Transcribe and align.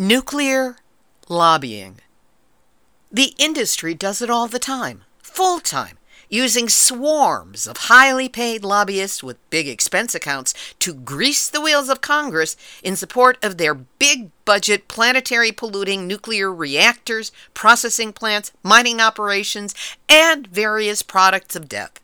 Nuclear 0.00 0.76
lobbying. 1.28 1.96
The 3.10 3.34
industry 3.36 3.94
does 3.94 4.22
it 4.22 4.30
all 4.30 4.46
the 4.46 4.60
time, 4.60 5.02
full 5.20 5.58
time, 5.58 5.98
using 6.28 6.68
swarms 6.68 7.66
of 7.66 7.88
highly 7.88 8.28
paid 8.28 8.62
lobbyists 8.62 9.24
with 9.24 9.50
big 9.50 9.66
expense 9.66 10.14
accounts 10.14 10.54
to 10.78 10.94
grease 10.94 11.50
the 11.50 11.60
wheels 11.60 11.88
of 11.88 12.00
Congress 12.00 12.54
in 12.84 12.94
support 12.94 13.44
of 13.44 13.58
their 13.58 13.74
big 13.74 14.30
budget 14.44 14.86
planetary 14.86 15.50
polluting 15.50 16.06
nuclear 16.06 16.54
reactors, 16.54 17.32
processing 17.52 18.12
plants, 18.12 18.52
mining 18.62 19.00
operations, 19.00 19.74
and 20.08 20.46
various 20.46 21.02
products 21.02 21.56
of 21.56 21.68
death. 21.68 21.98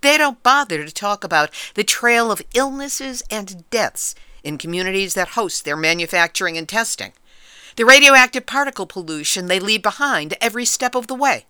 They 0.00 0.16
don't 0.16 0.42
bother 0.42 0.86
to 0.86 0.90
talk 0.90 1.22
about 1.22 1.50
the 1.74 1.84
trail 1.84 2.32
of 2.32 2.40
illnesses 2.54 3.22
and 3.30 3.68
deaths 3.68 4.14
in 4.44 4.58
communities 4.58 5.14
that 5.14 5.28
host 5.28 5.64
their 5.64 5.76
manufacturing 5.76 6.56
and 6.56 6.68
testing, 6.68 7.12
the 7.76 7.84
radioactive 7.84 8.46
particle 8.46 8.86
pollution 8.86 9.46
they 9.46 9.58
leave 9.58 9.82
behind 9.82 10.34
every 10.40 10.64
step 10.64 10.94
of 10.94 11.06
the 11.08 11.14
way. 11.14 11.46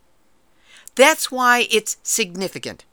That's 0.95 1.31
why 1.31 1.67
it's 1.71 1.99
significant 2.03 2.85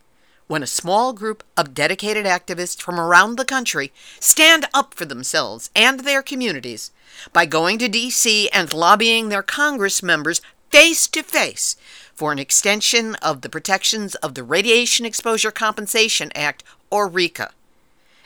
when 0.47 0.63
a 0.63 0.67
small 0.67 1.13
group 1.13 1.45
of 1.55 1.73
dedicated 1.73 2.25
activists 2.25 2.81
from 2.81 2.99
around 2.99 3.37
the 3.37 3.45
country 3.45 3.93
stand 4.19 4.65
up 4.73 4.93
for 4.93 5.05
themselves 5.05 5.69
and 5.73 6.01
their 6.01 6.21
communities 6.21 6.91
by 7.31 7.45
going 7.45 7.77
to 7.77 7.87
D.C. 7.87 8.49
and 8.49 8.73
lobbying 8.73 9.29
their 9.29 9.43
Congress 9.43 10.03
members 10.03 10.41
face 10.69 11.07
to 11.07 11.23
face 11.23 11.77
for 12.13 12.33
an 12.33 12.39
extension 12.39 13.15
of 13.15 13.41
the 13.41 13.49
protections 13.49 14.15
of 14.15 14.35
the 14.35 14.43
Radiation 14.43 15.05
Exposure 15.05 15.51
Compensation 15.51 16.31
Act, 16.35 16.65
or 16.89 17.09
RECA. 17.09 17.51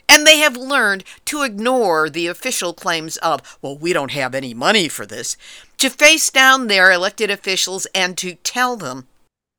And 0.07 0.25
they 0.25 0.37
have 0.37 0.55
learned 0.55 1.03
to 1.25 1.43
ignore 1.43 2.09
the 2.09 2.27
official 2.27 2.73
claims 2.73 3.17
of, 3.17 3.57
well, 3.61 3.77
we 3.77 3.91
don't 3.91 4.11
have 4.11 4.35
any 4.35 4.53
money 4.53 4.87
for 4.87 5.05
this, 5.05 5.35
to 5.79 5.89
face 5.89 6.29
down 6.29 6.67
their 6.67 6.91
elected 6.91 7.29
officials 7.29 7.87
and 7.95 8.17
to 8.17 8.35
tell 8.35 8.77
them. 8.77 9.07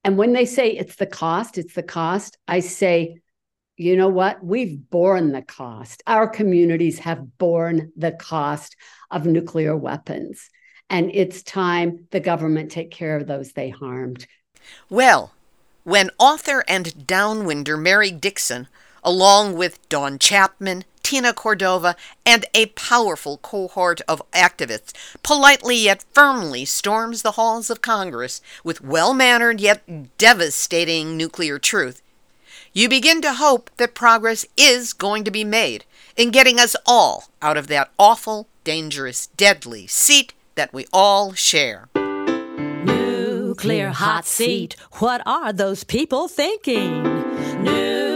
And 0.05 0.17
when 0.17 0.33
they 0.33 0.45
say 0.45 0.71
it's 0.71 0.97
the 0.97 1.07
cost, 1.07 1.59
it's 1.59 1.75
the 1.75 1.83
cost, 1.83 2.39
I 2.47 2.61
say, 2.61 3.21
you 3.77 3.97
know 3.97 4.09
what? 4.09 4.43
We've 4.43 4.79
borne 4.89 5.33
the 5.33 5.43
cost. 5.43 6.03
Our 6.07 6.29
communities 6.29 7.01
have 7.01 7.39
borne 7.39 7.93
the 7.97 8.13
cost 8.13 8.77
of 9.11 9.27
nuclear 9.27 9.77
weapons. 9.77 10.49
And 10.89 11.11
it's 11.13 11.43
time 11.43 12.07
the 12.11 12.21
government 12.21 12.71
take 12.71 12.91
care 12.91 13.17
of 13.17 13.27
those 13.27 13.53
they 13.53 13.71
harmed. 13.71 14.27
Well, 14.89 15.33
when 15.83 16.11
author 16.19 16.65
and 16.69 16.87
downwinder 17.07 17.79
Mary 17.79 18.11
Dixon 18.11 18.69
along 19.07 19.55
with 19.55 19.89
Dawn 19.89 20.19
Chapman, 20.19 20.85
Tina 21.05 21.33
Cordova, 21.33 21.95
and 22.27 22.45
a 22.53 22.67
powerful 22.67 23.39
cohort 23.39 24.01
of 24.09 24.21
activists, 24.33 24.93
politely 25.23 25.77
yet 25.77 26.05
firmly 26.13 26.65
storms 26.65 27.23
the 27.23 27.33
halls 27.33 27.71
of 27.71 27.81
Congress 27.81 28.43
with 28.65 28.81
well 28.81 29.15
mannered 29.15 29.61
yet 29.61 30.19
devastating 30.19 31.17
nuclear 31.17 31.61
truth. 31.61 32.03
You 32.73 32.89
begin 32.89 33.23
to 33.23 33.35
hope 33.35 33.71
that 33.77 33.95
progress 33.95 34.45
is 34.57 34.93
going 34.93 35.23
to 35.23 35.31
be 35.31 35.45
made 35.45 35.85
in 36.17 36.33
getting 36.33 36.59
us 36.59 36.75
all 36.85 37.29
out 37.41 37.57
of 37.57 37.69
that 37.69 37.91
awful, 38.01 38.49
dangerous, 38.65 39.29
deadly 39.29 39.87
seat 39.87 40.35
that 40.57 40.75
we 40.75 40.87
all 40.93 41.33
share. 41.33 41.89
Nuclear 42.85 43.91
hot 43.91 44.27
seat. 44.27 44.75
What 44.95 45.23
are 45.25 45.53
those 45.53 45.85
people 45.85 46.27
thinking? 46.27 47.05
Nuclear 47.63 48.16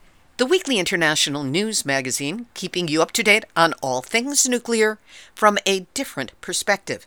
the 0.41 0.47
weekly 0.47 0.79
international 0.79 1.43
news 1.43 1.85
magazine 1.85 2.47
keeping 2.55 2.87
you 2.87 2.99
up 2.99 3.11
to 3.11 3.21
date 3.21 3.45
on 3.55 3.75
all 3.79 4.01
things 4.01 4.49
nuclear 4.49 4.97
from 5.35 5.59
a 5.67 5.81
different 5.93 6.31
perspective. 6.41 7.05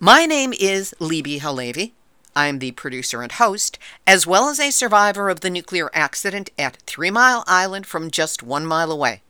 My 0.00 0.26
name 0.26 0.52
is 0.52 0.92
Libbe 0.98 1.38
HaLevy. 1.38 1.92
I'm 2.34 2.58
the 2.58 2.72
producer 2.72 3.22
and 3.22 3.30
host, 3.30 3.78
as 4.08 4.26
well 4.26 4.48
as 4.48 4.58
a 4.58 4.72
survivor 4.72 5.30
of 5.30 5.38
the 5.38 5.50
nuclear 5.50 5.88
accident 5.94 6.50
at 6.58 6.78
Three 6.78 7.12
Mile 7.12 7.44
Island 7.46 7.86
from 7.86 8.10
just 8.10 8.42
one 8.42 8.66
mile 8.66 8.90
away. 8.90 9.22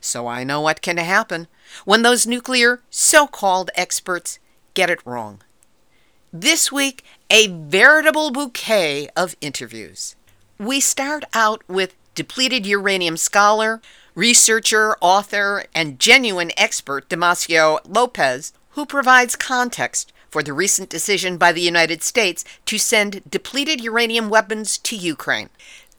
So 0.00 0.28
I 0.28 0.44
know 0.44 0.60
what 0.60 0.80
can 0.80 0.98
happen 0.98 1.48
when 1.84 2.02
those 2.02 2.24
nuclear 2.24 2.82
so 2.88 3.26
called 3.26 3.72
experts 3.74 4.38
get 4.74 4.90
it 4.90 5.04
wrong. 5.04 5.40
This 6.32 6.70
week, 6.70 7.02
a 7.30 7.48
veritable 7.48 8.30
bouquet 8.30 9.08
of 9.16 9.34
interviews. 9.40 10.14
We 10.56 10.78
start 10.78 11.24
out 11.34 11.64
with 11.66 11.96
depleted 12.20 12.66
uranium 12.66 13.16
scholar, 13.16 13.80
researcher, 14.14 14.94
author, 15.00 15.64
and 15.74 15.98
genuine 15.98 16.50
expert 16.54 17.08
Damacio 17.08 17.78
Lopez, 17.88 18.52
who 18.72 18.84
provides 18.84 19.36
context 19.36 20.12
for 20.28 20.42
the 20.42 20.52
recent 20.52 20.90
decision 20.90 21.38
by 21.38 21.50
the 21.50 21.62
United 21.62 22.02
States 22.02 22.44
to 22.66 22.76
send 22.76 23.22
depleted 23.30 23.80
uranium 23.80 24.28
weapons 24.28 24.76
to 24.76 24.96
Ukraine. 24.96 25.48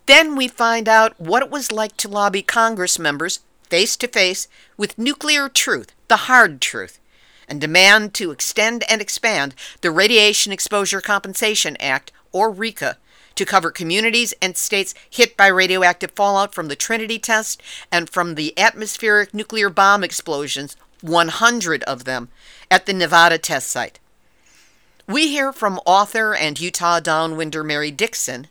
Then 0.06 0.36
we 0.36 0.48
find 0.48 0.88
out 0.88 1.20
what 1.20 1.42
it 1.42 1.50
was 1.50 1.72
like 1.72 1.98
to 1.98 2.08
lobby 2.08 2.44
Congress 2.44 3.00
members 3.00 3.40
face 3.72 3.98
to 3.98 4.08
face 4.08 4.48
with 4.78 5.00
nuclear 5.00 5.50
truth, 5.50 5.92
the 6.08 6.28
hard 6.30 6.62
truth, 6.62 7.00
and 7.48 7.60
demand 7.60 8.14
to 8.14 8.30
extend 8.30 8.84
and 8.88 9.02
expand 9.02 9.56
the 9.82 9.90
Radiation 9.90 10.52
Exposure 10.52 11.02
Compensation 11.02 11.76
Act, 11.78 12.12
or 12.32 12.54
RECA, 12.54 12.98
to 13.36 13.46
cover 13.46 13.72
communities 13.72 14.34
and 14.42 14.58
states 14.58 14.94
hit 15.10 15.38
by 15.38 15.48
radioactive 15.48 16.12
fallout 16.12 16.54
from 16.54 16.68
the 16.68 16.76
Trinity 16.76 17.20
test 17.20 17.62
and 17.92 18.10
from 18.10 18.36
the 18.36 18.58
atmospheric 18.58 19.34
nuclear 19.34 19.70
bomb 19.70 20.04
explosions, 20.04 20.76
100 21.02 21.84
of 21.84 22.06
them, 22.06 22.30
at 22.70 22.86
the 22.86 22.94
Nevada 22.94 23.38
test 23.38 23.70
site. 23.70 24.00
We 25.08 25.28
hear 25.30 25.52
from 25.52 25.80
author 25.86 26.36
and 26.36 26.60
Utah 26.60 27.00
downwinder 27.00 27.66
Mary 27.66 27.92
Dixon 27.92 28.48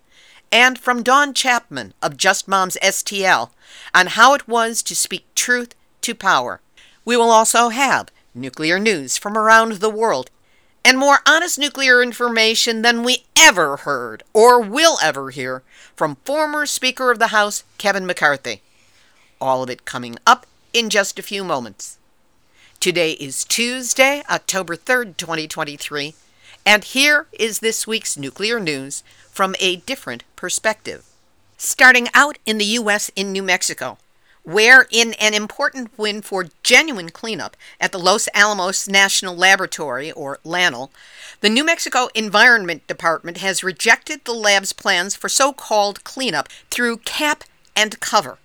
and 0.52 0.78
from 0.78 1.02
Dawn 1.02 1.32
Chapman 1.32 1.94
of 2.02 2.16
Just 2.16 2.48
Moms 2.48 2.76
STL 2.82 3.50
on 3.94 4.08
how 4.08 4.34
it 4.34 4.48
was 4.48 4.82
to 4.82 4.96
speak 4.96 5.26
truth 5.34 5.74
to 6.02 6.14
power. 6.14 6.60
We 7.04 7.16
will 7.16 7.30
also 7.30 7.68
have 7.68 8.10
nuclear 8.34 8.78
news 8.78 9.16
from 9.16 9.38
around 9.38 9.74
the 9.74 9.90
world 9.90 10.30
and 10.84 10.98
more 10.98 11.18
honest 11.26 11.58
nuclear 11.58 12.02
information 12.02 12.82
than 12.82 13.02
we 13.02 13.24
ever 13.40 13.78
heard 13.78 14.22
or 14.34 14.60
will 14.60 14.98
ever 15.02 15.30
hear 15.30 15.62
from 15.96 16.18
former 16.26 16.66
Speaker 16.66 17.10
of 17.10 17.18
the 17.18 17.28
House 17.28 17.64
Kevin 17.78 18.04
McCarthy. 18.04 18.60
All 19.40 19.62
of 19.62 19.70
it 19.70 19.86
coming 19.86 20.18
up 20.26 20.46
in 20.74 20.90
just 20.90 21.18
a 21.18 21.22
few 21.22 21.42
moments. 21.42 21.96
Today 22.80 23.12
is 23.12 23.44
Tuesday, 23.44 24.22
October 24.30 24.76
3rd, 24.76 25.16
2023, 25.16 26.14
and 26.66 26.84
here 26.84 27.28
is 27.32 27.60
this 27.60 27.86
week's 27.86 28.18
nuclear 28.18 28.60
news 28.60 29.02
from 29.30 29.54
a 29.58 29.76
different 29.76 30.22
perspective. 30.36 31.06
Starting 31.56 32.08
out 32.12 32.36
in 32.44 32.58
the 32.58 32.64
U.S. 32.66 33.10
in 33.16 33.32
New 33.32 33.42
Mexico, 33.42 33.96
where, 34.42 34.86
in 34.90 35.14
an 35.14 35.34
important 35.34 35.90
win 35.98 36.22
for 36.22 36.46
genuine 36.62 37.10
cleanup 37.10 37.56
at 37.80 37.92
the 37.92 37.98
Los 37.98 38.28
Alamos 38.34 38.88
National 38.88 39.36
Laboratory, 39.36 40.10
or 40.12 40.38
LANL, 40.44 40.90
the 41.40 41.48
New 41.48 41.64
Mexico 41.64 42.08
Environment 42.14 42.86
Department 42.86 43.38
has 43.38 43.64
rejected 43.64 44.24
the 44.24 44.32
lab's 44.32 44.72
plans 44.72 45.14
for 45.14 45.28
so 45.28 45.52
called 45.52 46.04
cleanup 46.04 46.48
through 46.70 46.98
cap 46.98 47.44
and 47.76 48.00
cover. 48.00 48.38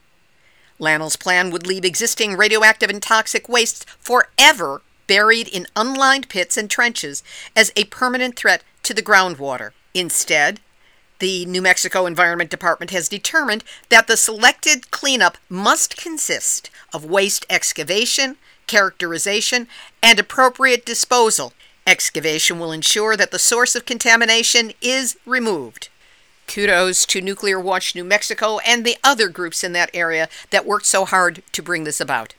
LANL's 0.79 1.15
plan 1.15 1.51
would 1.51 1.65
leave 1.65 1.85
existing 1.85 2.35
radioactive 2.35 2.89
and 2.89 3.01
toxic 3.01 3.47
wastes 3.47 3.85
forever 3.99 4.81
buried 5.07 5.47
in 5.47 5.67
unlined 5.75 6.29
pits 6.29 6.57
and 6.57 6.69
trenches 6.69 7.23
as 7.55 7.71
a 7.75 7.85
permanent 7.85 8.35
threat 8.35 8.63
to 8.83 8.93
the 8.93 9.03
groundwater. 9.03 9.71
Instead, 9.93 10.59
the 11.19 11.45
New 11.45 11.61
Mexico 11.61 12.05
Environment 12.05 12.49
Department 12.49 12.91
has 12.91 13.09
determined 13.09 13.63
that 13.89 14.07
the 14.07 14.17
selected 14.17 14.91
cleanup 14.91 15.37
must 15.49 15.97
consist 15.97 16.69
of 16.93 17.05
waste 17.05 17.45
excavation, 17.49 18.37
characterization, 18.67 19.67
and 20.01 20.19
appropriate 20.19 20.85
disposal. 20.85 21.53
Excavation 21.87 22.59
will 22.59 22.71
ensure 22.71 23.15
that 23.15 23.31
the 23.31 23.39
source 23.39 23.75
of 23.75 23.85
contamination 23.85 24.73
is 24.81 25.17
removed. 25.25 25.89
Kudos 26.47 27.05
to 27.07 27.21
Nuclear 27.21 27.59
Watch 27.59 27.95
New 27.95 28.03
Mexico 28.03 28.59
and 28.59 28.85
the 28.85 28.97
other 29.03 29.29
groups 29.29 29.63
in 29.63 29.73
that 29.73 29.89
area 29.93 30.29
that 30.51 30.65
worked 30.65 30.85
so 30.85 31.05
hard 31.05 31.41
to 31.51 31.63
bring 31.63 31.83
this 31.83 31.99
about. 31.99 32.33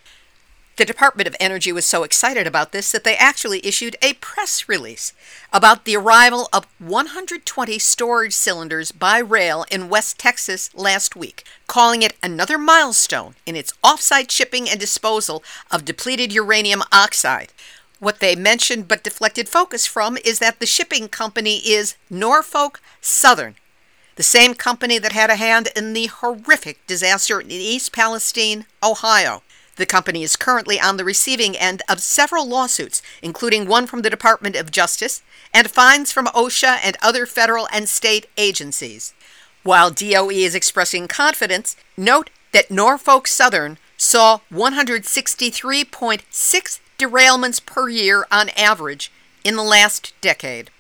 The 0.77 0.85
Department 0.85 1.27
of 1.27 1.35
Energy 1.41 1.73
was 1.73 1.87
so 1.87 2.03
excited 2.03 2.47
about 2.47 2.73
this 2.73 2.93
that 2.93 3.03
they 3.03 3.17
actually 3.17 3.65
issued 3.67 3.97
a 4.03 4.13
press 4.15 4.69
release 4.69 5.15
about 5.51 5.87
the 5.87 5.97
arrival 5.97 6.51
of 6.53 6.67
120 6.79 7.79
storage 7.79 8.35
cylinders 8.35 8.93
by 8.93 9.17
rail 9.17 9.65
in 9.71 9.89
West 9.89 10.19
Texas 10.19 10.69
last 10.75 11.17
week, 11.17 11.45
calling 11.67 12.03
it 12.03 12.15
another 12.23 12.59
milestone 12.59 13.37
in 13.47 13.57
its 13.57 13.73
offsite 13.83 14.31
shipping 14.31 14.69
and 14.69 14.79
disposal 14.79 15.43
of 15.71 15.87
depleted 15.87 16.31
uranium 16.31 16.83
oxide. 16.93 17.55
What 17.99 18.21
they 18.21 18.37
mentioned 18.37 18.87
but 18.87 19.03
deflected 19.03 19.49
focus 19.49 19.87
from 19.87 20.19
is 20.27 20.41
that 20.41 20.61
the 20.61 20.67
shipping 20.67 21.09
company 21.09 21.57
is 21.57 21.97
Norfolk 22.11 22.83
Southern, 23.01 23.55
the 24.17 24.23
same 24.23 24.53
company 24.53 24.99
that 24.99 25.13
had 25.13 25.31
a 25.31 25.37
hand 25.37 25.71
in 25.75 25.95
the 25.95 26.09
horrific 26.09 26.87
disaster 26.87 27.41
in 27.41 27.51
East 27.51 27.93
Palestine, 27.93 28.67
Ohio. 28.83 29.43
The 29.77 29.87
company 29.87 30.23
is 30.23 30.37
currently 30.37 30.81
on 30.81 30.97
the 30.97 31.05
receiving 31.05 31.57
end 31.57 31.83
of 31.89 32.01
several 32.01 32.49
lawsuits, 32.49 33.03
including 33.23 33.67
one 33.67 33.87
from 33.87 34.03
the 34.03 34.11
Department 34.11 34.57
of 34.57 34.71
Justice 34.71 35.23
and 35.53 35.71
fines 35.71 36.11
from 36.11 36.27
OSHA 36.27 36.79
and 36.83 36.97
other 37.03 37.27
federal 37.27 37.69
and 37.73 37.89
state 37.89 38.27
agencies. 38.37 39.15
While 39.63 39.91
DOE 39.91 40.31
is 40.31 40.55
expressing 40.55 41.09
confidence, 41.09 41.77
note 41.97 42.31
that 42.53 42.71
Norfolk 42.71 43.27
Southern 43.27 43.79
saw 43.99 44.41
163.6 44.53 46.81
derailments 46.99 47.65
per 47.65 47.89
year 47.89 48.27
on 48.31 48.51
average 48.51 49.11
in 49.45 49.57
the 49.57 49.63
last 49.63 50.13
decade. 50.21 50.71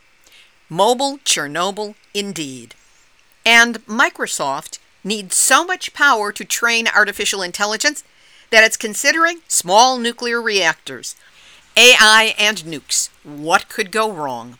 Mobile 0.69 1.19
Chernobyl, 1.19 1.95
indeed. 2.15 2.75
And 3.45 3.85
Microsoft 3.87 4.79
needs 5.05 5.37
so 5.37 5.65
much 5.65 5.95
power 5.95 6.33
to 6.33 6.45
train 6.45 6.89
artificial 6.89 7.43
intelligence 7.43 8.03
that 8.51 8.65
it's 8.65 8.77
considering 8.77 9.41
small 9.49 9.99
nuclear 9.99 10.41
reactors. 10.41 11.17
AI 11.77 12.35
and 12.39 12.59
nukes. 12.59 13.11
What 13.23 13.69
could 13.69 13.91
go 13.91 14.11
wrong? 14.11 14.59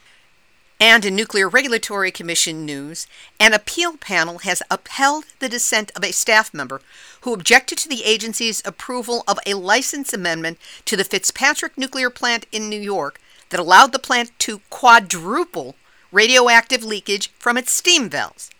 And 0.79 1.07
in 1.07 1.17
Nuclear 1.17 1.49
Regulatory 1.49 2.11
Commission 2.11 2.67
news, 2.67 3.07
an 3.41 3.55
appeal 3.55 3.97
panel 3.97 4.39
has 4.41 4.63
upheld 4.71 5.25
the 5.39 5.49
dissent 5.49 5.91
of 5.97 6.05
a 6.05 6.13
staff 6.13 6.53
member 6.53 6.83
who 7.23 7.33
objected 7.33 7.79
to 7.79 7.89
the 7.89 8.05
agency's 8.05 8.61
approval 8.67 9.25
of 9.27 9.39
a 9.47 9.55
license 9.55 10.13
amendment 10.13 10.59
to 10.85 10.95
the 10.95 11.05
Fitzpatrick 11.05 11.79
nuclear 11.79 12.11
plant 12.11 12.45
in 12.53 12.69
New 12.69 12.81
York 12.81 13.19
that 13.49 13.61
allowed 13.61 13.93
the 13.93 13.99
plant 13.99 14.39
to 14.41 14.61
quadruple 14.69 15.77
radioactive 16.13 16.85
leakage 16.85 17.31
from 17.39 17.57
its 17.57 17.73
steam 17.73 18.11
valves. 18.11 18.51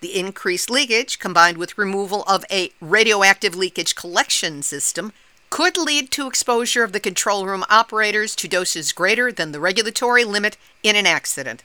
The 0.00 0.18
increased 0.18 0.70
leakage, 0.70 1.18
combined 1.18 1.58
with 1.58 1.76
removal 1.76 2.22
of 2.24 2.44
a 2.50 2.72
radioactive 2.80 3.54
leakage 3.54 3.94
collection 3.94 4.62
system, 4.62 5.12
could 5.50 5.76
lead 5.76 6.10
to 6.12 6.26
exposure 6.26 6.84
of 6.84 6.92
the 6.92 7.00
control 7.00 7.44
room 7.44 7.64
operators 7.68 8.34
to 8.36 8.48
doses 8.48 8.92
greater 8.92 9.30
than 9.32 9.52
the 9.52 9.60
regulatory 9.60 10.24
limit 10.24 10.56
in 10.82 10.96
an 10.96 11.06
accident. 11.06 11.62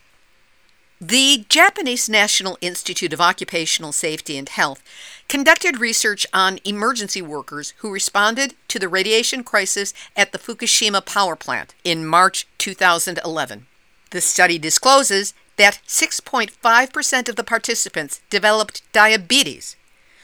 The 0.99 1.45
Japanese 1.49 2.09
National 2.09 2.57
Institute 2.61 3.13
of 3.13 3.21
Occupational 3.21 3.91
Safety 3.91 4.37
and 4.37 4.47
Health 4.47 4.81
conducted 5.27 5.79
research 5.79 6.25
on 6.33 6.59
emergency 6.63 7.21
workers 7.21 7.73
who 7.77 7.91
responded 7.91 8.55
to 8.69 8.79
the 8.79 8.87
radiation 8.87 9.43
crisis 9.43 9.93
at 10.15 10.31
the 10.31 10.39
Fukushima 10.39 11.05
power 11.05 11.35
plant 11.35 11.75
in 11.83 12.05
March 12.05 12.47
2011. 12.57 13.67
The 14.11 14.21
study 14.21 14.57
discloses 14.57 15.33
that 15.57 15.79
6.5% 15.87 17.29
of 17.29 17.35
the 17.35 17.43
participants 17.43 18.21
developed 18.29 18.81
diabetes, 18.91 19.75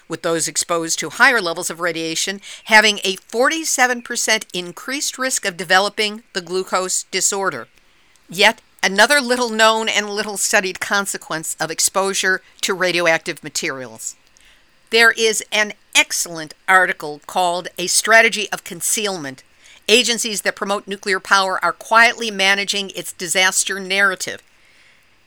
with 0.07 0.24
those 0.24 0.48
exposed 0.48 1.00
to 1.00 1.10
higher 1.10 1.42
levels 1.42 1.69
of 1.69 1.80
radiation 1.80 2.42
having 2.66 3.00
a 3.00 3.16
47% 3.16 4.45
increased 4.54 5.18
risk 5.18 5.45
of 5.45 5.57
developing 5.57 6.24
the 6.33 6.42
glucose 6.42 7.04
disorder. 7.04 7.68
Yet, 8.30 8.62
another 8.83 9.22
little 9.22 9.50
known 9.50 9.88
and 9.88 10.10
little 10.10 10.38
studied 10.38 10.80
consequence 10.80 11.56
of 11.60 11.72
exposure 11.72 12.42
to 12.62 12.74
radioactive 12.74 13.44
materials. 13.44 14.16
There 14.89 15.12
is 15.12 15.42
an 15.54 15.74
excellent 15.95 16.54
article 16.68 17.22
called 17.25 17.69
A 17.77 17.88
Strategy 17.88 18.50
of 18.51 18.66
Concealment. 18.66 19.44
Agencies 19.88 20.42
that 20.42 20.56
promote 20.56 20.88
nuclear 20.88 21.19
power 21.22 21.63
are 21.63 21.72
quietly 21.72 22.30
managing 22.30 22.89
its 22.89 23.13
disaster 23.13 23.80
narrative. 23.80 24.44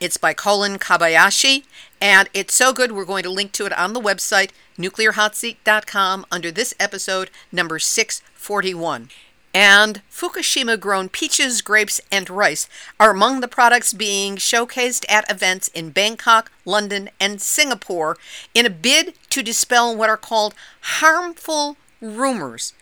It's 0.05 0.17
by 0.17 0.35
Colin 0.35 0.77
Kobayashi, 0.77 1.63
and 1.99 2.29
it's 2.31 2.53
so 2.53 2.71
good 2.71 2.91
we're 2.91 3.05
going 3.05 3.23
to 3.23 3.29
link 3.31 3.53
to 3.53 3.65
it 3.65 3.73
on 3.73 3.93
the 3.93 3.99
website, 3.99 4.51
nuclearhotseat.com, 4.77 6.27
under 6.31 6.51
this 6.51 6.75
episode, 6.79 7.31
number 7.51 7.79
641. 7.79 9.09
And 9.51 10.03
Fukushima 10.11 10.79
grown 10.79 11.09
peaches, 11.09 11.63
grapes, 11.63 11.99
and 12.11 12.29
rice 12.29 12.69
are 12.99 13.09
among 13.09 13.39
the 13.39 13.47
products 13.47 13.93
being 13.93 14.35
showcased 14.35 15.05
at 15.09 15.27
events 15.27 15.69
in 15.69 15.89
Bangkok, 15.89 16.51
London, 16.65 17.09
and 17.19 17.41
Singapore 17.41 18.15
in 18.53 18.67
a 18.67 18.69
bid 18.69 19.15
to 19.31 19.41
dispel 19.41 19.97
what 19.97 20.11
are 20.11 20.17
called 20.17 20.53
harmful 20.81 21.77
rumors 21.99 22.73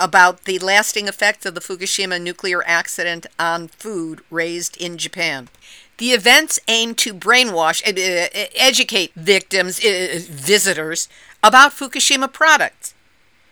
about 0.00 0.46
the 0.46 0.58
lasting 0.58 1.06
effects 1.06 1.46
of 1.46 1.54
the 1.54 1.60
Fukushima 1.60 2.20
nuclear 2.20 2.64
accident 2.66 3.24
on 3.38 3.68
food 3.68 4.20
raised 4.30 4.76
in 4.78 4.98
Japan. 4.98 5.48
The 5.98 6.10
events 6.10 6.58
aim 6.68 6.94
to 6.96 7.14
brainwash, 7.14 7.82
and 7.86 7.98
uh, 7.98 8.48
educate 8.56 9.12
victims, 9.14 9.78
uh, 9.84 10.18
visitors, 10.28 11.08
about 11.42 11.72
Fukushima 11.72 12.32
products. 12.32 12.94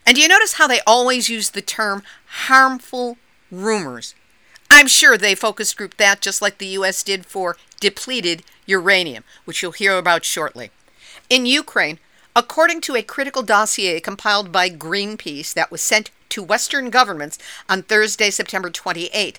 And 0.06 0.16
do 0.16 0.22
you 0.22 0.28
notice 0.28 0.54
how 0.54 0.66
they 0.66 0.80
always 0.86 1.28
use 1.28 1.50
the 1.50 1.62
term 1.62 2.02
harmful 2.46 3.18
rumors? 3.50 4.14
I'm 4.70 4.86
sure 4.86 5.18
they 5.18 5.34
focus 5.34 5.74
group 5.74 5.96
that 5.96 6.20
just 6.20 6.40
like 6.40 6.58
the 6.58 6.66
U.S. 6.78 7.02
did 7.02 7.26
for 7.26 7.56
depleted 7.80 8.44
uranium, 8.66 9.24
which 9.44 9.62
you'll 9.62 9.72
hear 9.72 9.98
about 9.98 10.24
shortly. 10.24 10.70
In 11.28 11.44
Ukraine, 11.44 11.98
according 12.36 12.80
to 12.82 12.96
a 12.96 13.02
critical 13.02 13.42
dossier 13.42 14.00
compiled 14.00 14.52
by 14.52 14.70
Greenpeace 14.70 15.52
that 15.54 15.70
was 15.70 15.80
sent 15.80 16.10
to 16.30 16.42
Western 16.42 16.88
governments 16.88 17.38
on 17.68 17.82
Thursday, 17.82 18.30
September 18.30 18.70
28, 18.70 19.38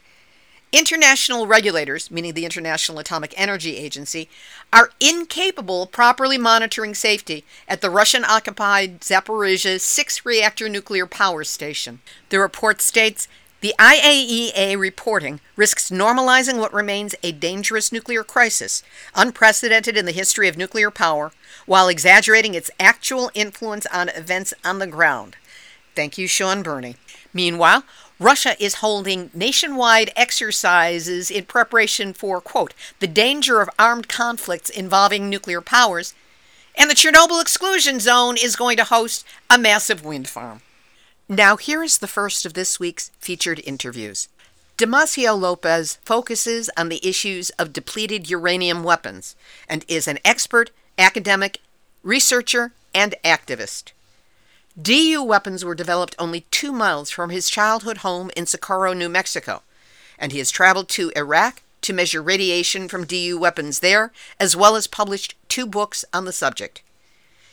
International 0.73 1.47
regulators, 1.47 2.09
meaning 2.09 2.33
the 2.33 2.45
International 2.45 2.99
Atomic 2.99 3.33
Energy 3.35 3.75
Agency, 3.75 4.29
are 4.71 4.91
incapable 5.01 5.83
of 5.83 5.91
properly 5.91 6.37
monitoring 6.37 6.95
safety 6.95 7.43
at 7.67 7.81
the 7.81 7.89
Russian 7.89 8.23
occupied 8.23 9.01
Zaporizhia 9.01 9.81
6 9.81 10.25
reactor 10.25 10.69
nuclear 10.69 11.05
power 11.05 11.43
station. 11.43 11.99
The 12.29 12.39
report 12.39 12.79
states 12.81 13.27
the 13.59 13.75
IAEA 13.77 14.77
reporting 14.79 15.41
risks 15.57 15.91
normalizing 15.91 16.57
what 16.57 16.73
remains 16.73 17.15
a 17.21 17.33
dangerous 17.33 17.91
nuclear 17.91 18.23
crisis, 18.23 18.81
unprecedented 19.13 19.97
in 19.97 20.05
the 20.05 20.13
history 20.13 20.47
of 20.47 20.57
nuclear 20.57 20.89
power, 20.89 21.33
while 21.65 21.89
exaggerating 21.89 22.55
its 22.55 22.71
actual 22.79 23.29
influence 23.33 23.85
on 23.87 24.07
events 24.09 24.53
on 24.63 24.79
the 24.79 24.87
ground. 24.87 25.35
Thank 25.95 26.17
you, 26.17 26.27
Shaun 26.27 26.63
Burnie. 26.63 26.95
Meanwhile, 27.33 27.83
Russia 28.21 28.55
is 28.63 28.75
holding 28.75 29.31
nationwide 29.33 30.11
exercises 30.15 31.31
in 31.31 31.43
preparation 31.43 32.13
for, 32.13 32.39
quote, 32.39 32.75
the 32.99 33.07
danger 33.07 33.61
of 33.61 33.69
armed 33.79 34.07
conflicts 34.07 34.69
involving 34.69 35.27
nuclear 35.27 35.59
powers, 35.59 36.13
and 36.75 36.87
the 36.87 36.93
Chernobyl 36.93 37.41
exclusion 37.41 37.99
zone 37.99 38.37
is 38.37 38.55
going 38.55 38.77
to 38.77 38.83
host 38.83 39.25
a 39.49 39.57
massive 39.57 40.05
wind 40.05 40.29
farm. 40.29 40.61
Now, 41.27 41.57
here 41.57 41.81
is 41.81 41.97
the 41.97 42.07
first 42.07 42.45
of 42.45 42.53
this 42.53 42.79
week's 42.79 43.09
featured 43.17 43.59
interviews. 43.65 44.29
Damacio 44.77 45.35
Lopez 45.35 45.97
focuses 46.03 46.69
on 46.77 46.89
the 46.89 47.03
issues 47.03 47.49
of 47.51 47.73
depleted 47.73 48.29
uranium 48.29 48.83
weapons 48.83 49.35
and 49.67 49.83
is 49.87 50.07
an 50.07 50.19
expert, 50.23 50.69
academic, 50.95 51.57
researcher, 52.03 52.71
and 52.93 53.15
activist. 53.25 53.93
DU 54.79 55.21
weapons 55.21 55.65
were 55.65 55.75
developed 55.75 56.15
only 56.17 56.41
two 56.51 56.71
miles 56.71 57.09
from 57.09 57.29
his 57.29 57.49
childhood 57.49 57.97
home 57.97 58.31
in 58.37 58.45
Socorro, 58.45 58.93
New 58.93 59.09
Mexico, 59.09 59.63
and 60.17 60.31
he 60.31 60.37
has 60.37 60.49
traveled 60.49 60.87
to 60.89 61.11
Iraq 61.15 61.61
to 61.81 61.93
measure 61.93 62.21
radiation 62.21 62.87
from 62.87 63.05
DU 63.05 63.37
weapons 63.37 63.79
there, 63.79 64.13
as 64.39 64.55
well 64.55 64.75
as 64.75 64.87
published 64.87 65.35
two 65.49 65.65
books 65.65 66.05
on 66.13 66.25
the 66.25 66.31
subject. 66.31 66.83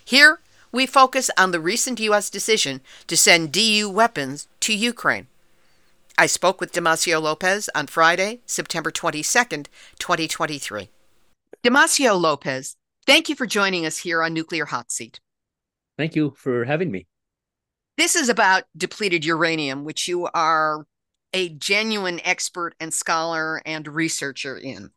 Here, 0.04 0.40
we 0.70 0.86
focus 0.86 1.30
on 1.36 1.50
the 1.50 1.60
recent 1.60 1.98
U.S. 2.00 2.30
decision 2.30 2.82
to 3.06 3.16
send 3.16 3.52
DU 3.52 3.90
weapons 3.90 4.46
to 4.60 4.74
Ukraine. 4.74 5.26
I 6.16 6.26
spoke 6.26 6.60
with 6.60 6.72
Damacio 6.72 7.20
Lopez 7.22 7.70
on 7.74 7.86
Friday, 7.86 8.40
September 8.44 8.90
22nd, 8.90 9.66
2023. 9.98 10.88
Damacio 11.64 12.20
Lopez, 12.20 12.76
thank 13.06 13.28
you 13.28 13.34
for 13.34 13.46
joining 13.46 13.86
us 13.86 13.98
here 13.98 14.22
on 14.22 14.34
Nuclear 14.34 14.66
Hot 14.66 14.92
Seat. 14.92 15.20
Thank 15.98 16.16
you 16.16 16.32
for 16.36 16.64
having 16.64 16.90
me. 16.90 17.06
This 17.98 18.14
is 18.14 18.28
about 18.28 18.62
depleted 18.76 19.24
uranium, 19.24 19.84
which 19.84 20.06
you 20.06 20.28
are 20.32 20.86
a 21.34 21.48
genuine 21.50 22.20
expert 22.24 22.74
and 22.80 22.94
scholar 22.94 23.60
and 23.66 23.86
researcher 23.86 24.56
in. 24.56 24.90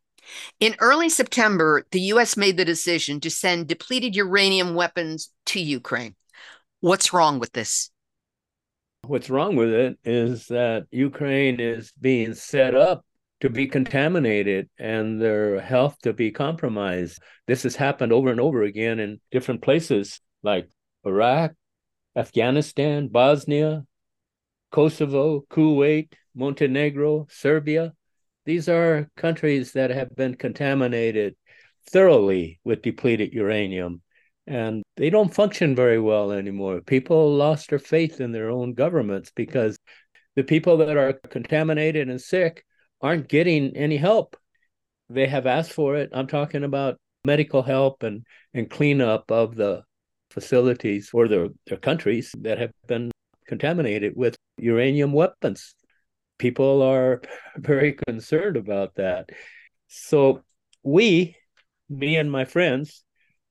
In 0.60 0.76
early 0.80 1.10
September, 1.10 1.84
the 1.92 2.02
U.S. 2.02 2.38
made 2.38 2.58
the 2.58 2.64
decision 2.64 3.20
to 3.22 3.32
send 3.32 3.68
depleted 3.68 4.16
uranium 4.16 4.76
weapons 4.76 5.32
to 5.48 5.60
Ukraine. 5.60 6.16
What's 6.80 7.12
wrong 7.12 7.40
with 7.40 7.52
this? 7.54 7.90
What's 9.08 9.32
wrong 9.32 9.56
with 9.56 9.74
it 9.74 9.98
is 10.04 10.46
that 10.48 10.86
Ukraine 10.92 11.60
is 11.60 11.92
being 12.00 12.36
set 12.36 12.76
up 12.76 13.04
to 13.40 13.50
be 13.50 13.66
contaminated 13.66 14.70
and 14.78 15.20
their 15.20 15.60
health 15.60 15.98
to 16.04 16.14
be 16.14 16.30
compromised. 16.30 17.20
This 17.48 17.64
has 17.64 17.76
happened 17.76 18.14
over 18.14 18.30
and 18.30 18.40
over 18.40 18.62
again 18.62 19.00
in 19.00 19.20
different 19.32 19.64
places 19.64 20.22
like 20.44 20.70
Iraq, 21.06 21.54
Afghanistan, 22.16 23.08
Bosnia, 23.08 23.86
Kosovo, 24.72 25.42
Kuwait, 25.50 26.14
Montenegro, 26.36 27.28
Serbia. 27.30 27.94
These 28.46 28.70
are 28.70 29.10
countries 29.16 29.74
that 29.74 29.90
have 29.92 30.16
been 30.16 30.36
contaminated 30.36 31.36
thoroughly 31.90 32.60
with 32.64 32.82
depleted 32.82 33.34
uranium 33.34 34.02
and 34.48 34.84
they 34.98 35.10
don't 35.10 35.34
function 35.34 35.76
very 35.76 36.00
well 36.00 36.32
anymore. 36.32 36.82
People 36.82 37.34
lost 37.36 37.70
their 37.70 37.80
faith 37.80 38.20
in 38.20 38.32
their 38.32 38.50
own 38.50 38.74
governments 38.74 39.32
because 39.36 39.78
the 40.36 40.44
people 40.44 40.78
that 40.78 40.98
are 40.98 41.14
contaminated 41.14 42.10
and 42.10 42.20
sick 42.20 42.66
aren't 43.02 43.28
getting 43.30 43.76
any 43.76 43.98
help. 43.98 44.36
They 45.10 45.28
have 45.28 45.46
asked 45.46 45.74
for 45.74 45.96
it. 45.96 46.10
I'm 46.14 46.28
talking 46.28 46.64
about 46.64 46.98
medical 47.26 47.62
help 47.62 48.04
and, 48.04 48.26
and 48.54 48.70
cleanup 48.70 49.32
of 49.32 49.56
the 49.56 49.84
facilities 50.32 51.12
or 51.14 51.28
their, 51.28 51.48
their 51.68 51.78
countries 51.78 52.34
that 52.40 52.58
have 52.58 52.72
been 52.88 53.12
contaminated 53.48 54.14
with 54.16 54.36
uranium 54.58 55.14
weapons. 55.14 55.76
People 56.38 56.82
are 56.82 57.22
very 57.58 57.98
concerned 58.08 58.58
about 58.58 58.96
that. 58.96 59.30
So, 59.88 60.42
we, 60.84 61.36
me 61.90 62.16
and 62.16 62.32
my 62.32 62.46
friends 62.46 63.04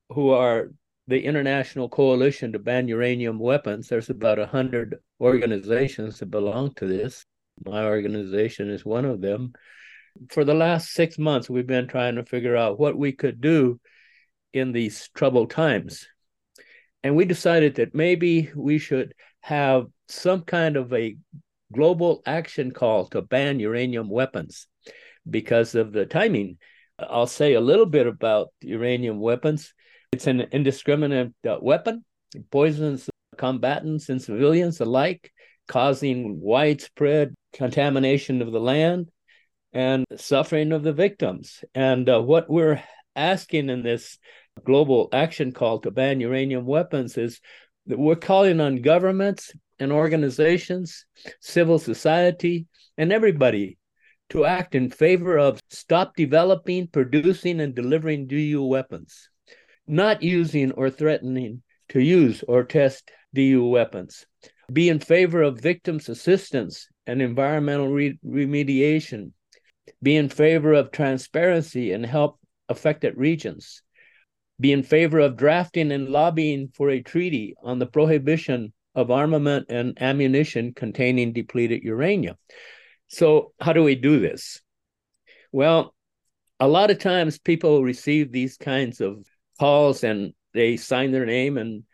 who 0.09 0.31
are 0.31 0.71
the 1.07 1.25
International 1.25 1.89
Coalition 1.89 2.53
to 2.53 2.59
Ban 2.59 2.89
Uranium 2.89 3.39
Weapons, 3.39 3.89
there's 3.89 4.11
about 4.11 4.39
100 4.39 4.97
organizations 5.21 6.19
that 6.19 6.31
belong 6.31 6.73
to 6.75 6.87
this. 6.87 7.25
My 7.65 7.85
organization 7.85 8.71
is 8.71 8.85
one 8.85 9.05
of 9.05 9.21
them. 9.21 9.53
For 10.31 10.45
the 10.45 10.55
last 10.55 10.93
six 10.93 11.19
months, 11.19 11.51
we've 11.51 11.67
been 11.67 11.89
trying 11.89 12.17
to 12.17 12.25
figure 12.25 12.57
out 12.57 12.81
what 12.81 12.97
we 12.97 13.13
could 13.13 13.41
do 13.41 13.81
in 14.53 14.73
these 14.73 15.09
troubled 15.15 15.51
times. 15.51 16.07
And 17.03 17.17
we 17.17 17.25
decided 17.25 17.77
that 17.77 17.95
maybe 17.95 18.51
we 18.55 18.79
should 18.79 19.15
have 19.41 19.87
some 20.09 20.43
kind 20.43 20.77
of 20.77 20.93
a 20.93 21.17
global 21.73 22.23
action 22.27 22.73
call 22.73 23.07
to 23.07 23.23
ban 23.23 23.61
uranium 23.61 24.11
weapons 24.11 24.67
because 25.29 25.75
of 25.75 25.93
the 25.93 26.05
timing. 26.05 26.59
I'll 26.99 27.27
say 27.27 27.55
a 27.55 27.61
little 27.61 27.87
bit 27.87 28.07
about 28.07 28.49
uranium 28.61 29.21
weapons. 29.21 29.73
It's 30.13 30.27
an 30.27 30.41
indiscriminate 30.53 31.33
uh, 31.49 31.59
weapon, 31.61 32.05
it 32.35 32.51
poisons 32.51 33.09
combatants 33.39 34.11
and 34.11 34.21
civilians 34.21 34.81
alike, 34.81 35.33
causing 35.67 36.41
widespread 36.41 37.35
contamination 37.55 38.43
of 38.43 38.53
the 38.53 38.61
land 38.61 39.11
and 39.73 40.05
suffering 40.17 40.73
of 40.73 40.83
the 40.83 40.93
victims. 40.93 41.65
And 41.75 42.09
uh, 42.09 42.21
what 42.21 42.51
we're 42.51 42.83
asking 43.17 43.71
in 43.71 43.83
this 43.83 44.19
global 44.65 45.09
action 45.13 45.53
call 45.53 45.81
to 45.81 45.91
ban 45.91 46.21
uranium 46.21 46.67
weapons 46.67 47.17
is 47.17 47.41
that 47.87 47.99
we're 47.99 48.17
calling 48.17 48.61
on 48.61 48.83
governments 48.83 49.53
and 49.79 49.93
organizations, 49.93 51.07
civil 51.41 51.79
society, 51.79 52.67
and 52.99 53.13
everybody 53.13 53.79
to 54.29 54.45
act 54.45 54.75
in 54.75 54.91
favor 54.91 55.39
of 55.39 55.61
stop 55.71 56.15
developing, 56.17 56.87
producing, 56.87 57.61
and 57.61 57.75
delivering 57.75 58.27
DU 58.27 58.63
weapons, 58.65 59.29
not 59.87 60.23
using 60.23 60.71
or 60.73 60.91
threatening 60.91 61.63
to 61.89 62.01
use 62.01 62.45
or 62.47 62.63
test 62.63 63.11
DU 63.35 63.67
weapons, 63.67 64.27
be 64.73 64.89
in 64.89 65.01
favor 65.01 65.43
of 65.43 65.61
victims' 65.61 66.09
assistance 66.09 66.89
and 67.07 67.21
environmental 67.21 67.89
re- 67.89 68.19
remediation, 68.25 69.33
be 70.03 70.17
in 70.17 70.29
favor 70.29 70.73
of 70.73 70.93
transparency 70.93 71.93
and 71.93 72.07
help 72.07 72.39
affected 72.69 73.17
regions, 73.17 73.83
be 74.61 74.73
in 74.73 74.83
favor 74.83 75.19
of 75.19 75.37
drafting 75.37 75.91
and 75.91 76.11
lobbying 76.11 76.69
for 76.75 76.91
a 76.91 77.03
treaty 77.03 77.55
on 77.63 77.79
the 77.79 77.87
prohibition 77.87 78.73
of 78.95 79.11
armament 79.11 79.67
and 79.71 80.01
ammunition 80.01 80.75
containing 80.75 81.33
depleted 81.33 81.83
uranium. 81.83 82.37
So, 83.09 83.53
how 83.61 83.73
do 83.73 83.83
we 83.83 83.95
do 83.95 84.21
this? 84.21 84.61
Well, 85.51 85.95
a 86.61 86.69
lot 86.69 86.91
of 86.91 86.99
times 86.99 87.39
people 87.39 87.83
receive 87.83 88.31
these 88.31 88.57
kinds 88.57 89.01
of 89.01 89.25
calls 89.59 90.05
and 90.05 90.33
they 90.53 90.77
sign 90.77 91.13
their 91.13 91.27
name, 91.27 91.57
and 91.57 91.85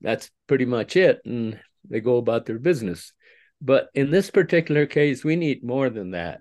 that's 0.00 0.30
pretty 0.46 0.64
much 0.64 0.96
it. 0.96 1.20
And 1.24 1.60
they 1.88 2.00
go 2.00 2.16
about 2.16 2.46
their 2.46 2.58
business. 2.58 3.12
But 3.60 3.88
in 3.94 4.10
this 4.10 4.30
particular 4.30 4.86
case, 4.86 5.24
we 5.24 5.36
need 5.36 5.62
more 5.62 5.90
than 5.90 6.12
that. 6.12 6.40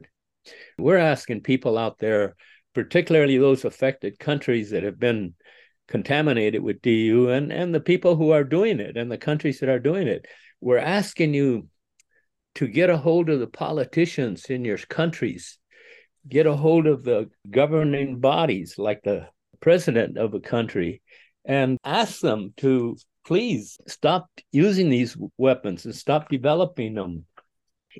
We're 0.77 0.97
asking 0.97 1.41
people 1.41 1.77
out 1.77 1.99
there, 1.99 2.35
particularly 2.73 3.37
those 3.37 3.65
affected 3.65 4.19
countries 4.19 4.71
that 4.71 4.83
have 4.83 4.99
been 4.99 5.33
contaminated 5.87 6.61
with 6.61 6.81
DU 6.81 7.29
and, 7.29 7.51
and 7.51 7.73
the 7.73 7.79
people 7.79 8.15
who 8.15 8.31
are 8.31 8.43
doing 8.43 8.79
it 8.79 8.97
and 8.97 9.11
the 9.11 9.17
countries 9.17 9.59
that 9.59 9.69
are 9.69 9.79
doing 9.79 10.07
it. 10.07 10.25
We're 10.61 10.77
asking 10.77 11.33
you 11.33 11.67
to 12.55 12.67
get 12.67 12.89
a 12.89 12.97
hold 12.97 13.29
of 13.29 13.39
the 13.39 13.47
politicians 13.47 14.45
in 14.45 14.63
your 14.63 14.77
countries, 14.77 15.57
get 16.27 16.45
a 16.45 16.55
hold 16.55 16.87
of 16.87 17.03
the 17.03 17.29
governing 17.49 18.19
bodies 18.19 18.75
like 18.77 19.01
the 19.03 19.27
president 19.59 20.17
of 20.17 20.33
a 20.33 20.39
country, 20.39 21.01
and 21.45 21.77
ask 21.83 22.21
them 22.21 22.53
to 22.57 22.95
please 23.25 23.77
stop 23.87 24.29
using 24.51 24.89
these 24.89 25.17
weapons 25.37 25.85
and 25.85 25.95
stop 25.95 26.29
developing 26.29 26.93
them. 26.93 27.25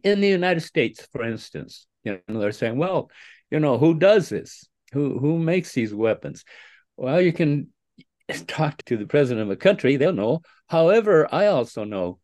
In 0.03 0.21
the 0.21 0.27
United 0.27 0.61
States, 0.61 1.07
for 1.11 1.23
instance, 1.23 1.85
you 2.03 2.19
know, 2.27 2.39
they're 2.39 2.51
saying, 2.51 2.77
well, 2.77 3.09
you 3.51 3.59
know, 3.59 3.77
who 3.77 3.93
does 3.93 4.29
this? 4.29 4.67
Who 4.93 5.19
who 5.19 5.37
makes 5.37 5.73
these 5.73 5.93
weapons? 5.93 6.43
Well, 6.97 7.21
you 7.21 7.33
can 7.33 7.72
talk 8.47 8.83
to 8.85 8.97
the 8.97 9.07
president 9.07 9.45
of 9.45 9.51
a 9.51 9.55
country, 9.55 9.95
they'll 9.95 10.13
know. 10.13 10.41
However, 10.67 11.27
I 11.33 11.47
also 11.47 11.83
know. 11.83 12.19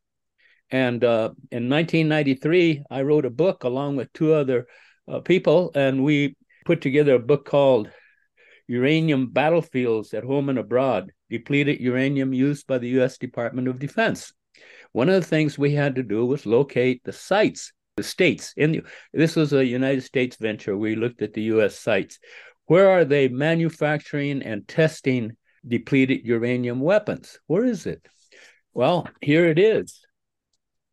And 0.71 1.03
uh, 1.03 1.31
in 1.51 1.69
1993, 1.69 2.83
I 2.89 3.01
wrote 3.01 3.25
a 3.25 3.31
book 3.31 3.63
along 3.63 3.95
with 3.95 4.13
two 4.13 4.33
other 4.33 4.67
uh, 5.07 5.19
people, 5.19 5.71
and 5.73 6.03
we 6.03 6.35
put 6.65 6.81
together 6.81 7.15
a 7.15 7.19
book 7.19 7.45
called 7.45 7.89
Uranium 8.67 9.31
Battlefields 9.31 10.13
at 10.13 10.23
Home 10.23 10.49
and 10.49 10.59
Abroad 10.59 11.11
Depleted 11.29 11.79
Uranium 11.79 12.33
Used 12.33 12.67
by 12.67 12.77
the 12.77 12.89
U.S. 12.89 13.17
Department 13.17 13.67
of 13.67 13.79
Defense. 13.79 14.31
One 14.91 15.09
of 15.09 15.15
the 15.15 15.27
things 15.27 15.57
we 15.57 15.73
had 15.73 15.95
to 15.95 16.03
do 16.03 16.25
was 16.25 16.45
locate 16.45 17.03
the 17.03 17.13
sites, 17.13 17.73
the 17.97 18.03
states. 18.03 18.53
In 18.57 18.71
the, 18.71 18.81
this 19.13 19.35
was 19.35 19.53
a 19.53 19.65
United 19.65 20.01
States 20.01 20.37
venture. 20.37 20.77
We 20.77 20.95
looked 20.95 21.21
at 21.23 21.33
the 21.33 21.43
U.S. 21.43 21.79
sites. 21.79 22.19
Where 22.65 22.91
are 22.91 23.05
they 23.05 23.27
manufacturing 23.27 24.43
and 24.43 24.67
testing 24.67 25.35
depleted 25.67 26.25
uranium 26.25 26.79
weapons. 26.79 27.39
Where 27.47 27.65
is 27.65 27.85
it? 27.85 28.07
Well, 28.73 29.07
here 29.21 29.45
it 29.45 29.59
is. 29.59 30.01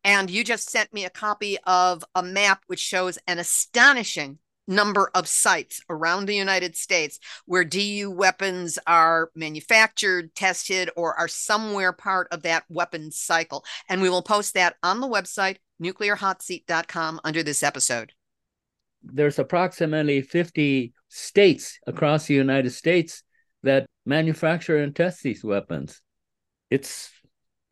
And 0.03 0.29
you 0.29 0.43
just 0.43 0.69
sent 0.69 0.93
me 0.93 1.05
a 1.05 1.09
copy 1.09 1.57
of 1.65 2.03
a 2.15 2.23
map 2.23 2.63
which 2.67 2.79
shows 2.79 3.19
an 3.27 3.39
astonishing 3.39 4.39
number 4.67 5.09
of 5.13 5.27
sites 5.27 5.81
around 5.89 6.25
the 6.25 6.35
United 6.35 6.75
States 6.75 7.19
where 7.45 7.63
DU 7.63 8.11
weapons 8.11 8.77
are 8.85 9.31
manufactured, 9.35 10.35
tested, 10.35 10.89
or 10.95 11.17
are 11.17 11.27
somewhere 11.27 11.93
part 11.93 12.27
of 12.31 12.43
that 12.43 12.63
weapons 12.69 13.17
cycle. 13.19 13.63
And 13.89 14.01
we 14.01 14.09
will 14.09 14.21
post 14.21 14.53
that 14.55 14.75
on 14.83 14.99
the 14.99 15.07
website, 15.07 15.57
nuclearhotseat.com, 15.81 17.21
under 17.23 17.43
this 17.43 17.63
episode. 17.63 18.13
There's 19.03 19.39
approximately 19.39 20.21
50 20.21 20.93
states 21.07 21.79
across 21.87 22.25
the 22.25 22.33
United 22.33 22.71
States 22.71 23.23
that 23.67 23.85
manufacture 24.05 24.77
and 24.77 24.95
test 24.95 25.23
these 25.23 25.43
weapons. 25.43 26.01
It's 26.69 27.11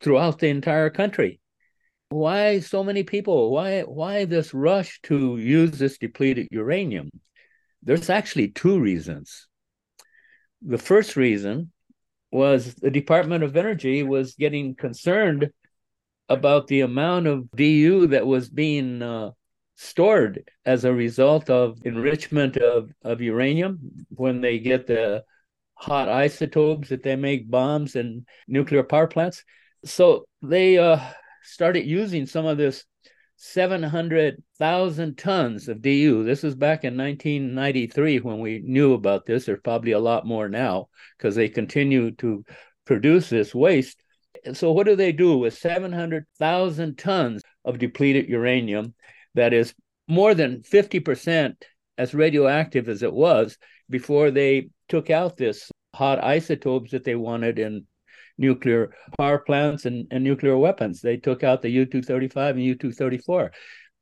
throughout 0.00 0.38
the 0.38 0.48
entire 0.48 0.90
country. 0.90 1.40
Why 2.08 2.60
so 2.60 2.84
many 2.84 3.02
people? 3.02 3.50
Why 3.50 3.82
why 3.82 4.24
this 4.24 4.54
rush 4.54 5.00
to 5.04 5.36
use 5.36 5.72
this 5.72 5.98
depleted 5.98 6.48
uranium? 6.50 7.10
There's 7.82 8.10
actually 8.10 8.48
two 8.48 8.78
reasons. 8.80 9.48
The 10.62 10.78
first 10.78 11.16
reason 11.16 11.72
was 12.30 12.74
the 12.74 12.90
Department 12.90 13.44
of 13.44 13.56
Energy 13.56 14.02
was 14.02 14.34
getting 14.34 14.74
concerned 14.74 15.50
about 16.28 16.66
the 16.66 16.80
amount 16.80 17.26
of 17.26 17.50
DU 17.52 18.08
that 18.08 18.26
was 18.26 18.48
being 18.48 19.02
uh, 19.02 19.30
stored 19.76 20.48
as 20.64 20.84
a 20.84 20.92
result 20.92 21.50
of 21.50 21.78
enrichment 21.84 22.56
of, 22.56 22.90
of 23.02 23.20
uranium 23.20 23.78
when 24.10 24.40
they 24.40 24.58
get 24.58 24.86
the 24.86 25.22
hot 25.76 26.08
isotopes 26.08 26.88
that 26.88 27.02
they 27.02 27.16
make 27.16 27.50
bombs 27.50 27.96
and 27.96 28.26
nuclear 28.48 28.82
power 28.82 29.06
plants. 29.06 29.44
So 29.84 30.26
they 30.42 30.78
uh, 30.78 30.98
started 31.42 31.86
using 31.86 32.26
some 32.26 32.46
of 32.46 32.58
this 32.58 32.84
700,000 33.36 35.18
tons 35.18 35.68
of 35.68 35.82
DU. 35.82 36.24
This 36.24 36.42
is 36.42 36.54
back 36.54 36.84
in 36.84 36.96
1993 36.96 38.20
when 38.20 38.40
we 38.40 38.62
knew 38.64 38.94
about 38.94 39.26
this. 39.26 39.44
There's 39.44 39.60
probably 39.62 39.92
a 39.92 39.98
lot 39.98 40.26
more 40.26 40.48
now 40.48 40.88
because 41.16 41.34
they 41.34 41.48
continue 41.48 42.12
to 42.12 42.44
produce 42.86 43.28
this 43.28 43.54
waste. 43.54 44.02
So, 44.54 44.72
what 44.72 44.86
do 44.86 44.96
they 44.96 45.12
do 45.12 45.36
with 45.36 45.58
700,000 45.58 46.96
tons 46.96 47.42
of 47.64 47.78
depleted 47.78 48.28
uranium 48.28 48.94
that 49.34 49.52
is 49.52 49.74
more 50.08 50.34
than 50.34 50.62
50% 50.62 51.56
as 51.98 52.14
radioactive 52.14 52.88
as 52.88 53.02
it 53.02 53.12
was 53.12 53.58
before 53.88 54.30
they 54.30 54.70
took 54.88 55.10
out 55.10 55.36
this 55.36 55.70
hot 55.94 56.22
isotopes 56.22 56.90
that 56.90 57.04
they 57.04 57.14
wanted 57.14 57.58
in 57.58 57.86
nuclear 58.38 58.92
power 59.18 59.38
plants 59.38 59.86
and, 59.86 60.06
and 60.10 60.22
nuclear 60.22 60.56
weapons. 60.56 61.00
They 61.00 61.16
took 61.16 61.42
out 61.42 61.62
the 61.62 61.70
U 61.70 61.86
235 61.86 62.56
and 62.56 62.64
U 62.64 62.74
234. 62.74 63.52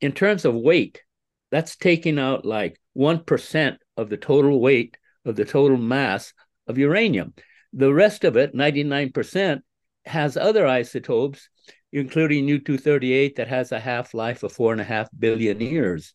In 0.00 0.12
terms 0.12 0.44
of 0.44 0.54
weight, 0.54 1.02
that's 1.50 1.76
taking 1.76 2.18
out 2.18 2.44
like 2.44 2.80
1% 2.96 3.76
of 3.96 4.08
the 4.10 4.16
total 4.16 4.60
weight 4.60 4.96
of 5.24 5.36
the 5.36 5.44
total 5.44 5.76
mass 5.76 6.32
of 6.66 6.78
uranium. 6.78 7.34
The 7.72 7.92
rest 7.92 8.24
of 8.24 8.36
it, 8.36 8.54
99%, 8.54 9.60
has 10.06 10.36
other 10.36 10.66
isotopes, 10.66 11.48
including 11.92 12.48
U 12.48 12.58
238, 12.58 13.36
that 13.36 13.48
has 13.48 13.72
a 13.72 13.80
half 13.80 14.14
life 14.14 14.42
of 14.42 14.52
four 14.52 14.72
and 14.72 14.80
a 14.80 14.84
half 14.84 15.08
billion 15.16 15.60
years. 15.60 16.14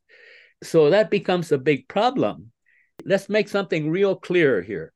So 0.62 0.90
that 0.90 1.10
becomes 1.10 1.52
a 1.52 1.58
big 1.58 1.88
problem. 1.88 2.52
Let's 3.06 3.30
make 3.30 3.50
something 3.50 3.90
real 3.90 4.16
clear 4.16 4.62
here. 4.62 4.94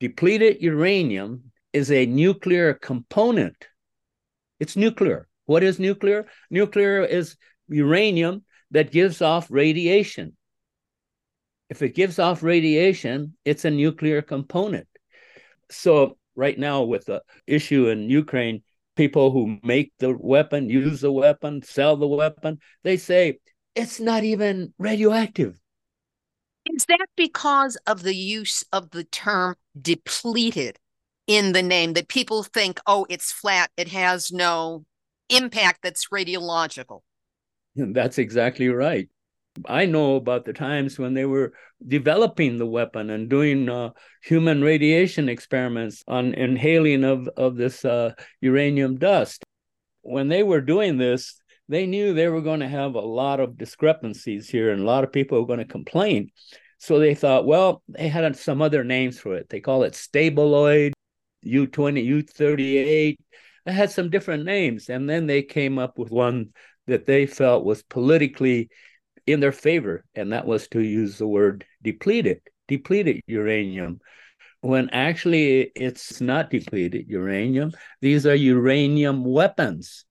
Depleted 0.00 0.62
uranium 0.62 1.50
is 1.72 1.90
a 1.90 2.06
nuclear 2.06 2.74
component. 2.74 3.68
It's 4.60 4.76
nuclear. 4.76 5.28
What 5.46 5.62
is 5.62 5.78
nuclear? 5.78 6.26
Nuclear 6.50 7.04
is 7.04 7.36
uranium 7.68 8.44
that 8.70 8.92
gives 8.92 9.22
off 9.22 9.50
radiation. 9.50 10.36
If 11.70 11.82
it 11.82 11.94
gives 11.94 12.18
off 12.18 12.42
radiation, 12.42 13.36
it's 13.44 13.64
a 13.64 13.70
nuclear 13.70 14.22
component. 14.22 14.88
So, 15.70 16.16
right 16.34 16.58
now, 16.58 16.82
with 16.82 17.06
the 17.06 17.22
issue 17.46 17.88
in 17.88 18.08
Ukraine, 18.08 18.62
people 18.96 19.30
who 19.30 19.58
make 19.62 19.92
the 19.98 20.16
weapon, 20.16 20.70
use 20.70 21.00
the 21.02 21.12
weapon, 21.12 21.62
sell 21.62 21.96
the 21.96 22.06
weapon, 22.06 22.58
they 22.84 22.96
say 22.96 23.38
it's 23.74 24.00
not 24.00 24.24
even 24.24 24.72
radioactive. 24.78 25.58
Is 26.74 26.84
that 26.86 27.06
because 27.16 27.76
of 27.86 28.02
the 28.02 28.14
use 28.14 28.62
of 28.72 28.90
the 28.90 29.04
term 29.04 29.56
depleted 29.80 30.78
in 31.26 31.52
the 31.52 31.62
name 31.62 31.94
that 31.94 32.08
people 32.08 32.42
think, 32.42 32.78
oh, 32.86 33.06
it's 33.08 33.32
flat, 33.32 33.70
it 33.76 33.88
has 33.88 34.32
no 34.32 34.84
impact 35.28 35.80
that's 35.82 36.08
radiological? 36.08 37.00
That's 37.74 38.18
exactly 38.18 38.68
right. 38.68 39.08
I 39.66 39.86
know 39.86 40.16
about 40.16 40.44
the 40.44 40.52
times 40.52 40.98
when 40.98 41.14
they 41.14 41.24
were 41.24 41.52
developing 41.86 42.58
the 42.58 42.66
weapon 42.66 43.10
and 43.10 43.28
doing 43.28 43.68
uh, 43.68 43.90
human 44.22 44.62
radiation 44.62 45.28
experiments 45.28 46.02
on 46.06 46.34
inhaling 46.34 47.04
of, 47.04 47.28
of 47.36 47.56
this 47.56 47.84
uh, 47.84 48.12
uranium 48.40 48.98
dust. 48.98 49.44
When 50.02 50.28
they 50.28 50.42
were 50.42 50.60
doing 50.60 50.96
this, 50.96 51.40
they 51.68 51.86
knew 51.86 52.14
they 52.14 52.28
were 52.28 52.40
going 52.40 52.60
to 52.60 52.68
have 52.68 52.94
a 52.94 53.00
lot 53.00 53.40
of 53.40 53.58
discrepancies 53.58 54.48
here 54.48 54.72
and 54.72 54.82
a 54.82 54.86
lot 54.86 55.04
of 55.04 55.12
people 55.12 55.40
were 55.40 55.46
going 55.46 55.58
to 55.58 55.64
complain. 55.64 56.30
So 56.78 56.98
they 56.98 57.14
thought, 57.14 57.46
well, 57.46 57.82
they 57.88 58.08
had 58.08 58.36
some 58.36 58.62
other 58.62 58.84
names 58.84 59.18
for 59.18 59.34
it. 59.34 59.48
They 59.48 59.60
call 59.60 59.82
it 59.82 59.94
Stabiloid, 59.94 60.92
U20, 61.44 62.24
U38. 62.24 63.16
They 63.66 63.72
had 63.72 63.90
some 63.90 64.10
different 64.10 64.44
names. 64.44 64.88
And 64.88 65.08
then 65.08 65.26
they 65.26 65.42
came 65.42 65.78
up 65.78 65.98
with 65.98 66.10
one 66.10 66.50
that 66.86 67.04
they 67.04 67.26
felt 67.26 67.64
was 67.64 67.82
politically 67.82 68.70
in 69.28 69.40
their 69.40 69.52
favor, 69.52 70.04
and 70.14 70.32
that 70.32 70.46
was 70.46 70.68
to 70.68 70.80
use 70.80 71.18
the 71.18 71.26
word 71.26 71.66
depleted, 71.82 72.40
depleted 72.66 73.20
uranium, 73.26 74.00
when 74.62 74.88
actually 74.90 75.70
it's 75.76 76.20
not 76.20 76.50
depleted 76.50 77.06
uranium. 77.08 77.72
These 78.00 78.26
are 78.26 78.34
uranium 78.34 79.24
weapons. 79.24 80.06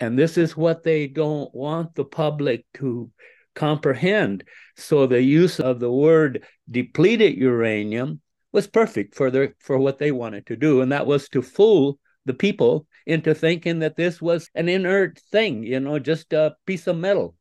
And 0.00 0.18
this 0.18 0.36
is 0.36 0.56
what 0.56 0.82
they 0.82 1.06
don't 1.06 1.54
want 1.54 1.94
the 1.94 2.04
public 2.04 2.64
to 2.74 3.10
comprehend. 3.54 4.44
So 4.76 5.06
the 5.06 5.22
use 5.22 5.60
of 5.60 5.80
the 5.80 5.90
word 5.90 6.44
depleted 6.70 7.36
uranium 7.36 8.20
was 8.52 8.66
perfect 8.66 9.14
for 9.14 9.30
their 9.30 9.54
for 9.58 9.78
what 9.78 9.98
they 9.98 10.12
wanted 10.12 10.46
to 10.46 10.56
do, 10.56 10.80
and 10.80 10.92
that 10.92 11.06
was 11.06 11.28
to 11.30 11.42
fool 11.42 11.98
the 12.24 12.34
people 12.34 12.86
into 13.06 13.34
thinking 13.34 13.78
that 13.80 13.96
this 13.96 14.20
was 14.20 14.50
an 14.54 14.68
inert 14.68 15.18
thing, 15.30 15.62
you 15.62 15.78
know, 15.80 15.98
just 15.98 16.32
a 16.32 16.56
piece 16.66 16.86
of 16.86 16.96
metal 16.96 17.36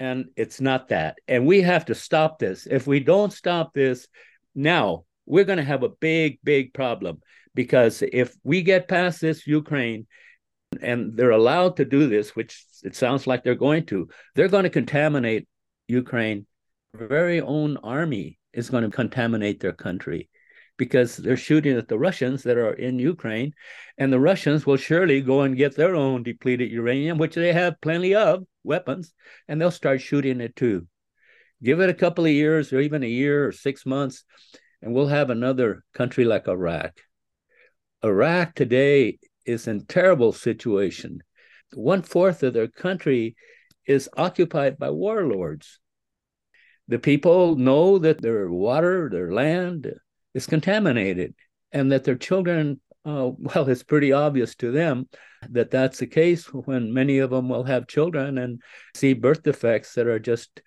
and 0.00 0.30
it's 0.34 0.60
not 0.62 0.88
that. 0.88 1.18
And 1.28 1.46
we 1.46 1.60
have 1.60 1.84
to 1.84 1.94
stop 1.94 2.38
this. 2.38 2.66
If 2.68 2.86
we 2.86 3.00
don't 3.00 3.32
stop 3.32 3.74
this 3.74 4.08
now, 4.54 5.04
we're 5.26 5.44
going 5.44 5.58
to 5.58 5.64
have 5.64 5.82
a 5.82 5.90
big, 5.90 6.38
big 6.42 6.72
problem 6.72 7.20
because 7.54 8.02
if 8.02 8.34
we 8.42 8.62
get 8.62 8.88
past 8.88 9.20
this 9.20 9.46
Ukraine 9.46 10.06
and 10.80 11.16
they're 11.16 11.30
allowed 11.30 11.76
to 11.76 11.84
do 11.84 12.08
this, 12.08 12.36
which 12.36 12.64
it 12.84 12.94
sounds 12.94 13.26
like 13.26 13.42
they're 13.42 13.54
going 13.54 13.86
to, 13.86 14.08
they're 14.34 14.48
going 14.48 14.64
to 14.64 14.70
contaminate 14.70 15.48
Ukraine. 15.88 16.46
Their 16.94 17.08
very 17.08 17.40
own 17.40 17.76
army 17.78 18.38
is 18.52 18.70
going 18.70 18.84
to 18.84 18.90
contaminate 18.90 19.60
their 19.60 19.72
country 19.72 20.28
because 20.76 21.16
they're 21.16 21.36
shooting 21.36 21.76
at 21.76 21.88
the 21.88 21.98
Russians 21.98 22.42
that 22.44 22.56
are 22.56 22.72
in 22.72 22.98
Ukraine, 22.98 23.52
and 23.98 24.10
the 24.10 24.20
Russians 24.20 24.64
will 24.64 24.78
surely 24.78 25.20
go 25.20 25.42
and 25.42 25.56
get 25.56 25.76
their 25.76 25.94
own 25.94 26.22
depleted 26.22 26.70
uranium, 26.70 27.18
which 27.18 27.34
they 27.34 27.52
have 27.52 27.80
plenty 27.82 28.14
of 28.14 28.44
weapons, 28.64 29.12
and 29.46 29.60
they'll 29.60 29.70
start 29.70 30.00
shooting 30.00 30.40
it 30.40 30.56
too. 30.56 30.86
Give 31.62 31.80
it 31.80 31.90
a 31.90 31.94
couple 31.94 32.24
of 32.24 32.30
years, 32.30 32.72
or 32.72 32.80
even 32.80 33.02
a 33.02 33.08
year 33.08 33.46
or 33.46 33.52
six 33.52 33.84
months, 33.84 34.24
and 34.80 34.94
we'll 34.94 35.08
have 35.08 35.28
another 35.28 35.84
country 35.92 36.24
like 36.24 36.48
Iraq. 36.48 36.92
Iraq 38.02 38.54
today 38.54 39.18
is 39.50 39.66
in 39.66 39.86
terrible 39.86 40.32
situation. 40.32 41.22
One 41.74 42.02
fourth 42.02 42.42
of 42.42 42.54
their 42.54 42.68
country 42.68 43.36
is 43.86 44.08
occupied 44.16 44.78
by 44.78 44.90
warlords. 44.90 45.78
The 46.88 46.98
people 46.98 47.56
know 47.56 47.98
that 47.98 48.20
their 48.20 48.50
water, 48.50 49.08
their 49.10 49.32
land, 49.32 49.92
is 50.34 50.46
contaminated 50.46 51.34
and 51.72 51.92
that 51.92 52.04
their 52.04 52.16
children 52.16 52.80
uh, 53.04 53.30
well 53.38 53.68
it's 53.68 53.82
pretty 53.82 54.12
obvious 54.12 54.54
to 54.56 54.70
them 54.70 55.08
that 55.48 55.70
that's 55.70 55.98
the 55.98 56.06
case 56.06 56.46
when 56.52 56.92
many 56.92 57.18
of 57.18 57.30
them 57.30 57.48
will 57.48 57.64
have 57.64 57.86
children 57.86 58.38
and 58.38 58.60
see 58.94 59.14
birth 59.14 59.42
defects 59.42 59.94
that 59.94 60.06
are 60.06 60.18
just 60.18 60.60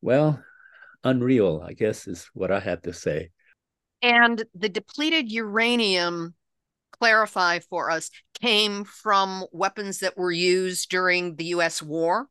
well 0.00 0.42
unreal 1.04 1.64
i 1.64 1.72
guess 1.72 2.08
is 2.08 2.28
what 2.34 2.50
i 2.50 2.58
have 2.58 2.82
to 2.82 2.92
say 2.92 3.30
and 4.02 4.44
the 4.54 4.68
depleted 4.68 5.30
uranium 5.30 6.34
clarify 6.92 7.58
for 7.58 7.90
us 7.90 8.10
came 8.40 8.84
from 8.84 9.44
weapons 9.52 10.00
that 10.00 10.16
were 10.16 10.32
used 10.32 10.88
during 10.88 11.36
the 11.36 11.46
us 11.46 11.82
war 11.82 12.28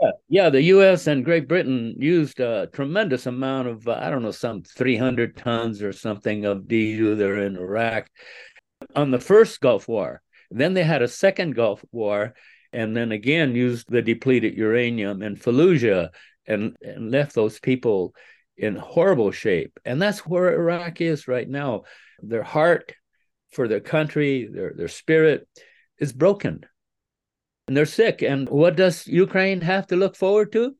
yeah, 0.00 0.10
yeah. 0.28 0.50
The 0.50 0.62
U.S. 0.62 1.06
and 1.06 1.24
Great 1.24 1.48
Britain 1.48 1.94
used 1.98 2.40
a 2.40 2.68
tremendous 2.72 3.26
amount 3.26 3.68
of, 3.68 3.86
uh, 3.86 3.98
I 4.00 4.10
don't 4.10 4.22
know, 4.22 4.30
some 4.30 4.62
300 4.62 5.36
tons 5.36 5.82
or 5.82 5.92
something 5.92 6.44
of 6.44 6.68
DU 6.68 7.14
there 7.14 7.38
in 7.38 7.56
Iraq 7.56 8.08
on 8.94 9.10
the 9.10 9.20
first 9.20 9.60
Gulf 9.60 9.88
War. 9.88 10.22
Then 10.50 10.74
they 10.74 10.84
had 10.84 11.02
a 11.02 11.08
second 11.08 11.54
Gulf 11.54 11.84
War, 11.92 12.34
and 12.72 12.96
then 12.96 13.12
again 13.12 13.54
used 13.54 13.86
the 13.88 14.02
depleted 14.02 14.54
uranium 14.54 15.22
in 15.22 15.36
Fallujah 15.36 16.10
and, 16.46 16.76
and 16.80 17.10
left 17.10 17.34
those 17.34 17.58
people 17.60 18.14
in 18.56 18.76
horrible 18.76 19.30
shape. 19.30 19.78
And 19.84 20.00
that's 20.00 20.26
where 20.26 20.54
Iraq 20.54 21.00
is 21.00 21.28
right 21.28 21.48
now. 21.48 21.82
Their 22.20 22.42
heart 22.42 22.94
for 23.54 23.68
their 23.68 23.80
country, 23.80 24.48
their 24.52 24.72
their 24.76 24.88
spirit 24.88 25.48
is 25.98 26.12
broken 26.12 26.64
and 27.66 27.76
they're 27.76 27.86
sick. 27.86 28.22
And 28.22 28.48
what 28.48 28.76
does 28.76 29.06
Ukraine 29.06 29.60
have 29.62 29.86
to 29.88 29.96
look 29.96 30.16
forward 30.16 30.52
to? 30.52 30.76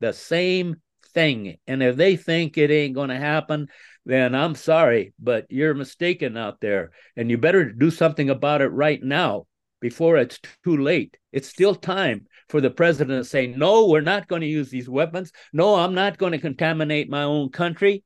The 0.00 0.12
same 0.12 0.76
thing. 1.14 1.56
And 1.66 1.82
if 1.82 1.96
they 1.96 2.16
think 2.16 2.58
it 2.58 2.70
ain't 2.70 2.94
going 2.94 3.08
to 3.08 3.16
happen, 3.16 3.68
then 4.04 4.34
I'm 4.34 4.54
sorry, 4.54 5.14
but 5.18 5.46
you're 5.48 5.74
mistaken 5.74 6.36
out 6.36 6.60
there. 6.60 6.90
And 7.16 7.30
you 7.30 7.38
better 7.38 7.72
do 7.72 7.90
something 7.90 8.28
about 8.28 8.60
it 8.60 8.68
right 8.68 9.02
now 9.02 9.46
before 9.80 10.18
it's 10.18 10.38
too 10.64 10.76
late. 10.76 11.16
It's 11.32 11.48
still 11.48 11.74
time 11.74 12.26
for 12.48 12.60
the 12.60 12.70
president 12.70 13.24
to 13.24 13.28
say, 13.28 13.46
no, 13.46 13.88
we're 13.88 14.00
not 14.00 14.28
going 14.28 14.42
to 14.42 14.46
use 14.46 14.70
these 14.70 14.88
weapons. 14.88 15.32
No, 15.52 15.74
I'm 15.74 15.94
not 15.94 16.18
going 16.18 16.32
to 16.32 16.38
contaminate 16.38 17.08
my 17.10 17.22
own 17.22 17.48
country. 17.48 18.04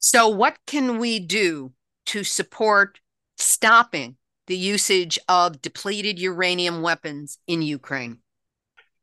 So, 0.00 0.28
what 0.28 0.56
can 0.66 0.98
we 0.98 1.18
do 1.18 1.72
to 2.08 2.24
support 2.24 3.00
stopping 3.36 4.16
the 4.46 4.56
usage 4.56 5.18
of 5.28 5.60
depleted 5.60 6.18
uranium 6.18 6.80
weapons 6.80 7.38
in 7.46 7.60
Ukraine? 7.60 8.18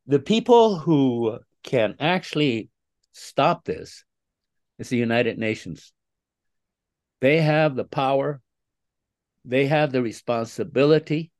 The 0.07 0.19
people 0.19 0.79
who 0.79 1.39
can 1.63 1.95
actually 1.99 2.69
stop 3.13 3.63
this 3.63 4.03
is 4.79 4.89
the 4.89 4.97
United 4.97 5.37
Nations. 5.37 5.93
They 7.21 7.41
have 7.41 7.75
the 7.75 7.83
power, 7.83 8.41
they 9.45 9.67
have 9.67 9.91
the 9.91 10.01
responsibility. 10.01 11.31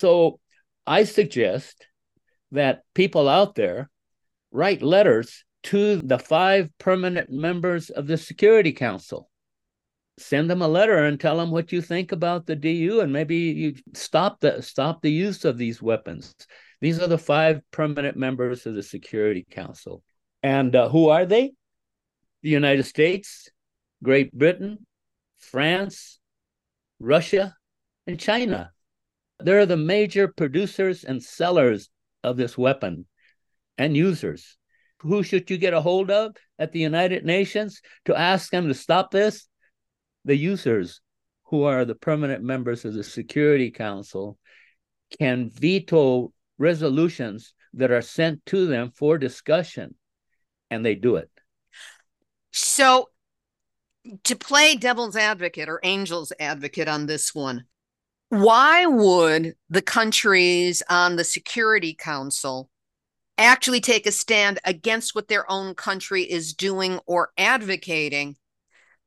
So 0.00 0.40
I 0.86 1.04
suggest 1.04 1.86
that 2.52 2.82
people 2.94 3.28
out 3.28 3.54
there 3.54 3.90
write 4.50 4.80
letters 4.80 5.44
to 5.64 5.96
the 5.96 6.18
five 6.18 6.70
permanent 6.78 7.30
members 7.30 7.90
of 7.90 8.06
the 8.06 8.16
Security 8.16 8.72
Council 8.72 9.28
send 10.18 10.48
them 10.48 10.62
a 10.62 10.68
letter 10.68 11.04
and 11.04 11.18
tell 11.18 11.36
them 11.36 11.50
what 11.50 11.72
you 11.72 11.82
think 11.82 12.12
about 12.12 12.46
the 12.46 12.56
DU, 12.56 13.00
and 13.00 13.12
maybe 13.12 13.36
you 13.36 13.74
stop 13.94 14.40
the 14.40 14.62
stop 14.62 15.02
the 15.02 15.10
use 15.10 15.44
of 15.44 15.58
these 15.58 15.82
weapons. 15.82 16.34
These 16.80 17.00
are 17.00 17.08
the 17.08 17.18
five 17.18 17.60
permanent 17.70 18.16
members 18.16 18.66
of 18.66 18.74
the 18.74 18.82
Security 18.82 19.44
Council, 19.50 20.02
and 20.42 20.74
uh, 20.74 20.88
who 20.88 21.08
are 21.08 21.26
they? 21.26 21.52
The 22.42 22.50
United 22.50 22.84
States, 22.84 23.48
Great 24.02 24.32
Britain, 24.32 24.86
France, 25.38 26.18
Russia, 27.00 27.54
and 28.06 28.20
China. 28.20 28.70
They're 29.40 29.66
the 29.66 29.76
major 29.76 30.28
producers 30.28 31.04
and 31.04 31.22
sellers 31.22 31.88
of 32.22 32.36
this 32.36 32.56
weapon 32.56 33.06
and 33.76 33.96
users. 33.96 34.56
Who 35.00 35.22
should 35.22 35.50
you 35.50 35.58
get 35.58 35.74
a 35.74 35.80
hold 35.80 36.10
of 36.10 36.36
at 36.58 36.72
the 36.72 36.78
United 36.78 37.24
Nations 37.24 37.82
to 38.06 38.16
ask 38.16 38.50
them 38.50 38.68
to 38.68 38.74
stop 38.74 39.10
this? 39.10 39.48
The 40.24 40.36
users, 40.36 41.00
who 41.44 41.64
are 41.64 41.84
the 41.84 41.94
permanent 41.94 42.42
members 42.42 42.84
of 42.84 42.94
the 42.94 43.04
Security 43.04 43.70
Council, 43.70 44.38
can 45.18 45.50
veto 45.50 46.32
resolutions 46.58 47.52
that 47.74 47.90
are 47.90 48.02
sent 48.02 48.44
to 48.46 48.66
them 48.66 48.90
for 48.94 49.18
discussion, 49.18 49.94
and 50.70 50.84
they 50.84 50.94
do 50.94 51.16
it. 51.16 51.30
So, 52.52 53.10
to 54.24 54.36
play 54.36 54.76
devil's 54.76 55.16
advocate 55.16 55.68
or 55.68 55.84
angel's 55.84 56.32
advocate 56.38 56.88
on 56.88 57.06
this 57.06 57.34
one, 57.34 57.64
why 58.28 58.86
would 58.86 59.54
the 59.68 59.82
countries 59.82 60.82
on 60.88 61.16
the 61.16 61.24
Security 61.24 61.94
Council 61.94 62.70
actually 63.38 63.80
take 63.80 64.06
a 64.06 64.12
stand 64.12 64.60
against 64.64 65.14
what 65.14 65.28
their 65.28 65.50
own 65.50 65.74
country 65.74 66.22
is 66.22 66.54
doing 66.54 67.00
or 67.06 67.30
advocating 67.36 68.36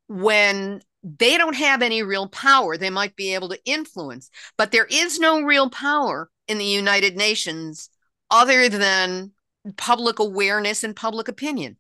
when 0.08 0.82
they 1.18 1.38
don't 1.38 1.56
have 1.56 1.82
any 1.82 2.04
real 2.04 2.28
power? 2.28 2.78
They 2.78 2.90
might 2.90 3.16
be 3.16 3.34
able 3.34 3.50
to 3.50 3.66
influence, 3.66 4.30
but 4.58 4.72
there 4.72 4.86
is 4.86 5.20
no 5.20 5.42
real 5.42 5.70
power 5.70 6.30
in 6.48 6.58
the 6.58 6.66
United 6.66 7.16
Nations 7.16 7.90
other 8.30 8.68
than 8.68 9.32
public 9.78 10.20
awareness 10.20 10.84
and 10.84 10.96
public 10.96 11.28
opinion. 11.28 11.78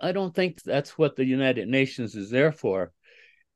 I 0.00 0.12
don't 0.12 0.34
think 0.34 0.62
that's 0.62 0.96
what 0.96 1.16
the 1.16 1.24
United 1.24 1.68
Nations 1.68 2.14
is 2.14 2.30
there 2.30 2.52
for. 2.52 2.92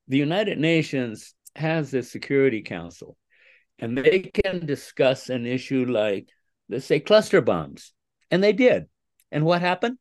The 0.09 0.19
United 0.19 0.59
Nations 0.59 1.35
has 1.57 1.93
a 1.95 2.03
Security 2.03 2.63
Council, 2.63 3.17
and 3.79 3.97
they 3.97 4.21
can 4.21 4.67
discuss 4.67 5.29
an 5.29 5.47
issue 5.47 5.87
like, 5.87 6.29
let's 6.69 6.87
say, 6.87 7.01
cluster 7.01 7.41
bombs. 7.41 7.93
And 8.31 8.43
they 8.43 8.53
did. 8.53 8.87
And 9.33 9.45
what 9.45 9.61
happened? 9.61 9.99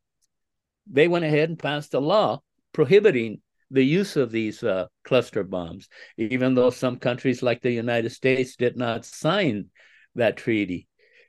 They 0.88 1.08
went 1.08 1.24
ahead 1.24 1.48
and 1.48 1.58
passed 1.58 1.94
a 1.94 2.00
law 2.00 2.42
prohibiting 2.72 3.40
the 3.70 3.84
use 3.84 4.16
of 4.16 4.30
these 4.30 4.62
uh, 4.62 4.86
cluster 5.04 5.42
bombs, 5.42 5.88
even 6.16 6.54
though 6.54 6.70
some 6.70 6.98
countries 6.98 7.42
like 7.42 7.62
the 7.62 7.72
United 7.72 8.10
States 8.10 8.56
did 8.56 8.76
not 8.76 9.04
sign 9.04 9.66
that 10.14 10.36
treaty. 10.36 10.86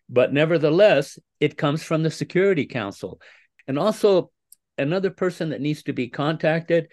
But 0.10 0.34
nevertheless, 0.34 1.19
it 1.39 1.58
comes 1.58 1.84
from 1.84 2.04
the 2.04 2.12
Security 2.12 2.65
Council. 2.65 3.19
And 3.67 3.78
also, 3.78 4.32
another 4.78 5.10
person 5.10 5.50
that 5.50 5.62
needs 5.62 5.84
to 5.84 5.93
be 5.93 6.08
contacted 6.08 6.89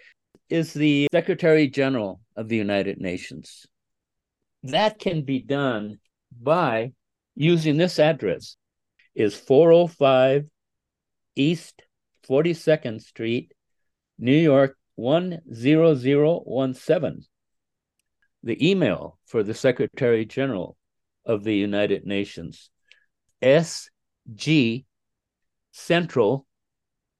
is 0.49 0.73
the 0.73 1.09
Secretary 1.13 1.69
General 1.69 2.21
of 2.37 2.49
the 2.49 2.57
United 2.57 3.01
Nations. 3.01 3.67
That 4.65 4.99
can 4.99 5.23
be 5.23 5.41
done 5.41 5.99
by 6.43 6.93
using 7.37 7.77
this 7.77 7.99
address 7.99 8.57
is 9.15 9.35
405 9.35 10.47
East 11.37 11.83
42nd 12.29 13.01
Street, 13.01 13.53
New 14.19 14.37
York 14.37 14.77
10017. 14.97 17.27
The 18.43 18.71
email 18.71 19.19
for 19.27 19.43
the 19.43 19.55
Secretary 19.55 20.25
General 20.25 20.77
of 21.25 21.45
the 21.45 21.55
United 21.55 22.07
Nations, 22.07 22.71
SG 23.43 24.85
Central 25.73 26.47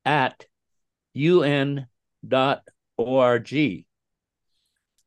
at 0.05 0.47
un.org. 1.17 1.87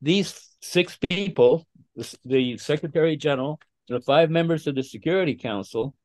These 0.02 0.58
six 0.62 0.98
people, 1.10 1.68
the 2.26 2.58
Secretary 2.58 3.16
General, 3.16 3.60
the 3.88 4.02
five 4.02 4.30
members 4.30 4.68
of 4.68 4.76
the 4.76 4.84
Security 4.84 5.36
Council, 5.36 5.96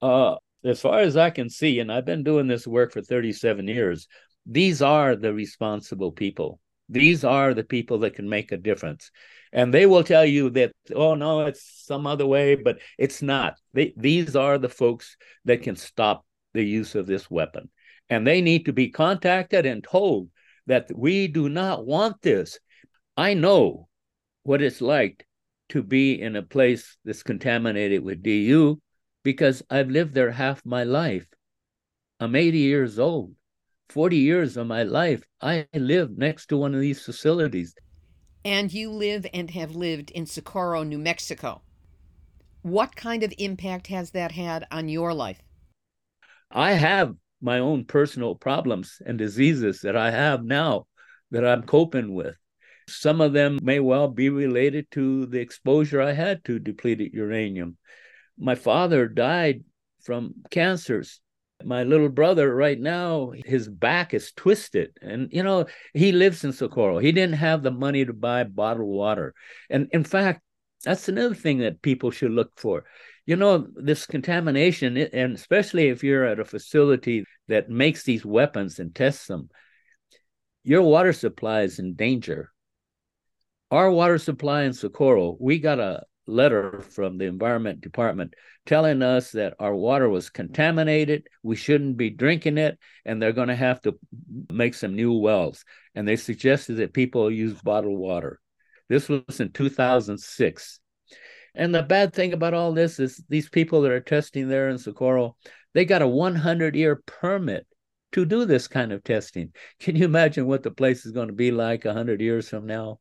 uh, 0.00 0.36
as 0.64 0.80
far 0.80 1.00
as 1.00 1.16
I 1.16 1.30
can 1.30 1.48
see, 1.48 1.80
and 1.80 1.90
I've 1.90 2.04
been 2.04 2.22
doing 2.22 2.46
this 2.46 2.66
work 2.66 2.92
for 2.92 3.02
37 3.02 3.66
years, 3.66 4.06
these 4.46 4.82
are 4.82 5.16
the 5.16 5.32
responsible 5.32 6.12
people. 6.12 6.58
These 6.88 7.24
are 7.24 7.54
the 7.54 7.64
people 7.64 7.98
that 8.00 8.14
can 8.14 8.28
make 8.28 8.52
a 8.52 8.56
difference. 8.56 9.10
And 9.52 9.72
they 9.72 9.86
will 9.86 10.04
tell 10.04 10.24
you 10.24 10.50
that, 10.50 10.72
oh, 10.94 11.14
no, 11.14 11.46
it's 11.46 11.84
some 11.86 12.06
other 12.06 12.26
way, 12.26 12.54
but 12.54 12.78
it's 12.98 13.22
not. 13.22 13.54
They, 13.72 13.94
these 13.96 14.36
are 14.36 14.58
the 14.58 14.68
folks 14.68 15.16
that 15.44 15.62
can 15.62 15.76
stop 15.76 16.26
the 16.54 16.62
use 16.62 16.94
of 16.94 17.06
this 17.06 17.30
weapon. 17.30 17.70
And 18.08 18.26
they 18.26 18.40
need 18.40 18.66
to 18.66 18.72
be 18.72 18.90
contacted 18.90 19.64
and 19.64 19.82
told 19.82 20.28
that 20.66 20.90
we 20.94 21.28
do 21.28 21.48
not 21.48 21.86
want 21.86 22.20
this. 22.22 22.58
I 23.16 23.34
know 23.34 23.88
what 24.42 24.62
it's 24.62 24.80
like 24.80 25.26
to 25.70 25.82
be 25.82 26.20
in 26.20 26.36
a 26.36 26.42
place 26.42 26.96
that's 27.04 27.22
contaminated 27.22 28.02
with 28.02 28.22
DU 28.22 28.80
because 29.22 29.62
I've 29.70 29.88
lived 29.88 30.14
there 30.14 30.30
half 30.30 30.64
my 30.66 30.84
life. 30.84 31.26
I'm 32.20 32.36
80 32.36 32.58
years 32.58 32.98
old. 32.98 33.34
40 33.92 34.16
years 34.16 34.56
of 34.56 34.66
my 34.66 34.84
life, 34.84 35.22
I 35.42 35.66
lived 35.74 36.16
next 36.16 36.46
to 36.46 36.56
one 36.56 36.74
of 36.74 36.80
these 36.80 37.04
facilities. 37.04 37.74
And 38.42 38.72
you 38.72 38.90
live 38.90 39.26
and 39.34 39.50
have 39.50 39.76
lived 39.76 40.10
in 40.12 40.24
Socorro, 40.24 40.82
New 40.82 40.98
Mexico. 40.98 41.60
What 42.62 42.96
kind 42.96 43.22
of 43.22 43.34
impact 43.36 43.88
has 43.88 44.12
that 44.12 44.32
had 44.32 44.66
on 44.70 44.88
your 44.88 45.12
life? 45.12 45.42
I 46.50 46.72
have 46.72 47.14
my 47.42 47.58
own 47.58 47.84
personal 47.84 48.34
problems 48.34 49.02
and 49.04 49.18
diseases 49.18 49.80
that 49.82 49.96
I 49.96 50.10
have 50.10 50.42
now 50.42 50.86
that 51.30 51.46
I'm 51.46 51.62
coping 51.62 52.14
with. 52.14 52.36
Some 52.88 53.20
of 53.20 53.34
them 53.34 53.58
may 53.62 53.78
well 53.78 54.08
be 54.08 54.30
related 54.30 54.90
to 54.92 55.26
the 55.26 55.40
exposure 55.40 56.00
I 56.00 56.12
had 56.12 56.44
to 56.44 56.58
depleted 56.58 57.12
uranium. 57.12 57.76
My 58.38 58.54
father 58.54 59.06
died 59.06 59.64
from 60.02 60.34
cancers. 60.50 61.20
My 61.64 61.84
little 61.84 62.08
brother, 62.08 62.54
right 62.54 62.78
now, 62.78 63.32
his 63.44 63.68
back 63.68 64.14
is 64.14 64.32
twisted. 64.32 64.96
And, 65.00 65.28
you 65.32 65.42
know, 65.42 65.66
he 65.94 66.12
lives 66.12 66.44
in 66.44 66.52
Socorro. 66.52 66.98
He 66.98 67.12
didn't 67.12 67.36
have 67.36 67.62
the 67.62 67.70
money 67.70 68.04
to 68.04 68.12
buy 68.12 68.44
bottled 68.44 68.88
water. 68.88 69.34
And 69.70 69.88
in 69.92 70.04
fact, 70.04 70.42
that's 70.84 71.08
another 71.08 71.34
thing 71.34 71.58
that 71.58 71.82
people 71.82 72.10
should 72.10 72.32
look 72.32 72.52
for. 72.56 72.84
You 73.24 73.36
know, 73.36 73.68
this 73.76 74.06
contamination, 74.06 74.96
and 74.96 75.34
especially 75.34 75.88
if 75.88 76.02
you're 76.02 76.24
at 76.24 76.40
a 76.40 76.44
facility 76.44 77.24
that 77.48 77.70
makes 77.70 78.02
these 78.02 78.24
weapons 78.24 78.78
and 78.78 78.94
tests 78.94 79.26
them, 79.26 79.48
your 80.64 80.82
water 80.82 81.12
supply 81.12 81.62
is 81.62 81.78
in 81.78 81.94
danger. 81.94 82.50
Our 83.70 83.90
water 83.90 84.18
supply 84.18 84.62
in 84.62 84.72
Socorro, 84.72 85.36
we 85.40 85.58
got 85.58 85.78
a 85.78 86.02
letter 86.26 86.80
from 86.80 87.18
the 87.18 87.24
environment 87.24 87.80
department 87.80 88.34
telling 88.64 89.02
us 89.02 89.32
that 89.32 89.54
our 89.58 89.74
water 89.74 90.08
was 90.08 90.30
contaminated 90.30 91.26
we 91.42 91.56
shouldn't 91.56 91.96
be 91.96 92.10
drinking 92.10 92.58
it 92.58 92.78
and 93.04 93.20
they're 93.20 93.32
going 93.32 93.48
to 93.48 93.56
have 93.56 93.80
to 93.82 93.98
make 94.52 94.74
some 94.74 94.94
new 94.94 95.12
wells. 95.12 95.64
And 95.94 96.06
they 96.06 96.16
suggested 96.16 96.74
that 96.74 96.94
people 96.94 97.30
use 97.30 97.60
bottled 97.60 97.98
water. 97.98 98.40
This 98.88 99.08
was 99.08 99.40
in 99.40 99.50
2006 99.52 100.80
and 101.54 101.74
the 101.74 101.82
bad 101.82 102.14
thing 102.14 102.32
about 102.32 102.54
all 102.54 102.72
this 102.72 102.98
is 102.98 103.22
these 103.28 103.48
people 103.48 103.82
that 103.82 103.92
are 103.92 104.00
testing 104.00 104.48
there 104.48 104.70
in 104.70 104.78
socorro 104.78 105.36
they 105.74 105.84
got 105.84 106.02
a 106.02 106.08
100 106.08 106.74
year 106.74 107.02
permit 107.06 107.66
to 108.12 108.26
do 108.26 108.44
this 108.44 108.68
kind 108.68 108.92
of 108.92 109.02
testing. 109.02 109.52
Can 109.80 109.96
you 109.96 110.04
imagine 110.04 110.46
what 110.46 110.62
the 110.62 110.70
place 110.70 111.06
is 111.06 111.12
going 111.12 111.28
to 111.28 111.34
be 111.34 111.50
like 111.50 111.84
100 111.84 112.20
years 112.20 112.48
from 112.48 112.66
now 112.66 113.00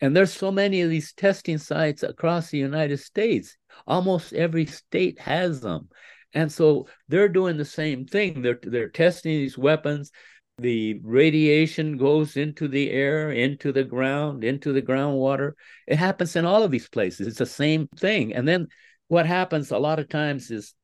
and 0.00 0.16
there's 0.16 0.32
so 0.32 0.50
many 0.50 0.80
of 0.80 0.90
these 0.90 1.12
testing 1.12 1.58
sites 1.58 2.02
across 2.02 2.50
the 2.50 2.58
United 2.58 2.98
States. 2.98 3.56
Almost 3.86 4.32
every 4.32 4.66
state 4.66 5.18
has 5.20 5.60
them. 5.60 5.88
And 6.32 6.50
so 6.50 6.86
they're 7.08 7.28
doing 7.28 7.56
the 7.56 7.64
same 7.64 8.06
thing. 8.06 8.42
They're 8.42 8.60
they're 8.62 8.88
testing 8.88 9.32
these 9.32 9.58
weapons. 9.58 10.10
The 10.58 11.00
radiation 11.02 11.96
goes 11.96 12.36
into 12.36 12.68
the 12.68 12.90
air, 12.90 13.30
into 13.32 13.72
the 13.72 13.84
ground, 13.84 14.44
into 14.44 14.72
the 14.72 14.82
groundwater. 14.82 15.52
It 15.86 15.96
happens 15.96 16.36
in 16.36 16.44
all 16.44 16.62
of 16.62 16.70
these 16.70 16.88
places. 16.88 17.26
It's 17.26 17.38
the 17.38 17.46
same 17.46 17.88
thing. 17.96 18.34
And 18.34 18.46
then 18.46 18.68
what 19.08 19.26
happens 19.26 19.70
a 19.70 19.78
lot 19.78 19.98
of 19.98 20.08
times 20.08 20.50
is 20.50 20.74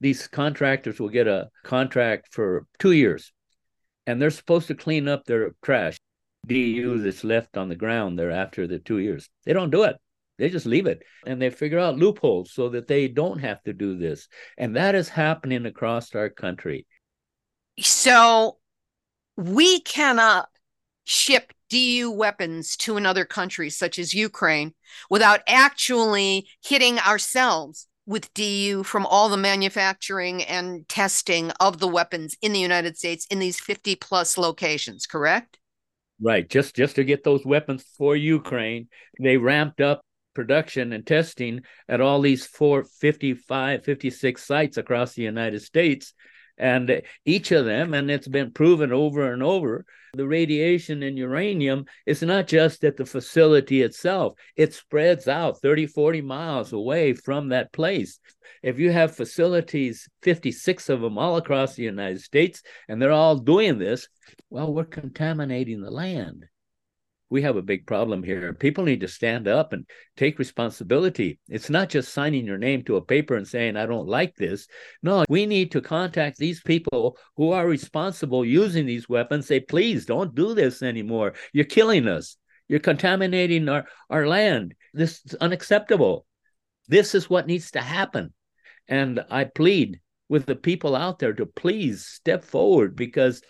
these 0.00 0.28
contractors 0.28 1.00
will 1.00 1.08
get 1.08 1.26
a 1.26 1.48
contract 1.64 2.28
for 2.30 2.66
two 2.78 2.92
years 2.92 3.32
and 4.06 4.20
they're 4.20 4.30
supposed 4.30 4.68
to 4.68 4.74
clean 4.74 5.08
up 5.08 5.24
their 5.24 5.52
trash. 5.62 5.96
DU 6.46 6.98
that's 6.98 7.24
left 7.24 7.56
on 7.56 7.68
the 7.68 7.76
ground 7.76 8.18
there 8.18 8.30
after 8.30 8.66
the 8.66 8.78
two 8.78 8.98
years. 8.98 9.28
They 9.44 9.52
don't 9.52 9.70
do 9.70 9.84
it. 9.84 9.96
They 10.38 10.48
just 10.48 10.66
leave 10.66 10.86
it 10.86 11.02
and 11.26 11.40
they 11.40 11.50
figure 11.50 11.78
out 11.78 11.98
loopholes 11.98 12.52
so 12.52 12.70
that 12.70 12.88
they 12.88 13.06
don't 13.06 13.38
have 13.38 13.62
to 13.64 13.72
do 13.72 13.96
this. 13.96 14.28
And 14.58 14.76
that 14.76 14.94
is 14.94 15.08
happening 15.08 15.66
across 15.66 16.14
our 16.14 16.30
country. 16.30 16.86
So 17.78 18.58
we 19.36 19.80
cannot 19.80 20.48
ship 21.04 21.52
DU 21.70 22.10
weapons 22.10 22.76
to 22.76 22.96
another 22.96 23.24
country, 23.24 23.70
such 23.70 23.98
as 23.98 24.14
Ukraine, 24.14 24.74
without 25.08 25.40
actually 25.46 26.48
hitting 26.62 26.98
ourselves 26.98 27.86
with 28.04 28.32
DU 28.34 28.82
from 28.82 29.06
all 29.06 29.28
the 29.28 29.36
manufacturing 29.36 30.42
and 30.42 30.88
testing 30.88 31.50
of 31.60 31.78
the 31.78 31.88
weapons 31.88 32.36
in 32.42 32.52
the 32.52 32.60
United 32.60 32.98
States 32.98 33.26
in 33.30 33.38
these 33.38 33.60
50 33.60 33.94
plus 33.96 34.36
locations, 34.36 35.06
correct? 35.06 35.58
Right. 36.22 36.48
Just 36.48 36.76
just 36.76 36.96
to 36.96 37.04
get 37.04 37.24
those 37.24 37.44
weapons 37.44 37.84
for 37.98 38.14
Ukraine, 38.14 38.88
they 39.20 39.36
ramped 39.38 39.80
up 39.80 40.04
production 40.34 40.92
and 40.92 41.06
testing 41.06 41.62
at 41.88 42.00
all 42.00 42.20
these 42.20 42.46
455 42.46 43.84
56 43.84 44.42
sites 44.42 44.76
across 44.76 45.14
the 45.14 45.22
United 45.22 45.60
States 45.60 46.14
and 46.56 47.02
each 47.26 47.52
of 47.52 47.66
them 47.66 47.92
and 47.92 48.10
it's 48.10 48.28
been 48.28 48.50
proven 48.50 48.92
over 48.92 49.30
and 49.32 49.42
over 49.42 49.84
the 50.14 50.28
radiation 50.28 51.02
in 51.02 51.16
uranium 51.16 51.86
is 52.04 52.22
not 52.22 52.46
just 52.46 52.84
at 52.84 52.98
the 52.98 53.06
facility 53.06 53.80
itself. 53.80 54.34
It 54.56 54.74
spreads 54.74 55.26
out 55.26 55.62
30 55.62 55.86
40 55.86 56.20
miles 56.20 56.74
away 56.74 57.14
from 57.14 57.48
that 57.48 57.72
place. 57.72 58.20
If 58.62 58.78
you 58.78 58.90
have 58.92 59.16
facilities 59.16 60.06
56 60.20 60.90
of 60.90 61.00
them 61.00 61.16
all 61.16 61.38
across 61.38 61.74
the 61.74 61.84
united 61.84 62.20
states 62.20 62.62
and 62.88 63.00
they're 63.00 63.10
all 63.10 63.36
doing 63.36 63.78
this 63.78 64.06
well 64.50 64.72
we're 64.72 64.84
contaminating 64.84 65.80
the 65.80 65.90
land 65.90 66.46
we 67.32 67.42
have 67.42 67.56
a 67.56 67.62
big 67.62 67.86
problem 67.86 68.22
here. 68.22 68.52
People 68.52 68.84
need 68.84 69.00
to 69.00 69.08
stand 69.08 69.48
up 69.48 69.72
and 69.72 69.86
take 70.18 70.38
responsibility. 70.38 71.40
It's 71.48 71.70
not 71.70 71.88
just 71.88 72.12
signing 72.12 72.44
your 72.44 72.58
name 72.58 72.84
to 72.84 72.96
a 72.96 73.04
paper 73.04 73.36
and 73.36 73.48
saying, 73.48 73.74
I 73.74 73.86
don't 73.86 74.06
like 74.06 74.36
this. 74.36 74.68
No, 75.02 75.24
we 75.30 75.46
need 75.46 75.72
to 75.72 75.80
contact 75.80 76.36
these 76.36 76.60
people 76.60 77.16
who 77.38 77.52
are 77.52 77.66
responsible 77.66 78.44
using 78.44 78.84
these 78.84 79.08
weapons, 79.08 79.46
say, 79.46 79.60
please 79.60 80.04
don't 80.04 80.34
do 80.34 80.54
this 80.54 80.82
anymore. 80.82 81.32
You're 81.54 81.64
killing 81.64 82.06
us. 82.06 82.36
You're 82.68 82.80
contaminating 82.80 83.66
our, 83.66 83.86
our 84.10 84.26
land. 84.26 84.74
This 84.92 85.22
is 85.24 85.34
unacceptable. 85.36 86.26
This 86.88 87.14
is 87.14 87.30
what 87.30 87.46
needs 87.46 87.70
to 87.70 87.80
happen. 87.80 88.34
And 88.88 89.24
I 89.30 89.44
plead 89.44 90.00
with 90.28 90.44
the 90.44 90.56
people 90.56 90.94
out 90.94 91.18
there 91.18 91.32
to 91.32 91.46
please 91.46 92.04
step 92.04 92.44
forward 92.44 92.94
because 92.94 93.40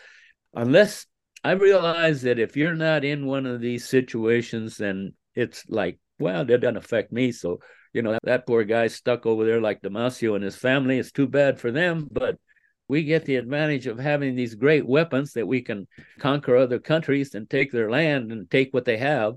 unless 0.55 1.07
I 1.45 1.53
realize 1.53 2.23
that 2.23 2.39
if 2.39 2.57
you're 2.57 2.75
not 2.75 3.05
in 3.05 3.27
one 3.27 3.47
of 3.47 3.61
these 3.61 3.89
situations, 3.89 4.77
then 4.77 5.15
it's 5.35 5.65
like, 5.69 5.99
well, 6.19 6.45
that 6.45 6.61
doesn't 6.61 6.77
affect 6.77 7.13
me. 7.13 7.33
So, 7.33 7.59
you 7.93 8.03
know, 8.03 8.17
that, 8.23 8.47
poor 8.47 8.63
guy 8.65 8.87
stuck 8.87 9.27
over 9.27 9.45
there 9.45 9.61
like 9.61 9.83
Damacio 9.83 10.37
and 10.37 10.45
his 10.45 10.57
family. 10.57 10.99
It's 10.99 11.11
too 11.11 11.27
bad 11.27 11.59
for 11.59 11.73
them, 11.73 12.09
but 12.11 12.39
we 12.87 13.03
get 13.03 13.25
the 13.25 13.37
advantage 13.37 13.87
of 13.87 13.99
having 13.99 14.37
these 14.37 14.55
great 14.55 14.87
weapons 14.87 15.33
that 15.33 15.47
we 15.47 15.63
can 15.63 15.89
conquer 16.19 16.57
other 16.57 16.79
countries 16.79 17.35
and 17.35 17.51
take 17.51 17.73
their 17.73 17.91
land 17.91 18.31
and 18.31 18.49
take 18.51 18.73
what 18.73 18.85
they 18.85 18.99
have. 18.99 19.35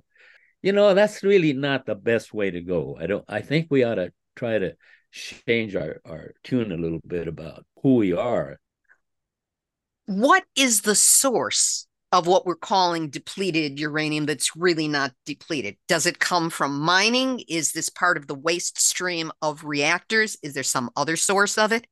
You 0.62 0.74
know, 0.74 0.94
that's 0.94 1.24
really 1.24 1.54
not 1.54 1.86
the 1.86 1.96
best 1.96 2.34
way 2.34 2.52
to 2.52 2.62
go. 2.62 2.98
I 3.00 3.08
don't 3.08 3.26
I 3.28 3.42
think 3.42 3.68
we 3.70 3.84
ought 3.84 3.96
to 3.96 4.12
try 4.36 4.60
to 4.60 4.76
change 5.12 5.76
our, 5.76 6.02
our 6.06 6.34
tune 6.44 6.72
a 6.72 6.78
little 6.78 7.02
bit 7.06 7.28
about 7.28 7.66
who 7.82 7.96
we 7.96 8.14
are. 8.14 8.60
What 10.06 10.44
is 10.56 10.82
the 10.82 10.96
source 10.96 11.88
of 12.16 12.28
what 12.28 12.46
we're 12.46 12.56
calling 12.56 13.10
depleted 13.10 13.78
uranium 13.78 14.26
that's 14.26 14.56
really 14.56 14.88
not 14.88 15.12
depleted? 15.26 15.76
Does 15.90 16.06
it 16.06 16.18
come 16.20 16.50
from 16.50 16.80
mining? 16.80 17.42
Is 17.50 17.74
this 17.74 17.90
part 17.90 18.16
of 18.16 18.28
the 18.28 18.34
waste 18.34 18.80
stream 18.80 19.34
of 19.42 19.66
reactors? 19.66 20.38
Is 20.42 20.54
there 20.54 20.64
some 20.64 20.90
other 20.96 21.18
source 21.18 21.58
of 21.58 21.74
it? 21.74 21.86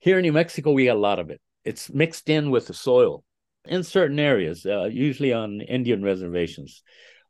Here 0.00 0.18
in 0.18 0.22
New 0.22 0.32
Mexico, 0.32 0.72
we 0.72 0.86
got 0.86 0.96
a 0.96 0.98
lot 0.98 1.20
of 1.20 1.30
it. 1.30 1.40
It's 1.64 1.88
mixed 1.88 2.28
in 2.28 2.50
with 2.50 2.66
the 2.66 2.74
soil 2.74 3.22
in 3.68 3.84
certain 3.84 4.18
areas, 4.18 4.66
uh, 4.66 4.86
usually 4.86 5.32
on 5.32 5.60
Indian 5.60 6.02
reservations. 6.02 6.82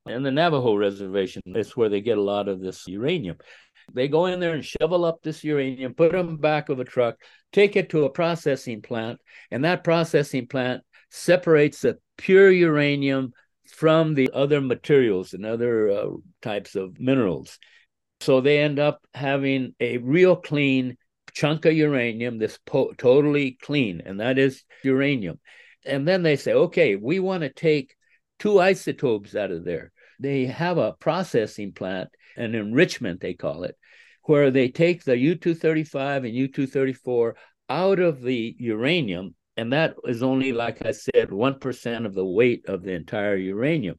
And 0.06 0.24
the 0.24 0.30
Navajo 0.30 0.76
reservation 0.76 1.42
is 1.46 1.76
where 1.76 1.90
they 1.90 2.00
get 2.00 2.16
a 2.16 2.22
lot 2.22 2.48
of 2.48 2.60
this 2.60 2.88
uranium. 2.88 3.36
They 3.92 4.08
go 4.08 4.26
in 4.26 4.40
there 4.40 4.54
and 4.54 4.64
shovel 4.64 5.04
up 5.04 5.22
this 5.22 5.44
uranium, 5.44 5.92
put 5.92 6.14
it 6.14 6.18
on 6.18 6.26
the 6.26 6.38
back 6.38 6.70
of 6.70 6.80
a 6.80 6.84
truck, 6.84 7.16
take 7.52 7.76
it 7.76 7.90
to 7.90 8.04
a 8.04 8.10
processing 8.10 8.80
plant, 8.80 9.20
and 9.50 9.64
that 9.64 9.84
processing 9.84 10.46
plant 10.46 10.82
separates 11.10 11.80
the 11.80 11.98
pure 12.16 12.50
uranium 12.50 13.32
from 13.66 14.14
the 14.14 14.30
other 14.32 14.60
materials 14.60 15.32
and 15.32 15.44
other 15.44 15.90
uh, 15.90 16.08
types 16.42 16.74
of 16.74 16.98
minerals. 17.00 17.58
So 18.20 18.40
they 18.40 18.60
end 18.60 18.78
up 18.78 19.00
having 19.14 19.74
a 19.80 19.98
real 19.98 20.36
clean 20.36 20.96
chunk 21.32 21.66
of 21.66 21.74
uranium 21.74 22.38
that's 22.38 22.58
po- 22.64 22.94
totally 22.96 23.58
clean, 23.60 24.02
and 24.04 24.20
that 24.20 24.38
is 24.38 24.62
uranium. 24.82 25.38
And 25.84 26.08
then 26.08 26.22
they 26.22 26.36
say, 26.36 26.52
okay, 26.52 26.96
we 26.96 27.20
want 27.20 27.42
to 27.42 27.52
take 27.52 27.94
two 28.38 28.58
isotopes 28.58 29.36
out 29.36 29.50
of 29.50 29.64
there. 29.64 29.92
They 30.18 30.46
have 30.46 30.78
a 30.78 30.94
processing 30.94 31.72
plant, 31.72 32.08
an 32.36 32.54
enrichment, 32.54 33.20
they 33.20 33.34
call 33.34 33.64
it, 33.64 33.76
where 34.22 34.50
they 34.50 34.68
take 34.68 35.04
the 35.04 35.16
U 35.16 35.34
235 35.34 36.24
and 36.24 36.34
U 36.34 36.48
234 36.48 37.36
out 37.68 37.98
of 37.98 38.22
the 38.22 38.56
uranium 38.58 39.34
and 39.56 39.72
that 39.72 39.94
is 40.04 40.22
only, 40.22 40.52
like 40.52 40.84
I 40.84 40.92
said, 40.92 41.30
1% 41.30 42.06
of 42.06 42.14
the 42.14 42.24
weight 42.24 42.66
of 42.68 42.82
the 42.82 42.92
entire 42.92 43.36
uranium. 43.36 43.98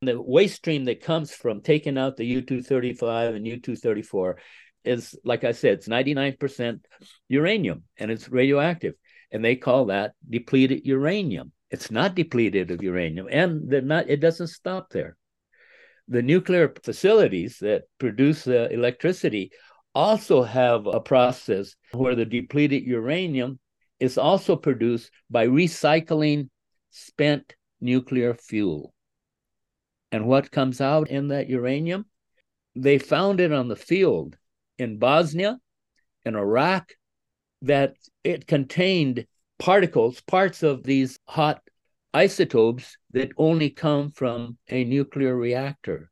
The 0.00 0.20
waste 0.20 0.56
stream 0.56 0.84
that 0.84 1.02
comes 1.02 1.32
from 1.32 1.60
taking 1.60 1.98
out 1.98 2.16
the 2.16 2.24
U 2.24 2.40
235 2.40 3.34
and 3.34 3.46
U 3.46 3.60
234 3.60 4.38
is, 4.84 5.18
like 5.24 5.44
I 5.44 5.52
said, 5.52 5.74
it's 5.74 5.88
99% 5.88 6.80
uranium 7.28 7.82
and 7.98 8.10
it's 8.10 8.28
radioactive. 8.28 8.94
And 9.30 9.44
they 9.44 9.56
call 9.56 9.86
that 9.86 10.12
depleted 10.28 10.86
uranium. 10.86 11.52
It's 11.70 11.90
not 11.90 12.14
depleted 12.14 12.70
of 12.70 12.82
uranium, 12.82 13.28
and 13.30 13.68
they're 13.68 13.82
not, 13.82 14.08
it 14.08 14.20
doesn't 14.20 14.46
stop 14.46 14.88
there. 14.88 15.18
The 16.08 16.22
nuclear 16.22 16.72
facilities 16.82 17.58
that 17.58 17.82
produce 17.98 18.44
the 18.44 18.72
electricity 18.72 19.50
also 19.94 20.42
have 20.44 20.86
a 20.86 21.00
process 21.00 21.74
where 21.92 22.14
the 22.14 22.24
depleted 22.24 22.84
uranium 22.84 23.58
is 24.00 24.18
also 24.18 24.56
produced 24.56 25.10
by 25.30 25.46
recycling 25.46 26.48
spent 26.90 27.54
nuclear 27.80 28.34
fuel. 28.34 28.92
And 30.10 30.26
what 30.26 30.50
comes 30.50 30.80
out 30.80 31.10
in 31.10 31.28
that 31.28 31.48
uranium? 31.48 32.06
They 32.74 32.98
found 32.98 33.40
it 33.40 33.52
on 33.52 33.68
the 33.68 33.76
field 33.76 34.36
in 34.78 34.98
Bosnia, 34.98 35.58
in 36.24 36.36
Iraq, 36.36 36.92
that 37.62 37.94
it 38.24 38.46
contained 38.46 39.26
particles, 39.58 40.20
parts 40.22 40.62
of 40.62 40.84
these 40.84 41.18
hot 41.26 41.60
isotopes 42.14 42.96
that 43.12 43.32
only 43.36 43.70
come 43.70 44.10
from 44.10 44.56
a 44.68 44.84
nuclear 44.84 45.36
reactor 45.36 46.10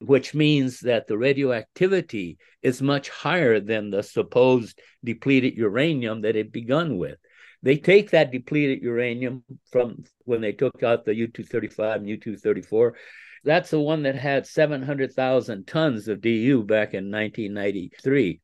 which 0.00 0.34
means 0.34 0.80
that 0.80 1.06
the 1.06 1.18
radioactivity 1.18 2.38
is 2.62 2.80
much 2.82 3.08
higher 3.08 3.60
than 3.60 3.90
the 3.90 4.02
supposed 4.02 4.80
depleted 5.04 5.54
uranium 5.56 6.22
that 6.22 6.36
it 6.36 6.52
begun 6.52 6.96
with. 6.96 7.18
They 7.62 7.76
take 7.76 8.10
that 8.10 8.32
depleted 8.32 8.82
uranium 8.82 9.44
from 9.70 10.04
when 10.24 10.40
they 10.40 10.52
took 10.52 10.82
out 10.82 11.04
the 11.04 11.14
U 11.14 11.26
235 11.26 12.00
and 12.00 12.08
U 12.08 12.16
234. 12.16 12.96
That's 13.44 13.70
the 13.70 13.80
one 13.80 14.02
that 14.02 14.16
had 14.16 14.46
700,000 14.46 15.66
tons 15.66 16.08
of 16.08 16.20
DU 16.20 16.64
back 16.64 16.94
in 16.94 17.10
1993. 17.10 18.40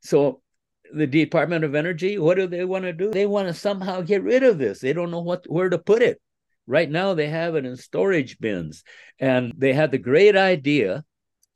So 0.00 0.40
the 0.92 1.06
Department 1.06 1.64
of 1.64 1.74
Energy, 1.74 2.18
what 2.18 2.36
do 2.36 2.46
they 2.46 2.64
want 2.64 2.84
to 2.84 2.92
do? 2.92 3.10
They 3.10 3.26
want 3.26 3.48
to 3.48 3.54
somehow 3.54 4.00
get 4.00 4.22
rid 4.22 4.42
of 4.42 4.58
this. 4.58 4.80
They 4.80 4.92
don't 4.92 5.10
know 5.10 5.20
what 5.20 5.44
where 5.50 5.68
to 5.68 5.78
put 5.78 6.02
it. 6.02 6.20
Right 6.66 6.90
now, 6.90 7.14
they 7.14 7.28
have 7.28 7.56
it 7.56 7.66
in 7.66 7.76
storage 7.76 8.38
bins. 8.38 8.84
And 9.18 9.52
they 9.56 9.72
had 9.72 9.90
the 9.90 9.98
great 9.98 10.36
idea 10.36 11.04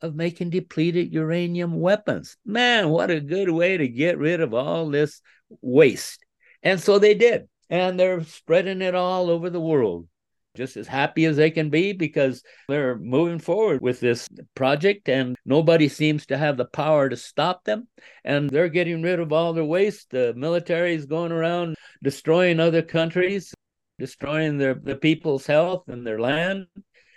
of 0.01 0.15
making 0.15 0.51
depleted 0.51 1.11
uranium 1.13 1.79
weapons. 1.79 2.37
Man, 2.45 2.89
what 2.89 3.11
a 3.11 3.19
good 3.19 3.49
way 3.49 3.77
to 3.77 3.87
get 3.87 4.17
rid 4.17 4.39
of 4.39 4.53
all 4.53 4.89
this 4.89 5.21
waste. 5.61 6.25
And 6.63 6.79
so 6.79 6.99
they 6.99 7.13
did. 7.13 7.49
And 7.69 7.99
they're 7.99 8.23
spreading 8.23 8.81
it 8.81 8.95
all 8.95 9.29
over 9.29 9.49
the 9.49 9.59
world. 9.59 10.07
Just 10.55 10.77
as 10.77 10.87
happy 10.87 11.25
as 11.25 11.37
they 11.37 11.51
can 11.51 11.69
be 11.69 11.93
because 11.93 12.43
they're 12.67 12.97
moving 12.97 13.39
forward 13.39 13.81
with 13.81 13.99
this 13.99 14.27
project 14.55 15.07
and 15.07 15.35
nobody 15.45 15.87
seems 15.87 16.25
to 16.25 16.37
have 16.37 16.57
the 16.57 16.65
power 16.65 17.07
to 17.07 17.15
stop 17.15 17.63
them. 17.63 17.87
And 18.25 18.49
they're 18.49 18.67
getting 18.67 19.01
rid 19.01 19.19
of 19.19 19.31
all 19.31 19.53
their 19.53 19.63
waste. 19.63 20.09
The 20.09 20.33
military 20.35 20.95
is 20.95 21.05
going 21.05 21.31
around 21.31 21.75
destroying 22.01 22.59
other 22.59 22.81
countries 22.81 23.53
destroying 23.99 24.57
their 24.57 24.73
the 24.73 24.95
people's 24.95 25.45
health 25.45 25.87
and 25.87 26.05
their 26.05 26.19
land. 26.19 26.65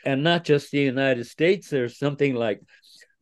And 0.05 0.25
not 0.25 0.45
just 0.45 0.71
the 0.73 0.81
united 0.81 1.27
states 1.27 1.71
there's 1.71 1.97
something 1.97 2.35
like 2.35 2.61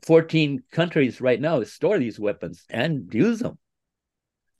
14 0.07 0.63
countries 0.73 1.21
right 1.21 1.39
now 1.41 1.59
that 1.59 1.69
store 1.69 1.99
these 1.99 2.19
weapons 2.19 2.65
and 2.71 3.13
use 3.13 3.41
them 3.41 3.59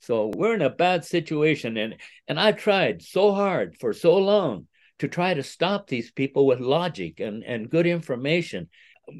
so 0.01 0.31
we're 0.35 0.55
in 0.55 0.63
a 0.63 0.69
bad 0.69 1.05
situation. 1.05 1.77
And 1.77 1.95
and 2.27 2.39
i've 2.39 2.57
tried 2.57 3.01
so 3.01 3.33
hard 3.33 3.77
for 3.79 3.93
so 3.93 4.17
long 4.17 4.67
to 4.99 5.07
try 5.07 5.33
to 5.33 5.43
stop 5.43 5.87
these 5.87 6.11
people 6.11 6.45
with 6.45 6.59
logic 6.59 7.19
and 7.19 7.43
and 7.43 7.69
good 7.69 7.85
information. 7.85 8.67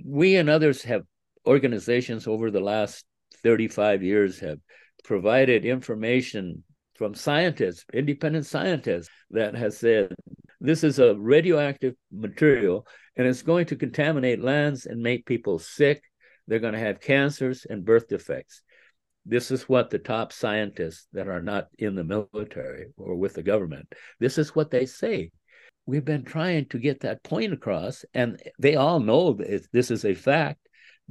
We 0.06 0.36
and 0.36 0.50
others 0.50 0.84
have 0.84 1.04
organizations 1.46 2.28
over 2.28 2.52
the 2.52 2.60
last 2.60 3.06
35 3.44 4.04
years 4.04 4.40
have 4.40 4.60
provided 5.04 5.66
information 5.66 6.64
from 7.02 7.16
scientists, 7.16 7.84
independent 7.96 8.46
scientists, 8.46 9.10
that 9.32 9.56
has 9.56 9.76
said 9.76 10.14
This 10.60 10.84
is 10.84 11.00
a 11.00 11.16
radioactive 11.16 11.96
material 12.12 12.86
and 13.16 13.26
it's 13.26 13.42
going 13.42 13.66
to 13.66 13.76
contaminate 13.76 14.40
lands 14.40 14.86
and 14.86 15.02
make 15.02 15.26
people 15.26 15.58
sick. 15.58 16.04
They're 16.46 16.60
going 16.60 16.76
to 16.76 16.80
have 16.80 17.02
cancers 17.02 17.66
and 17.68 17.84
birth 17.84 18.08
defects. 18.08 18.62
This 19.26 19.50
is 19.50 19.68
what 19.68 19.90
the 19.90 19.98
top 19.98 20.32
scientists 20.32 21.08
that 21.14 21.28
are 21.28 21.42
not 21.42 21.70
in 21.80 21.96
the 21.96 22.04
military 22.04 22.90
or 22.98 23.16
with 23.16 23.34
the 23.34 23.42
government, 23.42 23.92
this 24.20 24.38
is 24.38 24.56
what 24.56 24.70
they 24.70 24.86
say. 24.86 25.32
We've 25.88 26.06
been 26.06 26.24
trying 26.24 26.68
to 26.68 26.78
get 26.78 27.00
that 27.00 27.24
point 27.24 27.52
across, 27.52 28.06
and 28.14 28.40
they 28.60 28.76
all 28.76 29.00
know 29.00 29.34
that 29.34 29.66
this 29.74 29.90
is 29.90 30.06
a 30.06 30.14
fact, 30.14 30.60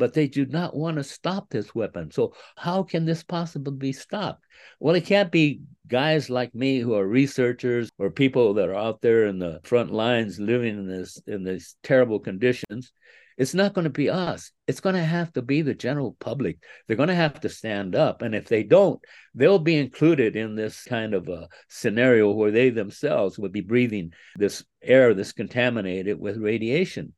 but 0.01 0.15
they 0.15 0.27
do 0.27 0.47
not 0.47 0.75
want 0.75 0.97
to 0.97 1.05
stop 1.05 1.49
this 1.51 1.75
weapon. 1.75 2.11
So, 2.11 2.35
how 2.57 2.83
can 2.83 3.05
this 3.05 3.23
possibly 3.23 3.77
be 3.77 3.93
stopped? 3.93 4.45
Well, 4.81 4.97
it 4.97 5.07
can't 5.07 5.31
be 5.31 5.61
guys 5.87 6.29
like 6.29 6.55
me 6.55 6.81
who 6.81 6.95
are 6.95 7.07
researchers 7.07 7.91
or 7.99 8.11
people 8.11 8.55
that 8.55 8.69
are 8.69 8.75
out 8.75 9.01
there 9.01 9.27
in 9.27 9.39
the 9.39 9.61
front 9.63 9.93
lines 9.93 10.41
living 10.41 10.79
in 10.79 10.89
this 10.89 11.21
in 11.29 11.45
these 11.45 11.77
terrible 11.85 12.19
conditions 12.19 12.93
it's 13.41 13.55
not 13.55 13.73
going 13.73 13.85
to 13.85 13.91
be 13.91 14.11
us. 14.11 14.53
It's 14.67 14.81
going 14.81 14.97
to 14.97 15.03
have 15.03 15.33
to 15.33 15.41
be 15.41 15.63
the 15.63 15.73
general 15.73 16.15
public. 16.21 16.59
They're 16.87 16.97
going 16.99 17.09
to 17.09 17.15
have 17.15 17.41
to 17.41 17.49
stand 17.49 17.97
up. 17.97 18.21
And 18.21 18.35
if 18.35 18.49
they 18.49 18.63
don't, 18.63 19.03
they'll 19.35 19.59
be 19.59 19.79
included 19.79 20.37
in 20.37 20.57
this 20.57 20.85
kind 20.85 21.15
of 21.15 21.27
a 21.31 21.49
scenario 21.67 22.31
where 22.33 22.51
they 22.51 22.69
themselves 22.69 23.39
would 23.39 23.51
be 23.51 23.63
breathing 23.63 24.13
this 24.37 24.63
air 24.83 25.15
that's 25.15 25.33
contaminated 25.33 26.21
with 26.21 26.37
radiation. 26.37 27.15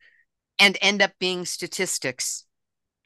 And 0.61 0.79
end 0.81 1.03
up 1.03 1.11
being 1.19 1.45
statistics. 1.45 2.45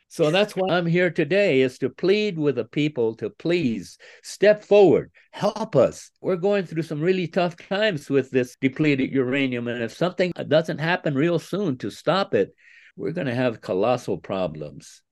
So 0.08 0.30
that's 0.30 0.54
why 0.54 0.74
I'm 0.74 0.86
here 0.86 1.10
today 1.10 1.60
is 1.60 1.78
to 1.78 1.90
plead 1.90 2.38
with 2.38 2.56
the 2.56 2.64
people 2.64 3.16
to 3.16 3.28
please 3.28 3.98
step 4.22 4.62
forward, 4.64 5.10
help 5.32 5.74
us. 5.74 6.10
We're 6.20 6.36
going 6.36 6.64
through 6.64 6.84
some 6.84 7.00
really 7.00 7.26
tough 7.26 7.56
times 7.56 8.08
with 8.08 8.30
this 8.30 8.56
depleted 8.60 9.10
uranium. 9.12 9.68
And 9.68 9.82
if 9.82 9.92
something 9.92 10.32
doesn't 10.48 10.78
happen 10.78 11.14
real 11.14 11.38
soon 11.38 11.76
to 11.78 11.90
stop 11.90 12.34
it, 12.34 12.54
we're 12.96 13.12
going 13.12 13.26
to 13.26 13.34
have 13.34 13.60
colossal 13.60 14.18
problems, 14.18 15.02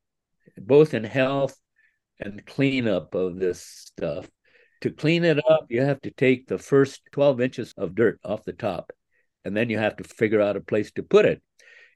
both 0.57 0.95
in 0.95 1.05
health 1.05 1.59
and 2.21 2.47
cleanup 2.47 3.15
of 3.15 3.39
this 3.39 3.63
stuff. 3.63 4.29
To 4.83 4.91
clean 4.91 5.25
it 5.25 5.39
up, 5.49 5.67
you 5.71 5.83
have 5.83 6.01
to 6.03 6.11
take 6.11 6.47
the 6.47 6.59
first 6.59 7.03
12 7.13 7.41
inches 7.41 7.75
of 7.77 7.95
dirt 7.95 8.21
off 8.25 8.45
the 8.45 8.53
top, 8.53 8.93
and 9.45 9.57
then 9.57 9.71
you 9.71 9.79
have 9.79 9.97
to 9.97 10.05
figure 10.05 10.41
out 10.41 10.57
a 10.57 10.61
place 10.61 10.93
to 10.93 11.03
put 11.03 11.25
it. 11.25 11.43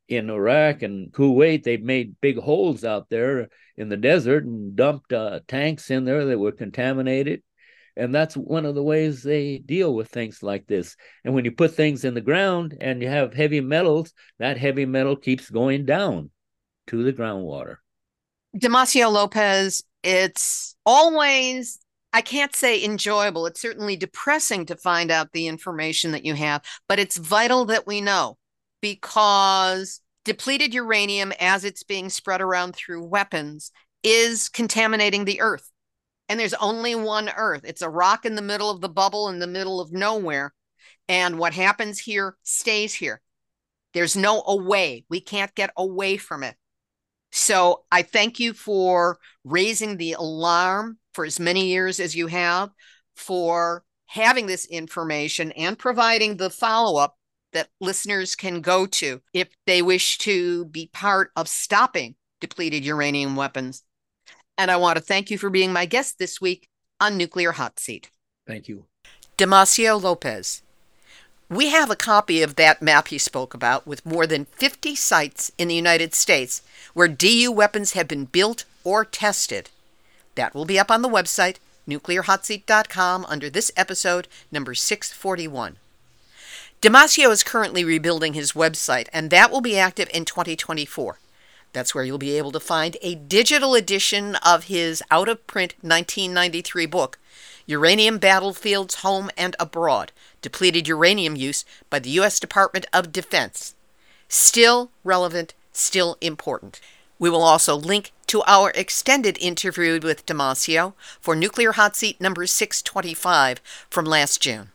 In 0.08 0.30
Iraq 0.30 0.82
and 0.82 1.12
Kuwait, 1.12 1.62
they've 1.62 1.82
made 1.82 2.16
big 2.20 2.38
holes 2.38 2.82
out 2.82 3.08
there 3.10 3.48
in 3.76 3.88
the 3.88 3.96
desert 3.96 4.44
and 4.44 4.74
dumped 4.74 5.12
uh, 5.12 5.40
tanks 5.46 5.90
in 5.90 6.04
there 6.04 6.24
that 6.24 6.38
were 6.38 6.52
contaminated 6.52 7.42
and 7.98 8.14
that's 8.14 8.36
one 8.36 8.64
of 8.64 8.76
the 8.76 8.82
ways 8.82 9.22
they 9.24 9.58
deal 9.58 9.92
with 9.92 10.08
things 10.08 10.40
like 10.40 10.68
this. 10.68 10.96
And 11.24 11.34
when 11.34 11.44
you 11.44 11.50
put 11.50 11.74
things 11.74 12.04
in 12.04 12.14
the 12.14 12.20
ground 12.20 12.76
and 12.80 13.02
you 13.02 13.08
have 13.08 13.34
heavy 13.34 13.60
metals, 13.60 14.14
that 14.38 14.56
heavy 14.56 14.86
metal 14.86 15.16
keeps 15.16 15.50
going 15.50 15.84
down 15.84 16.30
to 16.86 17.02
the 17.02 17.12
groundwater. 17.12 17.76
Damacio 18.56 19.12
Lopez, 19.12 19.82
it's 20.04 20.76
always 20.86 21.80
I 22.12 22.22
can't 22.22 22.56
say 22.56 22.82
enjoyable. 22.82 23.46
It's 23.46 23.60
certainly 23.60 23.96
depressing 23.96 24.64
to 24.66 24.76
find 24.76 25.10
out 25.10 25.32
the 25.32 25.46
information 25.46 26.12
that 26.12 26.24
you 26.24 26.34
have, 26.34 26.62
but 26.88 26.98
it's 26.98 27.18
vital 27.18 27.66
that 27.66 27.86
we 27.86 28.00
know 28.00 28.38
because 28.80 30.00
depleted 30.24 30.74
uranium, 30.74 31.32
as 31.40 31.64
it's 31.64 31.82
being 31.82 32.10
spread 32.10 32.40
around 32.40 32.74
through 32.74 33.04
weapons, 33.04 33.70
is 34.02 34.48
contaminating 34.48 35.24
the 35.24 35.40
earth 35.40 35.70
and 36.28 36.38
there's 36.38 36.54
only 36.54 36.94
one 36.94 37.30
earth. 37.36 37.62
It's 37.64 37.82
a 37.82 37.88
rock 37.88 38.26
in 38.26 38.34
the 38.34 38.42
middle 38.42 38.70
of 38.70 38.80
the 38.80 38.88
bubble 38.88 39.28
in 39.28 39.38
the 39.38 39.46
middle 39.46 39.80
of 39.80 39.92
nowhere. 39.92 40.52
And 41.08 41.38
what 41.38 41.54
happens 41.54 41.98
here 41.98 42.36
stays 42.42 42.94
here. 42.94 43.22
There's 43.94 44.16
no 44.16 44.42
away. 44.46 45.04
We 45.08 45.20
can't 45.20 45.54
get 45.54 45.70
away 45.76 46.18
from 46.18 46.42
it. 46.42 46.54
So 47.32 47.84
I 47.90 48.02
thank 48.02 48.38
you 48.38 48.52
for 48.52 49.18
raising 49.44 49.96
the 49.96 50.12
alarm 50.12 50.98
for 51.14 51.24
as 51.24 51.40
many 51.40 51.68
years 51.68 51.98
as 51.98 52.14
you 52.14 52.26
have, 52.26 52.70
for 53.16 53.84
having 54.06 54.46
this 54.46 54.66
information 54.66 55.52
and 55.52 55.78
providing 55.78 56.36
the 56.36 56.50
follow 56.50 57.00
up 57.00 57.16
that 57.58 57.70
listeners 57.80 58.36
can 58.36 58.60
go 58.60 58.86
to 58.86 59.20
if 59.34 59.48
they 59.66 59.82
wish 59.82 60.16
to 60.18 60.64
be 60.66 60.88
part 60.92 61.32
of 61.34 61.48
stopping 61.48 62.14
depleted 62.40 62.84
uranium 62.84 63.34
weapons 63.34 63.82
and 64.56 64.70
I 64.70 64.76
want 64.76 64.96
to 64.96 65.02
thank 65.02 65.28
you 65.28 65.38
for 65.38 65.50
being 65.50 65.72
my 65.72 65.86
guest 65.86 66.20
this 66.20 66.40
week 66.40 66.68
on 67.00 67.16
Nuclear 67.16 67.52
Hot 67.52 67.80
Seat. 67.80 68.10
Thank 68.46 68.68
you. 68.68 68.86
Damacio 69.36 70.00
Lopez. 70.00 70.62
We 71.48 71.70
have 71.70 71.90
a 71.90 71.96
copy 71.96 72.42
of 72.42 72.54
that 72.56 72.80
map 72.80 73.08
he 73.08 73.18
spoke 73.18 73.54
about 73.54 73.86
with 73.86 74.06
more 74.06 74.26
than 74.26 74.44
50 74.44 74.94
sites 74.94 75.50
in 75.58 75.66
the 75.66 75.74
United 75.74 76.14
States 76.14 76.62
where 76.94 77.08
DU 77.08 77.50
weapons 77.50 77.94
have 77.94 78.06
been 78.06 78.26
built 78.26 78.64
or 78.84 79.04
tested. 79.04 79.70
That 80.36 80.54
will 80.54 80.64
be 80.64 80.78
up 80.78 80.90
on 80.90 81.02
the 81.02 81.08
website, 81.08 81.56
nuclearhotseat.com, 81.88 83.24
under 83.26 83.50
this 83.50 83.72
episode, 83.76 84.28
number 84.52 84.74
641. 84.74 85.76
Damacio 86.80 87.32
is 87.32 87.42
currently 87.42 87.84
rebuilding 87.84 88.34
his 88.34 88.52
website, 88.52 89.08
and 89.12 89.30
that 89.30 89.50
will 89.50 89.60
be 89.60 89.76
active 89.76 90.08
in 90.14 90.24
2024. 90.24 91.18
That's 91.72 91.92
where 91.92 92.04
you'll 92.04 92.18
be 92.18 92.38
able 92.38 92.52
to 92.52 92.60
find 92.60 92.96
a 93.02 93.16
digital 93.16 93.74
edition 93.74 94.36
of 94.46 94.64
his 94.64 95.02
out 95.10 95.28
of 95.28 95.44
print 95.48 95.74
1993 95.80 96.86
book, 96.86 97.18
Uranium 97.66 98.18
Battlefields 98.18 98.96
Home 98.96 99.28
and 99.36 99.56
Abroad 99.58 100.12
Depleted 100.40 100.86
Uranium 100.86 101.34
Use 101.34 101.64
by 101.90 101.98
the 101.98 102.10
U.S. 102.10 102.38
Department 102.38 102.86
of 102.92 103.10
Defense. 103.10 103.74
Still 104.28 104.92
relevant, 105.02 105.54
still 105.72 106.16
important. 106.20 106.80
We 107.18 107.28
will 107.28 107.42
also 107.42 107.74
link 107.74 108.12
to 108.28 108.44
our 108.46 108.70
extended 108.76 109.36
interview 109.38 109.98
with 110.00 110.26
Damacio 110.26 110.92
for 111.20 111.34
Nuclear 111.34 111.72
Hot 111.72 111.96
Seat 111.96 112.20
number 112.20 112.46
625 112.46 113.60
from 113.90 114.04
last 114.04 114.40
June. 114.40 114.70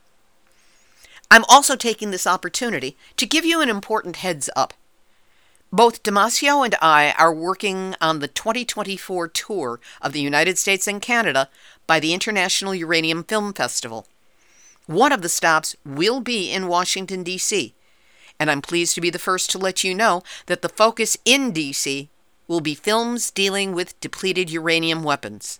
I'm 1.33 1.45
also 1.49 1.75
taking 1.75 2.11
this 2.11 2.27
opportunity 2.27 2.95
to 3.17 3.25
give 3.25 3.43
you 3.43 3.59
an 3.59 3.67
important 3.67 4.17
heads 4.17 4.51
up. 4.55 4.71
Both 5.71 6.03
Damacio 6.03 6.63
and 6.63 6.75
I 6.79 7.15
are 7.17 7.33
working 7.33 7.95
on 7.99 8.19
the 8.19 8.27
2024 8.27 9.29
tour 9.29 9.79
of 9.99 10.13
the 10.13 10.21
United 10.21 10.59
States 10.59 10.85
and 10.85 11.01
Canada 11.01 11.49
by 11.87 11.99
the 11.99 12.13
International 12.13 12.75
Uranium 12.75 13.23
Film 13.23 13.51
Festival. 13.51 14.05
One 14.85 15.11
of 15.11 15.23
the 15.23 15.27
stops 15.27 15.75
will 15.83 16.21
be 16.21 16.51
in 16.51 16.67
Washington, 16.67 17.23
D.C., 17.23 17.73
and 18.39 18.51
I'm 18.51 18.61
pleased 18.61 18.93
to 18.93 19.01
be 19.01 19.09
the 19.09 19.17
first 19.17 19.49
to 19.49 19.57
let 19.57 19.83
you 19.83 19.95
know 19.95 20.21
that 20.45 20.61
the 20.61 20.69
focus 20.69 21.17
in 21.25 21.51
D.C. 21.51 22.09
will 22.47 22.61
be 22.61 22.75
films 22.75 23.31
dealing 23.31 23.73
with 23.73 23.99
depleted 23.99 24.51
uranium 24.51 25.01
weapons. 25.01 25.59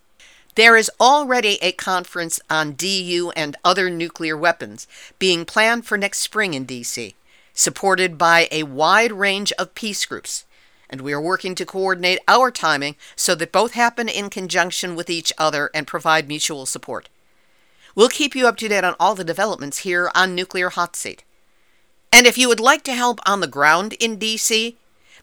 There 0.56 0.78
is 0.78 0.92
already 1.00 1.58
a 1.62 1.72
conference 1.72 2.40
on 2.50 2.74
DU 2.74 3.32
and 3.36 3.56
other 3.64 3.90
nuclear 3.90 4.38
weapons 4.38 4.88
being 5.20 5.46
planned 5.46 5.86
for 5.86 5.98
next 5.98 6.20
spring 6.20 6.54
in 6.54 6.66
D.C 6.66 7.16
supported 7.54 8.18
by 8.18 8.48
a 8.52 8.64
wide 8.64 9.12
range 9.12 9.52
of 9.54 9.76
peace 9.76 10.06
groups, 10.06 10.46
and 10.90 11.02
we 11.02 11.14
are 11.14 11.22
working 11.22 11.56
to 11.56 11.66
coordinate 11.66 12.20
our 12.28 12.52
timing 12.52 12.96
so 13.16 13.36
that 13.36 13.52
both 13.52 13.74
happen 13.74 14.10
in 14.10 14.30
conjunction 14.30 14.96
with 14.96 15.10
each 15.10 15.32
other 15.38 15.70
and 15.74 15.88
provide 15.88 16.28
mutual 16.28 16.66
support. 16.66 17.10
We'll 17.96 18.10
keep 18.10 18.36
you 18.36 18.48
up 18.48 18.58
to 18.58 18.68
date 18.68 18.84
on 18.84 18.96
all 19.00 19.14
the 19.14 19.24
developments 19.24 19.80
here 19.80 20.12
on 20.16 20.34
Nuclear 20.34 20.70
Hot 20.70 20.96
Seat. 20.96 21.24
And 22.12 22.26
if 22.26 22.38
you 22.38 22.48
would 22.48 22.60
like 22.60 22.84
to 22.84 22.94
help 22.94 23.20
on 23.26 23.40
the 23.40 23.48
ground 23.48 23.94
in 23.94 24.18
DC, 24.18 24.76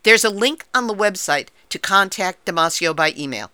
there's 0.05 0.25
a 0.25 0.31
link 0.31 0.65
on 0.73 0.87
the 0.87 0.95
website 0.95 1.49
to 1.69 1.79
contact 1.79 2.47
Damacio 2.47 2.95
by 2.95 3.13
email. 3.17 3.51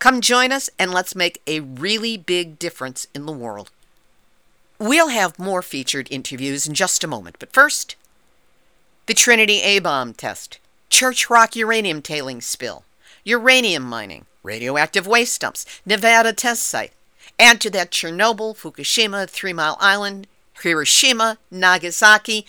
Come 0.00 0.22
join 0.22 0.50
us 0.50 0.70
and 0.78 0.92
let's 0.92 1.14
make 1.14 1.42
a 1.46 1.60
really 1.60 2.16
big 2.16 2.58
difference 2.58 3.06
in 3.14 3.26
the 3.26 3.32
world. 3.32 3.70
We'll 4.78 5.08
have 5.08 5.38
more 5.38 5.60
featured 5.60 6.08
interviews 6.10 6.66
in 6.66 6.72
just 6.72 7.04
a 7.04 7.06
moment, 7.06 7.36
but 7.38 7.52
first, 7.52 7.96
the 9.04 9.12
Trinity 9.12 9.60
A 9.60 9.78
bomb 9.78 10.14
test, 10.14 10.58
Church 10.88 11.28
Rock 11.28 11.54
uranium 11.54 12.00
tailing 12.00 12.40
spill, 12.40 12.84
uranium 13.24 13.82
mining, 13.82 14.24
radioactive 14.42 15.06
waste 15.06 15.42
dumps, 15.42 15.66
Nevada 15.84 16.32
test 16.32 16.66
site. 16.66 16.92
Add 17.38 17.60
to 17.60 17.70
that 17.70 17.90
Chernobyl, 17.90 18.56
Fukushima, 18.56 19.28
Three 19.28 19.52
Mile 19.52 19.76
Island, 19.80 20.26
Hiroshima, 20.62 21.36
Nagasaki, 21.50 22.46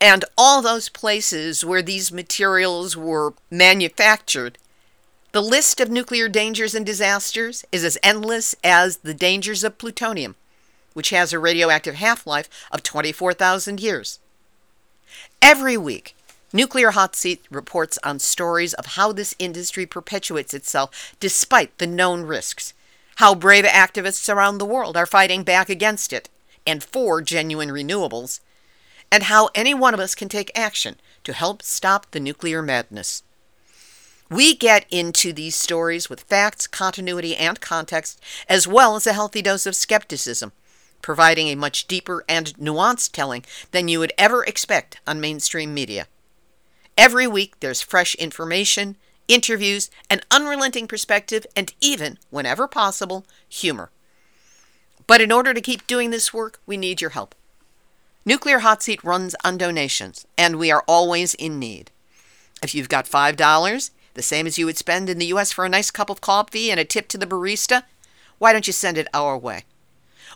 and 0.00 0.24
all 0.36 0.62
those 0.62 0.88
places 0.88 1.64
where 1.64 1.82
these 1.82 2.10
materials 2.10 2.96
were 2.96 3.34
manufactured. 3.52 4.58
The 5.38 5.42
list 5.44 5.78
of 5.78 5.88
nuclear 5.88 6.28
dangers 6.28 6.74
and 6.74 6.84
disasters 6.84 7.64
is 7.70 7.84
as 7.84 7.96
endless 8.02 8.56
as 8.64 8.96
the 8.96 9.14
dangers 9.14 9.62
of 9.62 9.78
plutonium 9.78 10.34
which 10.94 11.10
has 11.10 11.32
a 11.32 11.38
radioactive 11.38 11.94
half 11.94 12.26
life 12.26 12.48
of 12.72 12.82
24,000 12.82 13.78
years. 13.78 14.18
Every 15.40 15.76
week, 15.76 16.16
Nuclear 16.52 16.90
Hot 16.90 17.14
Seat 17.14 17.44
reports 17.52 18.00
on 18.02 18.18
stories 18.18 18.74
of 18.74 18.96
how 18.96 19.12
this 19.12 19.36
industry 19.38 19.86
perpetuates 19.86 20.54
itself 20.54 21.14
despite 21.20 21.78
the 21.78 21.86
known 21.86 22.22
risks, 22.22 22.74
how 23.18 23.36
brave 23.36 23.64
activists 23.64 24.28
around 24.28 24.58
the 24.58 24.64
world 24.64 24.96
are 24.96 25.06
fighting 25.06 25.44
back 25.44 25.68
against 25.68 26.12
it 26.12 26.28
and 26.66 26.82
for 26.82 27.22
genuine 27.22 27.68
renewables, 27.68 28.40
and 29.12 29.22
how 29.22 29.50
any 29.54 29.72
one 29.72 29.94
of 29.94 30.00
us 30.00 30.16
can 30.16 30.28
take 30.28 30.50
action 30.58 30.96
to 31.22 31.32
help 31.32 31.62
stop 31.62 32.10
the 32.10 32.18
nuclear 32.18 32.60
madness. 32.60 33.22
We 34.30 34.54
get 34.54 34.84
into 34.90 35.32
these 35.32 35.56
stories 35.56 36.10
with 36.10 36.20
facts, 36.20 36.66
continuity, 36.66 37.34
and 37.34 37.60
context, 37.60 38.20
as 38.48 38.68
well 38.68 38.94
as 38.96 39.06
a 39.06 39.14
healthy 39.14 39.40
dose 39.40 39.64
of 39.64 39.74
skepticism, 39.74 40.52
providing 41.00 41.48
a 41.48 41.54
much 41.54 41.86
deeper 41.86 42.24
and 42.28 42.54
nuanced 42.58 43.12
telling 43.12 43.44
than 43.70 43.88
you 43.88 43.98
would 44.00 44.12
ever 44.18 44.44
expect 44.44 45.00
on 45.06 45.20
mainstream 45.20 45.72
media. 45.72 46.06
Every 46.96 47.26
week, 47.26 47.60
there's 47.60 47.80
fresh 47.80 48.14
information, 48.16 48.96
interviews, 49.28 49.88
an 50.10 50.20
unrelenting 50.30 50.88
perspective, 50.88 51.46
and 51.56 51.72
even, 51.80 52.18
whenever 52.28 52.68
possible, 52.68 53.24
humor. 53.48 53.90
But 55.06 55.22
in 55.22 55.32
order 55.32 55.54
to 55.54 55.60
keep 55.62 55.86
doing 55.86 56.10
this 56.10 56.34
work, 56.34 56.60
we 56.66 56.76
need 56.76 57.00
your 57.00 57.10
help. 57.10 57.34
Nuclear 58.26 58.58
Hot 58.58 58.82
Seat 58.82 59.02
runs 59.02 59.34
on 59.42 59.56
donations, 59.56 60.26
and 60.36 60.56
we 60.56 60.70
are 60.70 60.84
always 60.86 61.32
in 61.34 61.58
need. 61.58 61.90
If 62.62 62.74
you've 62.74 62.90
got 62.90 63.06
$5, 63.06 63.90
the 64.18 64.22
same 64.22 64.46
as 64.46 64.58
you 64.58 64.66
would 64.66 64.76
spend 64.76 65.08
in 65.08 65.18
the 65.18 65.26
U.S. 65.26 65.52
for 65.52 65.64
a 65.64 65.68
nice 65.68 65.90
cup 65.90 66.10
of 66.10 66.20
coffee 66.20 66.70
and 66.70 66.78
a 66.78 66.84
tip 66.84 67.08
to 67.08 67.16
the 67.16 67.26
barista, 67.26 67.84
why 68.38 68.52
don't 68.52 68.66
you 68.66 68.72
send 68.72 68.98
it 68.98 69.08
our 69.14 69.38
way? 69.38 69.64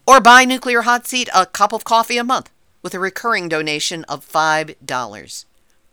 Or 0.07 0.21
buy 0.21 0.45
Nuclear 0.45 0.83
Hot 0.83 1.07
Seat 1.07 1.29
a 1.35 1.45
cup 1.45 1.73
of 1.73 1.85
coffee 1.85 2.17
a 2.17 2.25
month 2.25 2.51
with 2.81 2.95
a 2.95 2.99
recurring 2.99 3.49
donation 3.49 4.05
of 4.05 4.27
$5. 4.27 5.45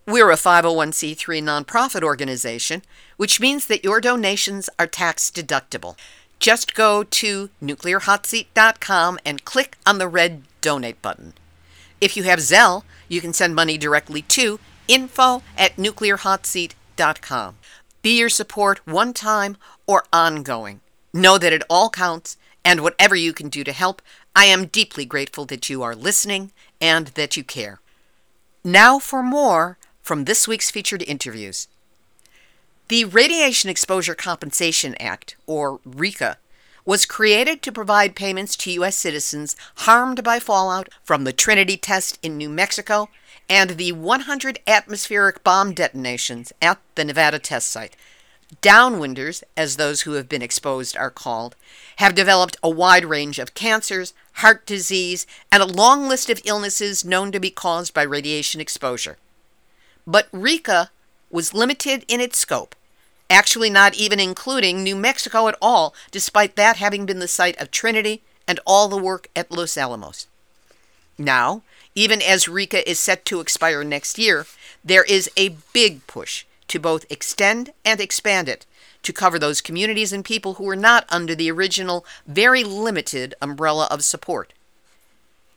We're 0.08 0.32
a 0.32 0.36
501c3 0.36 1.44
nonprofit 1.44 2.02
organization, 2.02 2.84
which 3.18 3.40
means 3.40 3.66
that 3.66 3.84
your 3.84 4.02
donations 4.02 4.70
are 4.80 4.88
tax 4.88 5.30
deductible. 5.30 5.96
Just 6.40 6.74
go 6.74 7.04
to 7.04 7.50
nuclearhotseat.com 7.62 9.20
and 9.26 9.46
click 9.46 9.78
on 9.86 9.98
the 9.98 10.08
red 10.08 10.44
donate 10.62 11.02
button. 11.02 11.34
If 12.00 12.16
you 12.16 12.24
have 12.24 12.40
Zelle, 12.40 12.84
you 13.08 13.20
can 13.20 13.34
send 13.34 13.54
money 13.56 13.78
directly 13.78 14.22
to 14.24 14.60
info 14.88 15.44
at 15.58 15.76
nuclearhotseat.com. 15.76 17.56
Be 18.02 18.18
your 18.18 18.30
support 18.30 18.86
one 18.88 19.14
time 19.14 19.58
or 19.86 20.04
ongoing. 20.14 20.82
Know 21.14 21.38
that 21.38 21.54
it 21.54 21.64
all 21.70 21.89
counts, 21.89 22.38
and 22.64 22.82
whatever 22.82 23.16
you 23.16 23.34
can 23.34 23.50
do 23.50 23.64
to 23.64 23.72
help, 23.72 24.02
I 24.36 24.45
am 24.45 24.68
deeply 24.68 25.06
grateful 25.06 25.45
that 25.45 25.70
you 25.70 25.82
are 25.84 25.95
listening 25.95 26.52
and 26.80 27.08
that 27.08 27.36
you 27.36 27.43
care. 27.43 27.80
Now 28.64 29.00
for 29.00 29.24
more 29.24 29.78
from 30.02 30.26
this 30.26 30.47
week's 30.47 30.72
featured 30.72 31.04
interviews. 31.04 31.68
The 32.88 33.06
Radiation 33.06 33.70
Exposure 33.70 34.16
Compensation 34.16 34.95
Act, 35.00 35.36
or 35.45 35.80
RECA, 35.80 36.38
was 36.86 37.06
created 37.06 37.62
to 37.62 37.72
provide 37.72 38.16
payments 38.16 38.56
to 38.56 38.72
U.S. 38.72 38.95
citizens 38.95 39.56
harmed 39.76 40.24
by 40.24 40.39
fallout 40.39 40.89
from 41.04 41.24
the 41.24 41.34
Trinity 41.34 41.78
test 41.78 42.18
in 42.24 42.38
New 42.38 42.50
Mexico 42.50 43.10
and 43.50 43.72
the 43.72 43.91
100 43.91 44.60
atmospheric 44.68 45.43
bomb 45.43 45.74
detonations 45.74 46.54
at 46.62 46.80
the 46.95 47.04
Nevada 47.04 47.39
test 47.39 47.72
site. 47.72 47.95
Downwinders, 48.62 49.43
as 49.58 49.76
those 49.76 50.02
who 50.02 50.14
have 50.14 50.30
been 50.30 50.41
exposed 50.41 50.95
are 50.95 51.12
called, 51.12 51.56
have 51.97 52.16
developed 52.16 52.58
a 52.64 52.70
wide 52.70 53.06
range 53.06 53.39
of 53.39 53.54
cancers, 53.54 54.14
heart 54.34 54.66
disease, 54.66 55.28
and 55.52 55.62
a 55.62 55.68
long 55.68 56.08
list 56.08 56.30
of 56.30 56.41
illnesses 56.45 57.06
known 57.06 57.32
to 57.32 57.39
be 57.39 57.52
caused 57.52 57.93
by 57.93 58.04
radiation 58.04 58.62
exposure. 58.62 59.18
But 60.08 60.32
RECA 60.32 60.89
was 61.30 61.54
limited 61.54 62.06
in 62.08 62.22
its 62.22 62.38
scope 62.38 62.76
actually 63.30 63.70
not 63.70 63.93
even 63.93 64.20
including 64.20 64.84
New 64.84 64.95
Mexico 64.95 65.47
at 65.47 65.58
all, 65.62 65.93
despite 66.12 66.56
that 66.56 66.78
having 66.78 67.06
been 67.06 67.20
the 67.20 67.28
site 67.28 67.60
of 67.62 67.72
Trinity 67.72 68.22
and 68.47 68.60
all 68.66 68.88
the 68.88 68.97
work 68.97 69.30
at 69.36 69.52
Los 69.52 69.78
Alamos. 69.78 70.28
Now, 71.18 71.62
even 72.00 72.22
as 72.22 72.45
RECA 72.45 72.82
is 72.88 72.97
set 72.97 73.26
to 73.26 73.41
expire 73.41 73.84
next 73.84 74.18
year, 74.18 74.45
there 74.86 75.04
is 75.04 75.30
a 75.36 75.58
big 75.74 76.08
push 76.08 76.45
to 76.70 76.80
both 76.80 77.06
extend 77.12 77.74
and 77.84 78.00
expand 78.00 78.47
it 78.47 78.66
to 79.04 79.12
cover 79.12 79.38
those 79.38 79.60
communities 79.60 80.14
and 80.14 80.24
people 80.24 80.54
who 80.54 80.64
were 80.64 80.78
not 80.78 81.06
under 81.10 81.36
the 81.36 81.52
original, 81.52 82.06
very 82.26 82.64
limited 82.64 83.36
umbrella 83.41 83.86
of 83.91 84.06
support. 84.06 84.54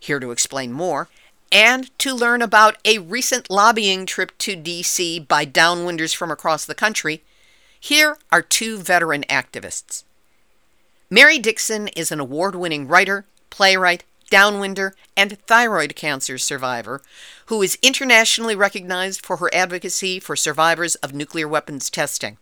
Here 0.00 0.18
to 0.18 0.32
explain 0.32 0.72
more 0.72 1.08
and 1.52 1.96
to 2.00 2.12
learn 2.12 2.42
about 2.42 2.76
a 2.84 2.98
recent 2.98 3.48
lobbying 3.48 4.04
trip 4.04 4.36
to 4.38 4.56
D.C. 4.56 5.20
by 5.20 5.46
downwinders 5.46 6.12
from 6.12 6.32
across 6.32 6.64
the 6.64 6.74
country, 6.74 7.22
here 7.78 8.16
are 8.32 8.42
two 8.42 8.78
veteran 8.78 9.22
activists. 9.30 10.02
Mary 11.08 11.38
Dixon 11.38 11.86
is 11.88 12.10
an 12.10 12.18
award 12.18 12.56
winning 12.56 12.88
writer, 12.88 13.26
playwright, 13.50 14.02
downwinder, 14.32 14.92
and 15.14 15.38
thyroid 15.46 15.94
cancer 15.94 16.38
survivor 16.38 17.02
who 17.46 17.60
is 17.60 17.78
internationally 17.82 18.56
recognized 18.56 19.24
for 19.24 19.36
her 19.36 19.54
advocacy 19.54 20.18
for 20.18 20.34
survivors 20.34 20.94
of 20.96 21.12
nuclear 21.12 21.46
weapons 21.46 21.90
testing. 21.90 22.38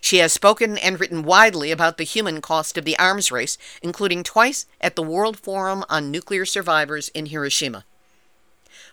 She 0.00 0.18
has 0.18 0.32
spoken 0.32 0.78
and 0.78 0.98
written 0.98 1.22
widely 1.22 1.70
about 1.70 1.98
the 1.98 2.04
human 2.04 2.40
cost 2.40 2.78
of 2.78 2.86
the 2.86 2.98
arms 2.98 3.30
race, 3.30 3.58
including 3.82 4.22
twice 4.22 4.64
at 4.80 4.96
the 4.96 5.02
World 5.02 5.38
Forum 5.38 5.84
on 5.90 6.10
Nuclear 6.10 6.46
Survivors 6.46 7.10
in 7.10 7.26
Hiroshima. 7.26 7.84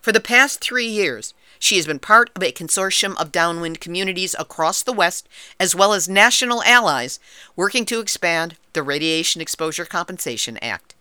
For 0.02 0.12
the 0.12 0.20
past 0.20 0.60
three 0.60 0.88
years, 0.88 1.34
she 1.58 1.78
has 1.78 1.86
been 1.86 2.00
part 2.00 2.30
of 2.36 2.44
a 2.44 2.52
consortium 2.52 3.16
of 3.16 3.32
downwind 3.32 3.80
communities 3.80 4.36
across 4.38 4.84
the 4.84 4.92
West, 4.92 5.30
as 5.58 5.74
well 5.74 5.94
as 5.94 6.10
national 6.10 6.64
allies, 6.64 7.20
working 7.56 7.86
to 7.86 8.02
expand 8.02 8.58
the 8.74 8.84
Radiation 8.84 9.40
Exposure 9.42 9.86
Compensation 9.86 10.58
Act. 10.58 10.96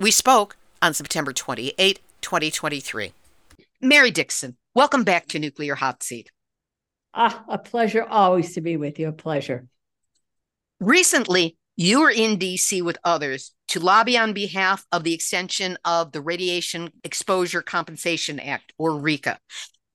We 0.00 0.12
spoke 0.12 0.56
on 0.80 0.94
September 0.94 1.32
28, 1.32 1.98
2023. 2.20 3.12
Mary 3.80 4.12
Dixon, 4.12 4.56
welcome 4.72 5.02
back 5.02 5.26
to 5.26 5.40
Nuclear 5.40 5.74
Hot 5.74 6.04
Seat. 6.04 6.30
Ah, 7.14 7.42
a 7.48 7.58
pleasure 7.58 8.04
always 8.04 8.54
to 8.54 8.60
be 8.60 8.76
with 8.76 9.00
you. 9.00 9.08
A 9.08 9.12
pleasure. 9.12 9.66
Recently, 10.78 11.56
you 11.74 12.00
were 12.00 12.12
in 12.12 12.38
DC 12.38 12.80
with 12.80 12.96
others 13.02 13.52
to 13.68 13.80
lobby 13.80 14.16
on 14.16 14.32
behalf 14.32 14.86
of 14.92 15.02
the 15.02 15.14
extension 15.14 15.76
of 15.84 16.12
the 16.12 16.20
Radiation 16.20 16.92
Exposure 17.02 17.60
Compensation 17.62 18.38
Act, 18.38 18.72
or 18.78 18.92
RECA. 18.92 19.38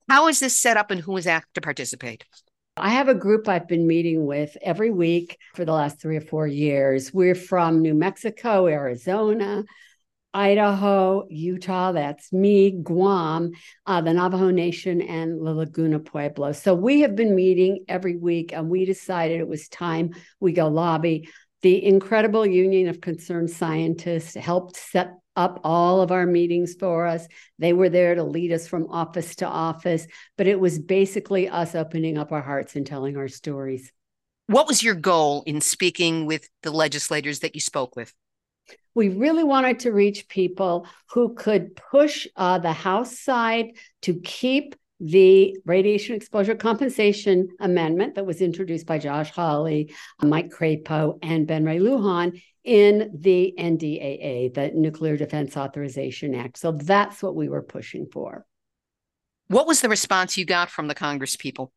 How 0.10 0.28
is 0.28 0.42
this 0.42 0.60
set 0.60 0.76
up 0.76 0.92
and 0.92 1.00
who 1.00 1.16
is 1.16 1.28
asked 1.28 1.54
to 1.54 1.62
participate? 1.62 2.26
I 2.76 2.90
have 2.90 3.08
a 3.08 3.16
group 3.16 3.48
I've 3.48 3.70
been 3.70 3.88
meeting 3.88 4.26
with 4.26 4.58
every 4.62 4.92
week 4.92 5.38
for 5.56 5.64
the 5.64 5.72
last 5.72 6.02
three 6.02 6.18
or 6.18 6.22
four 6.22 6.46
years. 6.46 7.14
We're 7.14 7.36
from 7.36 7.82
New 7.82 7.94
Mexico, 7.94 8.68
Arizona, 8.68 9.64
Idaho, 10.34 11.28
Utah, 11.30 11.92
that's 11.92 12.34
me, 12.34 12.72
Guam, 12.72 13.52
uh, 13.86 14.02
the 14.02 14.14
Navajo 14.14 14.50
Nation, 14.50 15.02
and 15.02 15.40
La 15.40 15.52
Laguna 15.52 16.00
Pueblo. 16.00 16.52
So 16.54 16.74
we 16.74 17.02
have 17.02 17.16
been 17.16 17.36
meeting 17.36 17.86
every 17.88 18.18
week, 18.18 18.52
and 18.52 18.70
we 18.70 18.86
decided 18.86 19.40
it 19.40 19.48
was 19.48 19.68
time 19.68 20.16
we 20.40 20.54
go 20.54 20.68
lobby. 20.68 21.30
The 21.62 21.84
incredible 21.86 22.46
Union 22.46 22.90
of 22.90 23.00
Concerned 23.00 23.52
Scientists 23.52 24.34
helped 24.34 24.76
set 24.76 25.14
up 25.36 25.62
all 25.64 26.02
of 26.02 26.12
our 26.12 26.26
meetings 26.26 26.76
for 26.80 27.06
us. 27.06 27.28
They 27.60 27.74
were 27.74 27.90
there 27.90 28.16
to 28.16 28.24
lead 28.24 28.52
us 28.52 28.68
from 28.68 28.90
office 28.90 29.36
to 29.38 29.48
office, 29.48 30.08
but 30.38 30.48
it 30.48 30.60
was 30.60 30.80
basically 30.80 31.48
us 31.48 31.76
opening 31.76 32.18
up 32.18 32.32
our 32.32 32.42
hearts 32.42 32.76
and 32.76 32.86
telling 32.86 33.18
our 33.18 33.28
stories. 33.28 33.92
What 34.48 34.68
was 34.68 34.84
your 34.84 34.96
goal 34.96 35.44
in 35.46 35.62
speaking 35.62 36.26
with 36.26 36.50
the 36.64 36.72
legislators 36.72 37.40
that 37.40 37.56
you 37.56 37.62
spoke 37.62 37.96
with? 37.96 38.14
We 38.96 39.10
really 39.10 39.44
wanted 39.44 39.80
to 39.80 39.92
reach 39.92 40.28
people 40.28 40.88
who 41.12 41.34
could 41.34 41.76
push 41.76 42.28
uh, 42.36 42.60
the 42.60 42.74
House 42.74 43.20
side 43.20 43.74
to 44.04 44.20
keep 44.20 44.76
the 45.00 45.58
radiation 45.66 46.16
exposure 46.16 46.56
compensation 46.56 47.50
amendment 47.60 48.16
that 48.16 48.26
was 48.26 48.42
introduced 48.42 48.86
by 48.86 49.00
Josh 49.00 49.32
Hawley, 49.32 49.94
Mike 50.22 50.50
Crapo, 50.50 51.20
and 51.22 51.46
Ben 51.46 51.66
Ray 51.66 51.80
Lujan 51.80 52.42
in 52.64 53.12
the 53.14 53.54
NDAA, 53.58 54.54
the 54.54 54.72
Nuclear 54.74 55.18
Defense 55.18 55.58
Authorization 55.58 56.34
Act. 56.34 56.58
So 56.58 56.72
that's 56.72 57.22
what 57.22 57.36
we 57.36 57.50
were 57.50 57.64
pushing 57.64 58.06
for. 58.06 58.46
What 59.48 59.68
was 59.68 59.82
the 59.82 59.90
response 59.90 60.38
you 60.38 60.46
got 60.46 60.70
from 60.70 60.88
the 60.88 60.96
Congress 60.96 61.36
people? 61.36 61.74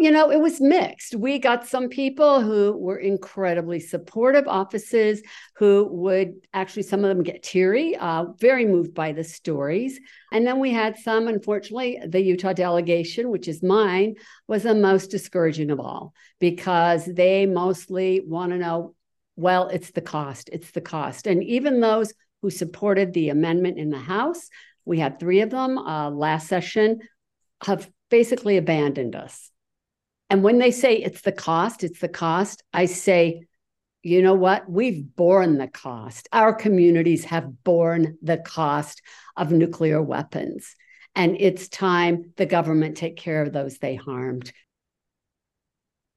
You 0.00 0.10
know, 0.10 0.30
it 0.30 0.40
was 0.40 0.60
mixed. 0.60 1.14
We 1.14 1.38
got 1.38 1.66
some 1.66 1.88
people 1.88 2.40
who 2.40 2.76
were 2.76 2.98
incredibly 2.98 3.78
supportive 3.78 4.46
offices 4.48 5.22
who 5.56 5.88
would 5.92 6.34
actually, 6.52 6.82
some 6.82 7.04
of 7.04 7.08
them 7.08 7.22
get 7.22 7.44
teary, 7.44 7.96
uh, 7.96 8.26
very 8.38 8.66
moved 8.66 8.92
by 8.92 9.12
the 9.12 9.22
stories. 9.22 10.00
And 10.32 10.46
then 10.46 10.58
we 10.58 10.72
had 10.72 10.98
some, 10.98 11.28
unfortunately, 11.28 12.00
the 12.06 12.20
Utah 12.20 12.52
delegation, 12.52 13.30
which 13.30 13.46
is 13.46 13.62
mine, 13.62 14.16
was 14.48 14.64
the 14.64 14.74
most 14.74 15.10
discouraging 15.12 15.70
of 15.70 15.78
all 15.78 16.12
because 16.40 17.06
they 17.06 17.46
mostly 17.46 18.20
want 18.26 18.50
to 18.52 18.58
know 18.58 18.94
well, 19.36 19.68
it's 19.68 19.90
the 19.90 20.00
cost, 20.00 20.48
it's 20.52 20.70
the 20.70 20.80
cost. 20.80 21.26
And 21.26 21.42
even 21.42 21.80
those 21.80 22.12
who 22.42 22.50
supported 22.50 23.12
the 23.12 23.30
amendment 23.30 23.78
in 23.78 23.90
the 23.90 23.98
House, 23.98 24.48
we 24.84 24.98
had 24.98 25.18
three 25.18 25.40
of 25.40 25.50
them 25.50 25.78
uh, 25.78 26.10
last 26.10 26.46
session, 26.48 27.00
have 27.64 27.90
basically 28.10 28.56
abandoned 28.58 29.16
us. 29.16 29.50
And 30.30 30.42
when 30.42 30.58
they 30.58 30.70
say 30.70 30.96
it's 30.96 31.20
the 31.20 31.32
cost, 31.32 31.84
it's 31.84 32.00
the 32.00 32.08
cost, 32.08 32.62
I 32.72 32.86
say, 32.86 33.46
you 34.02 34.20
know 34.22 34.34
what? 34.34 34.68
We've 34.68 35.04
borne 35.16 35.58
the 35.58 35.68
cost. 35.68 36.28
Our 36.32 36.52
communities 36.54 37.24
have 37.24 37.64
borne 37.64 38.18
the 38.22 38.38
cost 38.38 39.02
of 39.36 39.50
nuclear 39.50 40.02
weapons. 40.02 40.74
And 41.14 41.36
it's 41.40 41.68
time 41.68 42.32
the 42.36 42.46
government 42.46 42.96
take 42.96 43.16
care 43.16 43.42
of 43.42 43.52
those 43.52 43.78
they 43.78 43.94
harmed. 43.94 44.52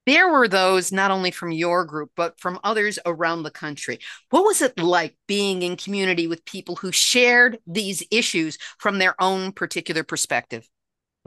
There 0.06 0.32
were 0.32 0.48
those 0.48 0.92
not 0.92 1.12
only 1.12 1.32
from 1.32 1.52
your 1.52 1.84
group, 1.84 2.12
but 2.16 2.40
from 2.40 2.60
others 2.64 2.98
around 3.06 3.44
the 3.44 3.52
country. 3.52 4.00
What 4.30 4.46
was 4.46 4.62
it 4.62 4.80
like 4.80 5.18
being 5.28 5.62
in 5.62 5.76
community 5.76 6.28
with 6.28 6.46
people 6.46 6.78
who 6.78 6.94
shared 6.94 7.60
these 7.68 8.04
issues 8.10 8.58
from 8.80 9.00
their 9.00 9.22
own 9.22 9.52
particular 9.52 10.04
perspective? 10.04 10.68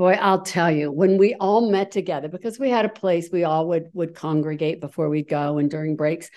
Boy, 0.01 0.13
I'll 0.19 0.41
tell 0.41 0.71
you, 0.71 0.91
when 0.91 1.19
we 1.19 1.35
all 1.35 1.71
met 1.71 1.91
together, 1.91 2.27
because 2.27 2.59
we 2.59 2.71
had 2.71 2.87
a 2.87 2.89
place 2.89 3.29
we 3.31 3.45
all 3.45 3.69
would 3.69 3.91
would 3.93 4.15
congregate 4.15 4.81
before 4.81 5.11
we'd 5.11 5.29
go 5.29 5.59
and 5.59 5.71
during 5.71 5.95
breaks, 5.95 6.31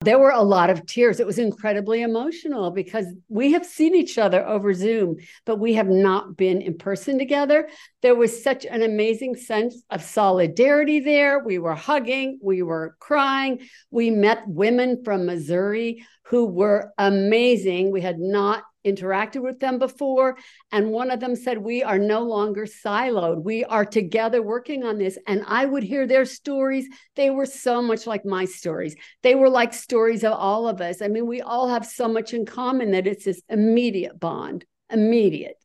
there 0.00 0.18
were 0.18 0.32
a 0.32 0.42
lot 0.42 0.68
of 0.68 0.84
tears. 0.84 1.20
It 1.20 1.26
was 1.26 1.38
incredibly 1.38 2.02
emotional 2.02 2.72
because 2.72 3.06
we 3.28 3.52
have 3.52 3.64
seen 3.64 3.94
each 3.94 4.18
other 4.18 4.44
over 4.44 4.74
Zoom, 4.74 5.18
but 5.46 5.60
we 5.60 5.74
have 5.74 5.86
not 5.86 6.36
been 6.36 6.60
in 6.60 6.76
person 6.76 7.16
together. 7.16 7.68
There 8.02 8.16
was 8.16 8.42
such 8.42 8.66
an 8.66 8.82
amazing 8.82 9.36
sense 9.36 9.84
of 9.90 10.02
solidarity 10.02 10.98
there. 10.98 11.38
We 11.38 11.60
were 11.60 11.76
hugging, 11.76 12.40
we 12.42 12.62
were 12.62 12.96
crying. 12.98 13.60
We 13.92 14.10
met 14.10 14.42
women 14.48 15.04
from 15.04 15.24
Missouri 15.24 16.04
who 16.24 16.46
were 16.46 16.92
amazing. 16.98 17.92
We 17.92 18.00
had 18.00 18.18
not 18.18 18.64
interacted 18.84 19.42
with 19.42 19.60
them 19.60 19.78
before. 19.78 20.36
And 20.72 20.90
one 20.90 21.10
of 21.10 21.20
them 21.20 21.36
said, 21.36 21.58
We 21.58 21.82
are 21.82 21.98
no 21.98 22.20
longer 22.22 22.66
siloed. 22.66 23.42
We 23.42 23.64
are 23.64 23.84
together 23.84 24.42
working 24.42 24.84
on 24.84 24.98
this. 24.98 25.18
And 25.26 25.44
I 25.46 25.64
would 25.64 25.82
hear 25.82 26.06
their 26.06 26.24
stories. 26.24 26.86
They 27.16 27.30
were 27.30 27.46
so 27.46 27.82
much 27.82 28.06
like 28.06 28.24
my 28.24 28.44
stories. 28.44 28.96
They 29.22 29.34
were 29.34 29.50
like 29.50 29.72
stories 29.72 30.24
of 30.24 30.32
all 30.32 30.68
of 30.68 30.80
us. 30.80 31.02
I 31.02 31.08
mean, 31.08 31.26
we 31.26 31.40
all 31.40 31.68
have 31.68 31.86
so 31.86 32.08
much 32.08 32.34
in 32.34 32.46
common 32.46 32.92
that 32.92 33.06
it's 33.06 33.24
this 33.24 33.42
immediate 33.48 34.18
bond, 34.18 34.64
immediate. 34.90 35.56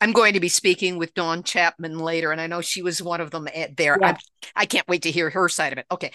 I'm 0.00 0.12
going 0.12 0.34
to 0.34 0.40
be 0.40 0.48
speaking 0.48 0.98
with 0.98 1.14
Dawn 1.14 1.42
Chapman 1.42 1.98
later, 1.98 2.30
and 2.30 2.40
I 2.40 2.46
know 2.46 2.60
she 2.60 2.82
was 2.82 3.02
one 3.02 3.20
of 3.20 3.30
them 3.30 3.48
eh, 3.52 3.68
there. 3.76 3.96
Yeah. 4.00 4.16
I 4.54 4.66
can't 4.66 4.86
wait 4.88 5.02
to 5.02 5.10
hear 5.10 5.30
her 5.30 5.48
side 5.48 5.72
of 5.72 5.78
it. 5.78 5.86
Okay. 5.90 6.12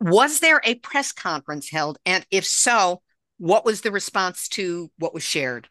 Was 0.00 0.40
there 0.40 0.60
a 0.64 0.74
press 0.76 1.12
conference 1.12 1.70
held? 1.70 1.98
And 2.06 2.26
if 2.30 2.46
so, 2.46 3.02
what 3.38 3.64
was 3.64 3.80
the 3.80 3.92
response 3.92 4.48
to 4.48 4.90
what 4.98 5.14
was 5.14 5.22
shared? 5.22 5.68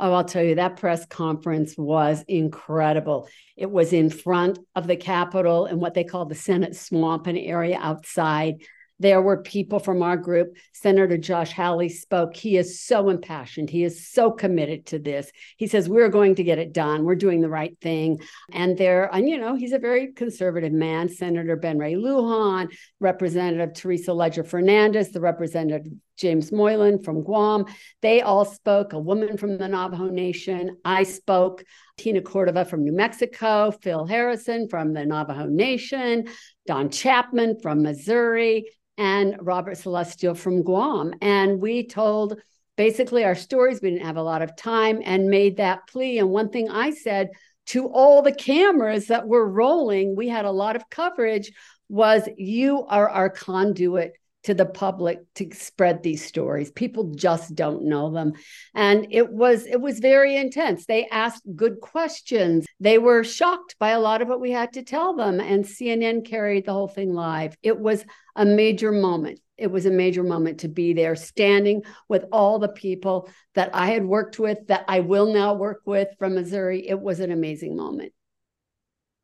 Oh, 0.00 0.12
I'll 0.12 0.24
tell 0.24 0.44
you, 0.44 0.54
that 0.56 0.76
press 0.76 1.04
conference 1.06 1.76
was 1.76 2.24
incredible. 2.28 3.28
It 3.56 3.68
was 3.70 3.92
in 3.92 4.10
front 4.10 4.58
of 4.76 4.86
the 4.86 4.96
Capitol 4.96 5.66
in 5.66 5.80
what 5.80 5.94
they 5.94 6.04
call 6.04 6.24
the 6.24 6.36
Senate 6.36 6.76
swamp, 6.76 7.26
an 7.26 7.36
area 7.36 7.78
outside. 7.80 8.62
There 9.00 9.22
were 9.22 9.42
people 9.42 9.78
from 9.78 10.02
our 10.02 10.16
group. 10.16 10.56
Senator 10.72 11.16
Josh 11.16 11.52
Hawley 11.52 11.88
spoke. 11.88 12.34
He 12.34 12.56
is 12.56 12.80
so 12.80 13.08
impassioned. 13.08 13.70
He 13.70 13.84
is 13.84 14.08
so 14.08 14.30
committed 14.30 14.86
to 14.86 14.98
this. 14.98 15.30
He 15.56 15.66
says, 15.66 15.88
We're 15.88 16.08
going 16.08 16.34
to 16.36 16.44
get 16.44 16.58
it 16.58 16.72
done. 16.72 17.04
We're 17.04 17.14
doing 17.14 17.40
the 17.40 17.48
right 17.48 17.76
thing. 17.80 18.20
And 18.52 18.76
there, 18.76 19.12
and 19.14 19.28
you 19.28 19.38
know, 19.38 19.54
he's 19.54 19.72
a 19.72 19.78
very 19.78 20.12
conservative 20.12 20.72
man. 20.72 21.08
Senator 21.08 21.56
Ben 21.56 21.78
Ray 21.78 21.94
Lujan, 21.94 22.68
Representative 23.00 23.74
Teresa 23.74 24.12
Leger 24.12 24.44
Fernandez, 24.44 25.10
the 25.10 25.20
Representative 25.20 25.92
James 26.16 26.50
Moylan 26.50 27.00
from 27.02 27.22
Guam. 27.22 27.64
They 28.02 28.20
all 28.22 28.44
spoke, 28.44 28.92
a 28.92 28.98
woman 28.98 29.36
from 29.36 29.56
the 29.56 29.68
Navajo 29.68 30.08
Nation. 30.08 30.76
I 30.84 31.04
spoke. 31.04 31.64
Tina 31.98 32.20
Cordova 32.22 32.64
from 32.64 32.84
New 32.84 32.92
Mexico, 32.92 33.72
Phil 33.72 34.06
Harrison 34.06 34.68
from 34.68 34.92
the 34.92 35.04
Navajo 35.04 35.46
Nation, 35.46 36.28
Dawn 36.68 36.90
Chapman 36.90 37.58
from 37.62 37.82
Missouri, 37.82 38.66
and 38.98 39.36
Robert 39.40 39.78
Celestial 39.78 40.34
from 40.34 40.62
Guam. 40.62 41.14
And 41.22 41.62
we 41.62 41.86
told 41.86 42.38
basically 42.76 43.24
our 43.24 43.34
stories. 43.34 43.80
We 43.80 43.90
didn't 43.90 44.04
have 44.04 44.18
a 44.18 44.22
lot 44.22 44.42
of 44.42 44.54
time 44.54 45.00
and 45.02 45.30
made 45.30 45.56
that 45.56 45.86
plea. 45.86 46.18
And 46.18 46.28
one 46.28 46.50
thing 46.50 46.68
I 46.68 46.90
said 46.90 47.30
to 47.68 47.88
all 47.88 48.20
the 48.20 48.34
cameras 48.34 49.06
that 49.06 49.26
were 49.26 49.48
rolling, 49.48 50.14
we 50.14 50.28
had 50.28 50.44
a 50.44 50.50
lot 50.50 50.76
of 50.76 50.90
coverage, 50.90 51.52
was 51.88 52.28
you 52.36 52.84
are 52.84 53.08
our 53.08 53.30
conduit 53.30 54.12
to 54.44 54.54
the 54.54 54.66
public 54.66 55.20
to 55.34 55.50
spread 55.52 56.02
these 56.02 56.24
stories. 56.24 56.70
People 56.70 57.12
just 57.14 57.54
don't 57.54 57.84
know 57.84 58.10
them. 58.10 58.32
And 58.74 59.06
it 59.10 59.30
was 59.32 59.66
it 59.66 59.80
was 59.80 59.98
very 59.98 60.36
intense. 60.36 60.86
They 60.86 61.06
asked 61.08 61.42
good 61.56 61.80
questions. 61.80 62.66
They 62.80 62.98
were 62.98 63.24
shocked 63.24 63.76
by 63.78 63.90
a 63.90 64.00
lot 64.00 64.22
of 64.22 64.28
what 64.28 64.40
we 64.40 64.50
had 64.50 64.72
to 64.74 64.82
tell 64.82 65.14
them 65.14 65.40
and 65.40 65.64
cnn 65.64 66.24
carried 66.24 66.66
the 66.66 66.72
whole 66.72 66.88
thing 66.88 67.12
live. 67.12 67.56
It 67.62 67.78
was 67.78 68.04
a 68.36 68.44
major 68.44 68.92
moment. 68.92 69.40
It 69.56 69.72
was 69.72 69.86
a 69.86 69.90
major 69.90 70.22
moment 70.22 70.60
to 70.60 70.68
be 70.68 70.92
there 70.92 71.16
standing 71.16 71.82
with 72.08 72.24
all 72.30 72.60
the 72.60 72.68
people 72.68 73.28
that 73.54 73.74
i 73.74 73.86
had 73.88 74.04
worked 74.04 74.38
with 74.38 74.58
that 74.68 74.84
i 74.86 75.00
will 75.00 75.32
now 75.32 75.54
work 75.54 75.80
with 75.84 76.08
from 76.18 76.34
missouri. 76.34 76.88
It 76.88 77.00
was 77.00 77.18
an 77.20 77.32
amazing 77.32 77.76
moment. 77.76 78.12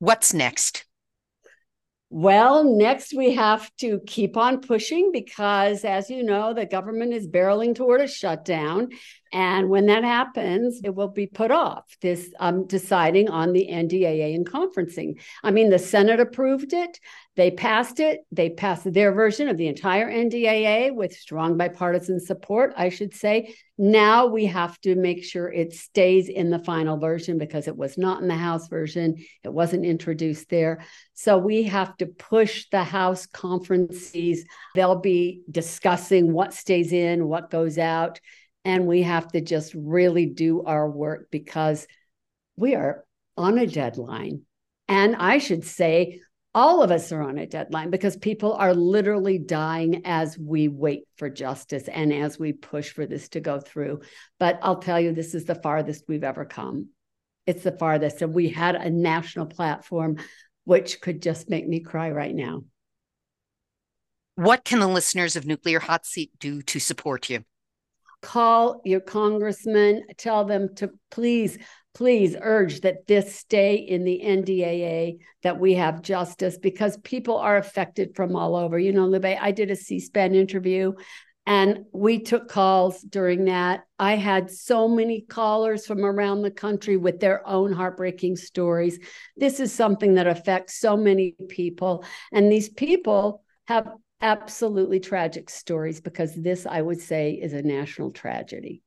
What's 0.00 0.34
next 0.34 0.84
well, 2.16 2.62
next 2.62 3.12
we 3.12 3.34
have 3.34 3.68
to 3.78 3.98
keep 4.06 4.36
on 4.36 4.60
pushing 4.60 5.10
because, 5.12 5.84
as 5.84 6.08
you 6.08 6.22
know, 6.22 6.54
the 6.54 6.64
government 6.64 7.12
is 7.12 7.26
barreling 7.26 7.74
toward 7.74 8.02
a 8.02 8.06
shutdown. 8.06 8.90
And 9.32 9.68
when 9.68 9.86
that 9.86 10.04
happens, 10.04 10.80
it 10.84 10.94
will 10.94 11.08
be 11.08 11.26
put 11.26 11.50
off, 11.50 11.84
this 12.02 12.32
um, 12.38 12.68
deciding 12.68 13.30
on 13.30 13.52
the 13.52 13.66
NDAA 13.68 14.32
and 14.32 14.48
conferencing. 14.48 15.20
I 15.42 15.50
mean, 15.50 15.70
the 15.70 15.78
Senate 15.80 16.20
approved 16.20 16.72
it. 16.72 17.00
They 17.36 17.50
passed 17.50 17.98
it. 17.98 18.20
They 18.30 18.50
passed 18.50 18.92
their 18.92 19.12
version 19.12 19.48
of 19.48 19.56
the 19.56 19.66
entire 19.66 20.08
NDAA 20.08 20.94
with 20.94 21.12
strong 21.12 21.56
bipartisan 21.56 22.20
support, 22.20 22.72
I 22.76 22.90
should 22.90 23.12
say. 23.12 23.56
Now 23.76 24.26
we 24.26 24.46
have 24.46 24.80
to 24.82 24.94
make 24.94 25.24
sure 25.24 25.52
it 25.52 25.72
stays 25.72 26.28
in 26.28 26.50
the 26.50 26.60
final 26.60 26.96
version 26.96 27.36
because 27.36 27.66
it 27.66 27.76
was 27.76 27.98
not 27.98 28.22
in 28.22 28.28
the 28.28 28.36
House 28.36 28.68
version. 28.68 29.16
It 29.42 29.52
wasn't 29.52 29.84
introduced 29.84 30.48
there. 30.48 30.84
So 31.14 31.36
we 31.36 31.64
have 31.64 31.96
to 31.96 32.06
push 32.06 32.66
the 32.70 32.84
House 32.84 33.26
conferences. 33.26 34.44
They'll 34.76 35.00
be 35.00 35.42
discussing 35.50 36.32
what 36.32 36.54
stays 36.54 36.92
in, 36.92 37.26
what 37.26 37.50
goes 37.50 37.78
out. 37.78 38.20
And 38.64 38.86
we 38.86 39.02
have 39.02 39.26
to 39.32 39.40
just 39.40 39.74
really 39.74 40.26
do 40.26 40.62
our 40.62 40.88
work 40.88 41.28
because 41.32 41.88
we 42.56 42.76
are 42.76 43.04
on 43.36 43.58
a 43.58 43.66
deadline. 43.66 44.42
And 44.86 45.16
I 45.16 45.38
should 45.38 45.64
say, 45.64 46.20
all 46.54 46.82
of 46.82 46.92
us 46.92 47.10
are 47.10 47.22
on 47.22 47.38
a 47.38 47.46
deadline 47.46 47.90
because 47.90 48.16
people 48.16 48.52
are 48.54 48.74
literally 48.74 49.38
dying 49.38 50.02
as 50.04 50.38
we 50.38 50.68
wait 50.68 51.02
for 51.16 51.28
justice 51.28 51.88
and 51.88 52.12
as 52.12 52.38
we 52.38 52.52
push 52.52 52.92
for 52.92 53.06
this 53.06 53.28
to 53.30 53.40
go 53.40 53.58
through. 53.58 54.00
But 54.38 54.60
I'll 54.62 54.78
tell 54.78 55.00
you, 55.00 55.12
this 55.12 55.34
is 55.34 55.44
the 55.44 55.56
farthest 55.56 56.04
we've 56.06 56.22
ever 56.22 56.44
come. 56.44 56.90
It's 57.46 57.64
the 57.64 57.72
farthest. 57.72 58.22
And 58.22 58.32
we 58.32 58.50
had 58.50 58.76
a 58.76 58.88
national 58.88 59.46
platform, 59.46 60.18
which 60.64 61.00
could 61.00 61.20
just 61.20 61.50
make 61.50 61.66
me 61.66 61.80
cry 61.80 62.10
right 62.10 62.34
now. 62.34 62.62
What 64.36 64.64
can 64.64 64.78
the 64.78 64.88
listeners 64.88 65.36
of 65.36 65.46
Nuclear 65.46 65.80
Hot 65.80 66.06
Seat 66.06 66.30
do 66.38 66.62
to 66.62 66.78
support 66.78 67.28
you? 67.30 67.44
Call 68.24 68.80
your 68.86 69.00
congressman, 69.00 70.02
tell 70.16 70.46
them 70.46 70.74
to 70.76 70.90
please 71.10 71.58
please 71.94 72.34
urge 72.40 72.80
that 72.80 73.06
this 73.06 73.36
stay 73.36 73.74
in 73.76 74.02
the 74.02 74.20
NDAA, 74.24 75.18
that 75.42 75.60
we 75.60 75.74
have 75.74 76.02
justice, 76.02 76.58
because 76.58 76.96
people 77.04 77.36
are 77.36 77.58
affected 77.58 78.16
from 78.16 78.34
all 78.34 78.56
over. 78.56 78.78
You 78.78 78.92
know, 78.92 79.06
Libbe, 79.06 79.38
I 79.38 79.52
did 79.52 79.70
a 79.70 79.76
C 79.76 80.00
SPAN 80.00 80.34
interview 80.34 80.94
and 81.46 81.84
we 81.92 82.18
took 82.18 82.48
calls 82.48 83.02
during 83.02 83.44
that. 83.44 83.84
I 83.98 84.16
had 84.16 84.50
so 84.50 84.88
many 84.88 85.20
callers 85.20 85.86
from 85.86 86.02
around 86.02 86.40
the 86.40 86.50
country 86.50 86.96
with 86.96 87.20
their 87.20 87.46
own 87.46 87.72
heartbreaking 87.72 88.36
stories. 88.36 88.98
This 89.36 89.60
is 89.60 89.70
something 89.70 90.14
that 90.14 90.26
affects 90.26 90.80
so 90.80 90.96
many 90.96 91.36
people. 91.48 92.04
And 92.32 92.50
these 92.50 92.70
people 92.70 93.44
have 93.66 93.88
absolutely 94.24 94.98
tragic 94.98 95.50
stories 95.50 96.00
because 96.00 96.34
this, 96.34 96.66
I 96.66 96.80
would 96.80 97.00
say, 97.00 97.32
is 97.32 97.52
a 97.52 97.62
national 97.62 98.10
tragedy. 98.10 98.82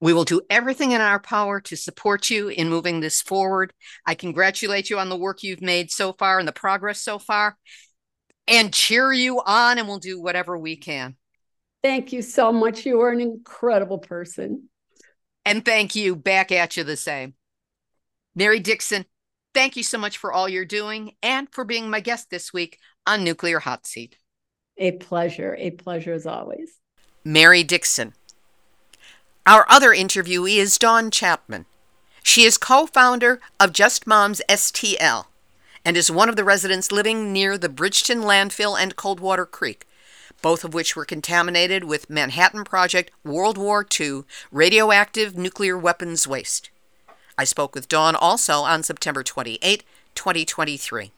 We 0.00 0.12
will 0.12 0.24
do 0.24 0.42
everything 0.48 0.92
in 0.92 1.00
our 1.00 1.18
power 1.18 1.60
to 1.62 1.76
support 1.76 2.30
you 2.30 2.48
in 2.48 2.68
moving 2.68 3.00
this 3.00 3.20
forward. 3.20 3.72
I 4.06 4.14
congratulate 4.14 4.90
you 4.90 4.98
on 4.98 5.08
the 5.08 5.16
work 5.16 5.42
you've 5.42 5.62
made 5.62 5.90
so 5.90 6.12
far 6.12 6.38
and 6.38 6.46
the 6.46 6.52
progress 6.52 7.00
so 7.00 7.18
far 7.18 7.56
and 8.46 8.72
cheer 8.72 9.12
you 9.12 9.40
on, 9.40 9.78
and 9.78 9.88
we'll 9.88 9.98
do 9.98 10.20
whatever 10.20 10.58
we 10.58 10.76
can. 10.76 11.16
Thank 11.82 12.12
you 12.12 12.20
so 12.20 12.52
much. 12.52 12.84
You 12.84 13.00
are 13.00 13.10
an 13.10 13.20
incredible 13.20 13.98
person. 13.98 14.68
And 15.44 15.64
thank 15.64 15.94
you. 15.94 16.14
Back 16.14 16.52
at 16.52 16.76
you 16.76 16.84
the 16.84 16.96
same. 16.96 17.34
Mary 18.34 18.60
Dixon, 18.60 19.06
thank 19.54 19.76
you 19.76 19.82
so 19.82 19.98
much 19.98 20.18
for 20.18 20.32
all 20.32 20.48
you're 20.48 20.64
doing 20.64 21.12
and 21.22 21.48
for 21.52 21.64
being 21.64 21.88
my 21.88 22.00
guest 22.00 22.28
this 22.30 22.52
week 22.52 22.78
on 23.06 23.24
Nuclear 23.24 23.60
Hot 23.60 23.86
Seat. 23.86 24.16
A 24.76 24.92
pleasure. 24.92 25.56
A 25.58 25.70
pleasure 25.70 26.12
as 26.12 26.26
always. 26.26 26.78
Mary 27.24 27.62
Dixon 27.62 28.14
our 29.46 29.64
other 29.68 29.90
interviewee 29.90 30.58
is 30.58 30.78
Dawn 30.78 31.10
Chapman. 31.10 31.64
She 32.22 32.44
is 32.44 32.58
co 32.58 32.86
founder 32.86 33.40
of 33.58 33.72
Just 33.72 34.06
Moms 34.06 34.42
STL 34.48 35.26
and 35.84 35.96
is 35.96 36.10
one 36.10 36.28
of 36.28 36.36
the 36.36 36.44
residents 36.44 36.92
living 36.92 37.32
near 37.32 37.56
the 37.56 37.70
Bridgeton 37.70 38.20
landfill 38.20 38.80
and 38.80 38.94
Coldwater 38.96 39.46
Creek. 39.46 39.86
both 40.42 40.62
of 40.64 40.72
which 40.72 40.94
were 40.94 41.04
contaminated 41.04 41.84
with 41.84 42.08
Manhattan 42.08 42.64
Project 42.64 43.10
World 43.24 43.58
War 43.58 43.84
II 44.00 44.22
radioactive 44.52 45.36
nuclear 45.36 45.76
weapons 45.76 46.26
waste. 46.28 46.70
I 47.36 47.44
spoke 47.44 47.74
with 47.74 47.88
Dawn 47.88 48.14
also 48.14 48.60
on 48.60 48.82
September 48.82 49.22
28, 49.22 49.84
2023. 50.14 51.12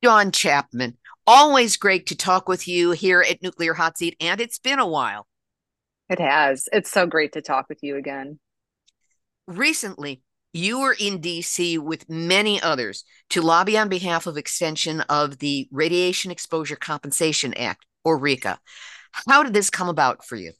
Dawn 0.00 0.30
Chapman, 0.30 0.96
always 1.26 1.76
great 1.76 2.06
to 2.06 2.16
talk 2.16 2.48
with 2.48 2.68
you 2.68 2.92
here 2.92 3.20
at 3.20 3.42
Nuclear 3.42 3.74
Hot 3.74 3.98
Seat, 3.98 4.16
and 4.20 4.40
it's 4.40 4.58
been 4.58 4.78
a 4.78 4.86
while. 4.86 5.26
It 6.08 6.20
has. 6.20 6.68
It's 6.72 6.90
so 6.90 7.06
great 7.06 7.32
to 7.32 7.42
talk 7.42 7.66
with 7.68 7.78
you 7.82 7.96
again. 7.96 8.38
Recently, 9.46 10.22
you 10.52 10.80
were 10.80 10.96
in 10.98 11.20
DC 11.20 11.78
with 11.78 12.08
many 12.08 12.62
others 12.62 13.04
to 13.30 13.42
lobby 13.42 13.76
on 13.76 13.88
behalf 13.88 14.26
of 14.26 14.36
extension 14.36 15.00
of 15.02 15.38
the 15.38 15.68
Radiation 15.70 16.30
Exposure 16.30 16.76
Compensation 16.76 17.52
Act, 17.54 17.84
or 18.04 18.18
RECA. 18.18 18.58
How 19.26 19.42
did 19.42 19.54
this 19.54 19.70
come 19.70 19.88
about 19.88 20.24
for 20.24 20.36
you? 20.36 20.52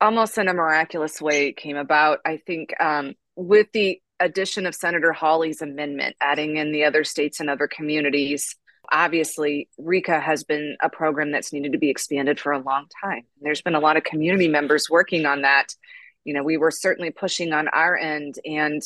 Almost 0.00 0.36
in 0.36 0.48
a 0.48 0.54
miraculous 0.54 1.20
way, 1.20 1.48
it 1.48 1.56
came 1.56 1.76
about. 1.76 2.18
I 2.24 2.38
think 2.46 2.74
um, 2.80 3.14
with 3.36 3.68
the 3.72 4.00
addition 4.20 4.66
of 4.66 4.74
Senator 4.74 5.12
Hawley's 5.12 5.62
amendment, 5.62 6.16
adding 6.20 6.56
in 6.56 6.72
the 6.72 6.84
other 6.84 7.04
states 7.04 7.40
and 7.40 7.48
other 7.48 7.68
communities, 7.68 8.56
obviously 8.90 9.68
RECA 9.80 10.20
has 10.20 10.44
been 10.44 10.76
a 10.82 10.88
program 10.88 11.30
that's 11.30 11.52
needed 11.52 11.72
to 11.72 11.78
be 11.78 11.90
expanded 11.90 12.40
for 12.40 12.52
a 12.52 12.58
long 12.58 12.86
time. 13.02 13.22
There's 13.40 13.62
been 13.62 13.74
a 13.74 13.80
lot 13.80 13.96
of 13.96 14.04
community 14.04 14.48
members 14.48 14.88
working 14.90 15.26
on 15.26 15.42
that. 15.42 15.74
You 16.24 16.34
know, 16.34 16.42
we 16.42 16.56
were 16.56 16.70
certainly 16.70 17.10
pushing 17.10 17.52
on 17.52 17.68
our 17.68 17.96
end 17.96 18.36
and 18.44 18.82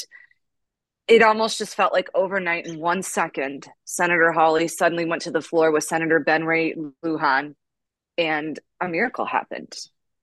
it 1.09 1.23
almost 1.23 1.59
just 1.59 1.75
felt 1.75 1.93
like 1.93 2.09
overnight 2.15 2.67
in 2.67 2.79
one 2.79 3.03
second, 3.03 3.69
Senator 3.85 4.33
Hawley 4.33 4.69
suddenly 4.69 5.05
went 5.05 5.23
to 5.23 5.31
the 5.31 5.43
floor 5.43 5.71
with 5.73 5.85
Senator 5.85 6.21
Ben 6.21 6.45
Ray 6.45 6.75
Lujan 7.05 7.55
and 8.17 8.59
a 8.81 8.89
miracle 8.89 9.25
happened. 9.25 9.75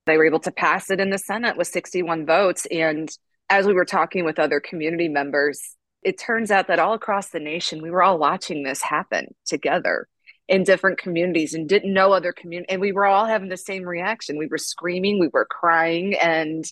They 0.05 0.17
were 0.17 0.25
able 0.25 0.39
to 0.39 0.51
pass 0.51 0.89
it 0.89 0.99
in 0.99 1.09
the 1.09 1.17
Senate 1.17 1.57
with 1.57 1.67
61 1.67 2.25
votes. 2.25 2.65
And 2.71 3.09
as 3.49 3.65
we 3.65 3.73
were 3.73 3.85
talking 3.85 4.25
with 4.25 4.39
other 4.39 4.59
community 4.59 5.07
members, 5.07 5.75
it 6.03 6.17
turns 6.17 6.51
out 6.51 6.67
that 6.67 6.79
all 6.79 6.93
across 6.93 7.29
the 7.29 7.39
nation, 7.39 7.81
we 7.81 7.91
were 7.91 8.03
all 8.03 8.17
watching 8.17 8.63
this 8.63 8.81
happen 8.81 9.33
together 9.45 10.07
in 10.49 10.63
different 10.63 10.97
communities 10.97 11.53
and 11.53 11.69
didn't 11.69 11.93
know 11.93 12.11
other 12.11 12.33
community 12.33 12.71
and 12.71 12.81
we 12.81 12.91
were 12.91 13.05
all 13.05 13.25
having 13.25 13.49
the 13.49 13.57
same 13.57 13.83
reaction. 13.83 14.37
We 14.37 14.47
were 14.47 14.57
screaming 14.57 15.19
we 15.19 15.29
were 15.31 15.45
crying 15.45 16.15
and 16.15 16.65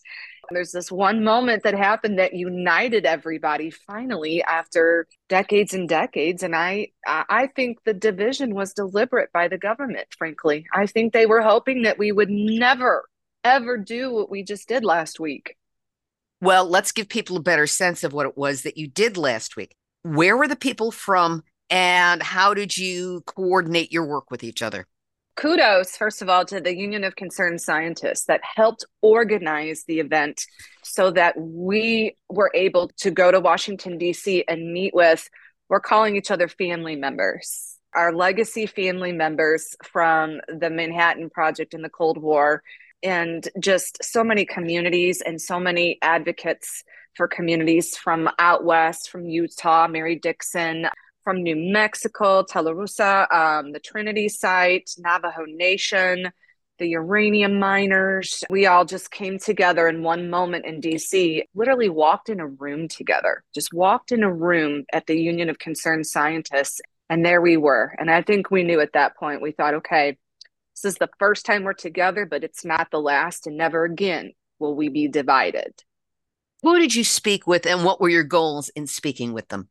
there's 0.49 0.71
this 0.71 0.91
one 0.91 1.23
moment 1.23 1.63
that 1.63 1.73
happened 1.73 2.17
that 2.17 2.33
united 2.33 3.05
everybody 3.05 3.69
finally 3.69 4.41
after 4.43 5.05
decades 5.27 5.73
and 5.73 5.89
decades 5.89 6.41
and 6.41 6.55
i 6.55 6.87
i 7.05 7.47
think 7.55 7.77
the 7.83 7.93
division 7.93 8.55
was 8.55 8.73
deliberate 8.73 9.29
by 9.33 9.47
the 9.47 9.57
government 9.57 10.07
frankly. 10.17 10.65
I 10.73 10.87
think 10.87 11.11
they 11.11 11.25
were 11.25 11.41
hoping 11.41 11.83
that 11.83 11.97
we 11.97 12.11
would 12.11 12.29
never 12.29 13.07
ever 13.43 13.77
do 13.77 14.11
what 14.13 14.31
we 14.31 14.41
just 14.41 14.67
did 14.69 14.85
last 14.85 15.19
week 15.19 15.56
well, 16.41 16.65
let's 16.65 16.91
give 16.91 17.09
people 17.09 17.37
a 17.37 17.41
better 17.41 17.67
sense 17.67 18.03
of 18.03 18.13
what 18.13 18.27
it 18.27 18.37
was 18.37 18.63
that 18.63 18.77
you 18.77 18.87
did 18.87 19.17
last 19.17 19.55
week. 19.55 19.75
Where 20.03 20.37
were 20.37 20.47
the 20.47 20.55
people 20.55 20.91
from 20.91 21.43
and 21.69 22.21
how 22.21 22.53
did 22.53 22.77
you 22.77 23.23
coordinate 23.25 23.91
your 23.91 24.05
work 24.05 24.31
with 24.31 24.43
each 24.43 24.61
other? 24.61 24.87
Kudos, 25.35 25.95
first 25.95 26.23
of 26.23 26.29
all, 26.29 26.45
to 26.45 26.59
the 26.59 26.75
Union 26.75 27.03
of 27.03 27.15
Concerned 27.15 27.61
Scientists 27.61 28.25
that 28.25 28.41
helped 28.43 28.85
organize 29.03 29.83
the 29.87 29.99
event 29.99 30.41
so 30.83 31.11
that 31.11 31.35
we 31.37 32.15
were 32.27 32.49
able 32.55 32.89
to 32.97 33.11
go 33.11 33.31
to 33.31 33.39
Washington, 33.39 33.99
D.C. 33.99 34.43
and 34.47 34.73
meet 34.73 34.95
with, 34.95 35.29
we're 35.69 35.79
calling 35.79 36.15
each 36.15 36.31
other 36.31 36.47
family 36.47 36.95
members, 36.95 37.77
our 37.93 38.11
legacy 38.13 38.65
family 38.65 39.11
members 39.11 39.75
from 39.83 40.39
the 40.47 40.71
Manhattan 40.71 41.29
Project 41.29 41.75
in 41.75 41.83
the 41.83 41.89
Cold 41.89 42.17
War 42.17 42.63
and 43.03 43.47
just 43.59 44.03
so 44.03 44.23
many 44.23 44.45
communities 44.45 45.21
and 45.21 45.41
so 45.41 45.59
many 45.59 45.97
advocates 46.01 46.83
for 47.15 47.27
communities 47.27 47.97
from 47.97 48.29
out 48.39 48.63
west, 48.63 49.09
from 49.09 49.25
Utah, 49.25 49.87
Mary 49.87 50.15
Dixon, 50.15 50.87
from 51.23 51.43
New 51.43 51.55
Mexico, 51.55 52.43
Tularosa, 52.43 53.29
um, 53.33 53.73
the 53.73 53.79
Trinity 53.79 54.29
site, 54.29 54.89
Navajo 54.97 55.43
Nation, 55.45 56.31
the 56.79 56.87
uranium 56.87 57.59
miners. 57.59 58.43
We 58.49 58.65
all 58.67 58.85
just 58.85 59.11
came 59.11 59.39
together 59.39 59.87
in 59.87 60.03
one 60.03 60.29
moment 60.29 60.65
in 60.65 60.79
DC, 60.79 61.43
literally 61.55 61.89
walked 61.89 62.29
in 62.29 62.39
a 62.39 62.47
room 62.47 62.87
together, 62.87 63.43
just 63.53 63.73
walked 63.73 64.11
in 64.11 64.23
a 64.23 64.33
room 64.33 64.85
at 64.93 65.07
the 65.07 65.19
Union 65.19 65.49
of 65.49 65.59
Concerned 65.59 66.05
Scientists. 66.05 66.79
And 67.09 67.25
there 67.25 67.41
we 67.41 67.57
were. 67.57 67.93
And 67.97 68.11
I 68.11 68.21
think 68.21 68.51
we 68.51 68.63
knew 68.63 68.79
at 68.79 68.93
that 68.93 69.17
point, 69.17 69.41
we 69.41 69.51
thought, 69.51 69.75
okay, 69.75 70.17
this 70.81 70.93
is 70.93 70.99
the 70.99 71.09
first 71.19 71.45
time 71.45 71.63
we're 71.63 71.73
together, 71.73 72.25
but 72.25 72.43
it's 72.43 72.63
not 72.63 72.91
the 72.91 72.99
last, 73.01 73.47
and 73.47 73.57
never 73.57 73.83
again 73.83 74.33
will 74.59 74.75
we 74.75 74.89
be 74.89 75.07
divided. 75.07 75.73
Who 76.63 76.79
did 76.79 76.95
you 76.95 77.03
speak 77.03 77.47
with, 77.47 77.65
and 77.65 77.83
what 77.83 78.01
were 78.01 78.09
your 78.09 78.23
goals 78.23 78.69
in 78.69 78.87
speaking 78.87 79.33
with 79.33 79.47
them? 79.49 79.69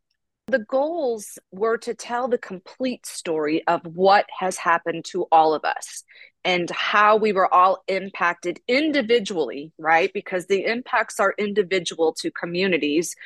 The 0.49 0.61
goals 0.61 1.39
were 1.51 1.77
to 1.79 1.95
tell 1.95 2.29
the 2.29 2.39
complete 2.39 3.05
story 3.05 3.67
of 3.67 3.81
what 3.85 4.27
has 4.39 4.57
happened 4.57 5.05
to 5.07 5.27
all 5.33 5.55
of 5.55 5.65
us 5.65 6.05
and 6.45 6.71
how 6.71 7.17
we 7.17 7.33
were 7.33 7.53
all 7.53 7.83
impacted 7.89 8.61
individually, 8.69 9.73
right? 9.79 10.13
Because 10.15 10.47
the 10.47 10.65
impacts 10.65 11.19
are 11.19 11.35
individual 11.37 12.13
to 12.21 12.31
communities, 12.31 13.17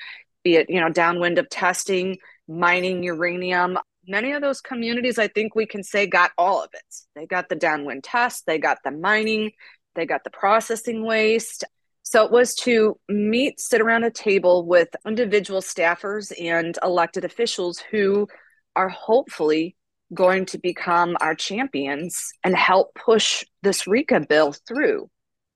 be 0.42 0.56
it, 0.56 0.70
you 0.70 0.80
know, 0.80 0.88
downwind 0.88 1.36
of 1.36 1.50
testing, 1.50 2.16
mining 2.48 3.02
uranium, 3.02 3.78
many 4.10 4.32
of 4.32 4.42
those 4.42 4.60
communities, 4.60 5.18
I 5.18 5.28
think 5.28 5.54
we 5.54 5.66
can 5.66 5.82
say, 5.82 6.06
got 6.06 6.32
all 6.36 6.62
of 6.62 6.70
it. 6.74 6.94
They 7.14 7.26
got 7.26 7.48
the 7.48 7.54
downwind 7.54 8.04
test, 8.04 8.44
they 8.46 8.58
got 8.58 8.78
the 8.84 8.90
mining, 8.90 9.52
they 9.94 10.04
got 10.04 10.24
the 10.24 10.30
processing 10.30 11.04
waste. 11.04 11.64
So 12.02 12.24
it 12.24 12.32
was 12.32 12.54
to 12.56 12.98
meet, 13.08 13.60
sit 13.60 13.80
around 13.80 14.04
a 14.04 14.10
table 14.10 14.66
with 14.66 14.88
individual 15.06 15.60
staffers 15.60 16.32
and 16.40 16.76
elected 16.82 17.24
officials 17.24 17.78
who 17.78 18.26
are 18.74 18.88
hopefully 18.88 19.76
going 20.12 20.44
to 20.46 20.58
become 20.58 21.16
our 21.20 21.36
champions 21.36 22.32
and 22.42 22.56
help 22.56 22.94
push 22.94 23.44
this 23.62 23.84
RECA 23.84 24.28
bill 24.28 24.52
through 24.66 25.08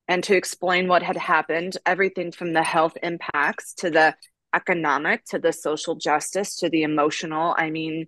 and 0.06 0.22
to 0.24 0.36
explain 0.36 0.86
what 0.86 1.02
had 1.02 1.16
happened, 1.16 1.76
everything 1.86 2.30
from 2.30 2.52
the 2.52 2.62
health 2.62 2.96
impacts 3.02 3.74
to 3.74 3.90
the 3.90 4.14
economic 4.54 5.24
to 5.24 5.38
the 5.38 5.52
social 5.52 5.96
justice 5.96 6.56
to 6.56 6.68
the 6.68 6.82
emotional. 6.82 7.54
I 7.58 7.70
mean, 7.70 8.06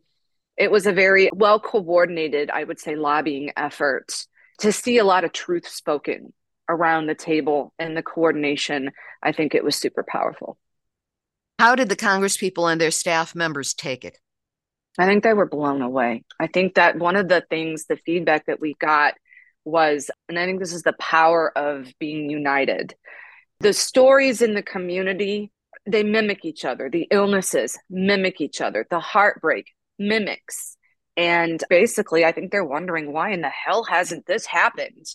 it 0.56 0.70
was 0.70 0.86
a 0.86 0.92
very 0.92 1.30
well 1.34 1.60
coordinated, 1.60 2.50
I 2.50 2.64
would 2.64 2.80
say, 2.80 2.96
lobbying 2.96 3.52
effort 3.56 4.26
to 4.58 4.72
see 4.72 4.98
a 4.98 5.04
lot 5.04 5.24
of 5.24 5.32
truth 5.32 5.68
spoken 5.68 6.32
around 6.68 7.06
the 7.06 7.14
table 7.14 7.72
and 7.78 7.96
the 7.96 8.02
coordination. 8.02 8.90
I 9.22 9.32
think 9.32 9.54
it 9.54 9.64
was 9.64 9.76
super 9.76 10.04
powerful. 10.06 10.58
How 11.58 11.74
did 11.74 11.88
the 11.88 11.96
Congress 11.96 12.36
people 12.36 12.68
and 12.68 12.80
their 12.80 12.90
staff 12.90 13.34
members 13.34 13.74
take 13.74 14.04
it? 14.04 14.18
I 14.98 15.06
think 15.06 15.22
they 15.22 15.34
were 15.34 15.48
blown 15.48 15.82
away. 15.82 16.24
I 16.40 16.46
think 16.46 16.74
that 16.74 16.98
one 16.98 17.16
of 17.16 17.28
the 17.28 17.44
things, 17.48 17.86
the 17.86 17.98
feedback 17.98 18.46
that 18.46 18.60
we 18.60 18.74
got 18.74 19.14
was, 19.64 20.10
and 20.28 20.38
I 20.38 20.46
think 20.46 20.58
this 20.58 20.72
is 20.72 20.82
the 20.82 20.94
power 20.94 21.56
of 21.56 21.92
being 21.98 22.30
united. 22.30 22.94
The 23.60 23.72
stories 23.72 24.40
in 24.40 24.54
the 24.54 24.62
community, 24.62 25.50
they 25.86 26.02
mimic 26.02 26.44
each 26.44 26.64
other. 26.64 26.88
The 26.88 27.08
illnesses 27.10 27.78
mimic 27.90 28.40
each 28.40 28.60
other. 28.60 28.86
The 28.88 29.00
heartbreak 29.00 29.66
mimics. 29.98 30.76
And 31.16 31.62
basically, 31.70 32.24
I 32.24 32.32
think 32.32 32.50
they're 32.50 32.64
wondering 32.64 33.12
why 33.12 33.30
in 33.30 33.40
the 33.40 33.48
hell 33.48 33.84
hasn't 33.84 34.26
this 34.26 34.46
happened 34.46 35.06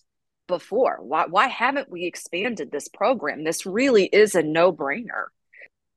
before? 0.47 0.97
Why, 1.01 1.25
why 1.27 1.47
haven't 1.47 1.89
we 1.89 2.05
expanded 2.05 2.71
this 2.71 2.87
program? 2.87 3.43
This 3.43 3.65
really 3.65 4.05
is 4.05 4.35
a 4.35 4.43
no 4.43 4.71
brainer. 4.73 5.25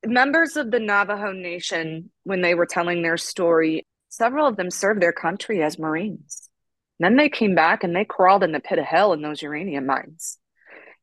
Members 0.04 0.56
of 0.56 0.70
the 0.70 0.80
Navajo 0.80 1.32
Nation, 1.32 2.10
when 2.24 2.42
they 2.42 2.54
were 2.54 2.66
telling 2.66 3.02
their 3.02 3.16
story, 3.16 3.86
several 4.10 4.46
of 4.46 4.56
them 4.56 4.70
served 4.70 5.00
their 5.00 5.12
country 5.12 5.62
as 5.62 5.78
Marines. 5.78 6.48
Then 7.00 7.16
they 7.16 7.28
came 7.28 7.54
back 7.54 7.82
and 7.82 7.96
they 7.96 8.04
crawled 8.04 8.44
in 8.44 8.52
the 8.52 8.60
pit 8.60 8.78
of 8.78 8.84
hell 8.84 9.12
in 9.12 9.22
those 9.22 9.42
uranium 9.42 9.86
mines. 9.86 10.38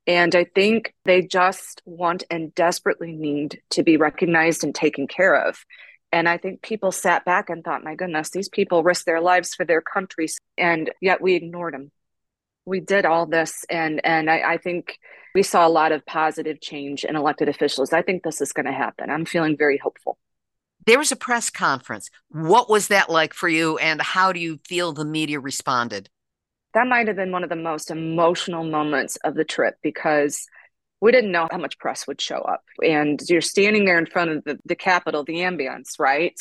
And 0.07 0.33
I 0.33 0.45
think 0.45 0.93
they 1.05 1.21
just 1.21 1.81
want 1.85 2.23
and 2.29 2.55
desperately 2.55 3.11
need 3.11 3.61
to 3.71 3.83
be 3.83 3.97
recognized 3.97 4.63
and 4.63 4.73
taken 4.73 5.07
care 5.07 5.35
of. 5.35 5.63
And 6.11 6.27
I 6.27 6.37
think 6.37 6.61
people 6.61 6.91
sat 6.91 7.23
back 7.25 7.49
and 7.49 7.63
thought, 7.63 7.83
my 7.83 7.95
goodness, 7.95 8.29
these 8.29 8.49
people 8.49 8.83
risked 8.83 9.05
their 9.05 9.21
lives 9.21 9.55
for 9.55 9.65
their 9.65 9.81
countries. 9.81 10.37
And 10.57 10.91
yet 11.01 11.21
we 11.21 11.35
ignored 11.35 11.73
them. 11.73 11.91
We 12.65 12.79
did 12.79 13.05
all 13.05 13.25
this. 13.25 13.65
And, 13.69 14.01
and 14.03 14.29
I, 14.29 14.53
I 14.53 14.57
think 14.57 14.99
we 15.33 15.43
saw 15.43 15.65
a 15.65 15.69
lot 15.69 15.91
of 15.91 16.05
positive 16.05 16.59
change 16.61 17.05
in 17.05 17.15
elected 17.15 17.49
officials. 17.49 17.93
I 17.93 18.01
think 18.01 18.23
this 18.23 18.41
is 18.41 18.51
going 18.51 18.65
to 18.65 18.71
happen. 18.71 19.09
I'm 19.09 19.25
feeling 19.25 19.57
very 19.57 19.77
hopeful. 19.77 20.17
There 20.85 20.97
was 20.97 21.11
a 21.11 21.15
press 21.15 21.49
conference. 21.49 22.09
What 22.29 22.69
was 22.69 22.87
that 22.89 23.09
like 23.09 23.33
for 23.33 23.47
you? 23.47 23.77
And 23.77 24.01
how 24.01 24.33
do 24.33 24.39
you 24.39 24.59
feel 24.67 24.93
the 24.93 25.05
media 25.05 25.39
responded? 25.39 26.09
That 26.73 26.87
might 26.87 27.07
have 27.07 27.17
been 27.17 27.31
one 27.31 27.43
of 27.43 27.49
the 27.49 27.55
most 27.55 27.91
emotional 27.91 28.63
moments 28.63 29.17
of 29.23 29.35
the 29.35 29.43
trip 29.43 29.75
because 29.83 30.47
we 31.01 31.11
didn't 31.11 31.31
know 31.31 31.47
how 31.51 31.57
much 31.57 31.79
press 31.79 32.07
would 32.07 32.21
show 32.21 32.37
up. 32.37 32.63
And 32.83 33.19
you're 33.27 33.41
standing 33.41 33.85
there 33.85 33.97
in 33.97 34.05
front 34.05 34.31
of 34.31 34.43
the, 34.43 34.59
the 34.65 34.75
Capitol, 34.75 35.23
the 35.23 35.37
ambience, 35.37 35.99
right? 35.99 36.39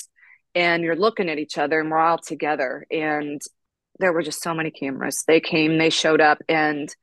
And 0.55 0.83
you're 0.83 0.97
looking 0.97 1.31
at 1.31 1.39
each 1.39 1.57
other 1.59 1.81
and 1.81 1.91
we're 1.91 1.99
all 1.99 2.19
together. 2.19 2.87
And 2.91 3.41
there 3.99 4.13
were 4.13 4.23
just 4.23 4.43
so 4.43 4.55
many 4.55 4.71
cameras. 4.71 5.25
They 5.27 5.41
came, 5.41 5.79
they 5.79 5.91
showed 5.91 6.21
up, 6.21 6.39
and 6.49 6.95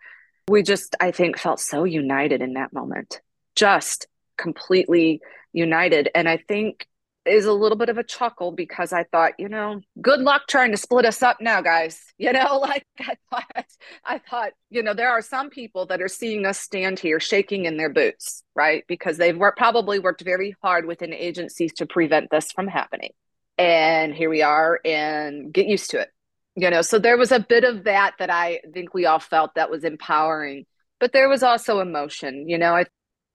we 0.47 0.63
just, 0.63 0.95
I 0.99 1.11
think, 1.11 1.37
felt 1.37 1.59
so 1.59 1.83
united 1.83 2.41
in 2.41 2.53
that 2.53 2.73
moment. 2.73 3.21
Just 3.55 4.07
completely 4.37 5.21
united. 5.53 6.09
And 6.15 6.27
I 6.29 6.37
think 6.37 6.87
is 7.27 7.45
a 7.45 7.53
little 7.53 7.77
bit 7.77 7.89
of 7.89 7.97
a 7.97 8.03
chuckle 8.03 8.51
because 8.51 8.93
I 8.93 9.03
thought, 9.03 9.33
you 9.37 9.49
know, 9.49 9.81
good 10.01 10.19
luck 10.19 10.43
trying 10.47 10.71
to 10.71 10.77
split 10.77 11.05
us 11.05 11.21
up 11.21 11.37
now, 11.41 11.61
guys. 11.61 12.03
You 12.19 12.33
know, 12.33 12.57
like 12.57 12.83
I 12.99 13.15
thought, 13.29 13.65
I 14.03 14.17
thought, 14.17 14.51
you 14.71 14.81
know, 14.81 14.95
there 14.95 15.11
are 15.11 15.21
some 15.21 15.51
people 15.51 15.85
that 15.85 16.01
are 16.01 16.07
seeing 16.07 16.47
us 16.47 16.59
stand 16.59 16.97
here 16.97 17.19
shaking 17.19 17.65
in 17.65 17.77
their 17.77 17.93
boots, 17.93 18.43
right? 18.55 18.83
Because 18.87 19.17
they've 19.17 19.37
worked, 19.37 19.59
probably 19.59 19.99
worked 19.99 20.23
very 20.23 20.55
hard 20.63 20.87
within 20.87 21.13
agencies 21.13 21.73
to 21.73 21.85
prevent 21.85 22.31
this 22.31 22.51
from 22.51 22.67
happening. 22.67 23.11
And 23.59 24.15
here 24.15 24.31
we 24.31 24.41
are, 24.41 24.79
and 24.83 25.53
get 25.53 25.67
used 25.67 25.91
to 25.91 25.99
it. 25.99 26.09
You 26.55 26.71
know, 26.71 26.81
so 26.81 26.97
there 26.97 27.17
was 27.17 27.31
a 27.31 27.39
bit 27.39 27.63
of 27.63 27.83
that 27.83 28.15
that 28.17 28.31
I 28.31 28.61
think 28.73 28.95
we 28.95 29.05
all 29.05 29.19
felt 29.19 29.53
that 29.53 29.69
was 29.69 29.83
empowering, 29.83 30.65
but 30.99 31.13
there 31.13 31.29
was 31.29 31.43
also 31.43 31.81
emotion. 31.81 32.49
You 32.49 32.57
know, 32.57 32.75
I 32.75 32.85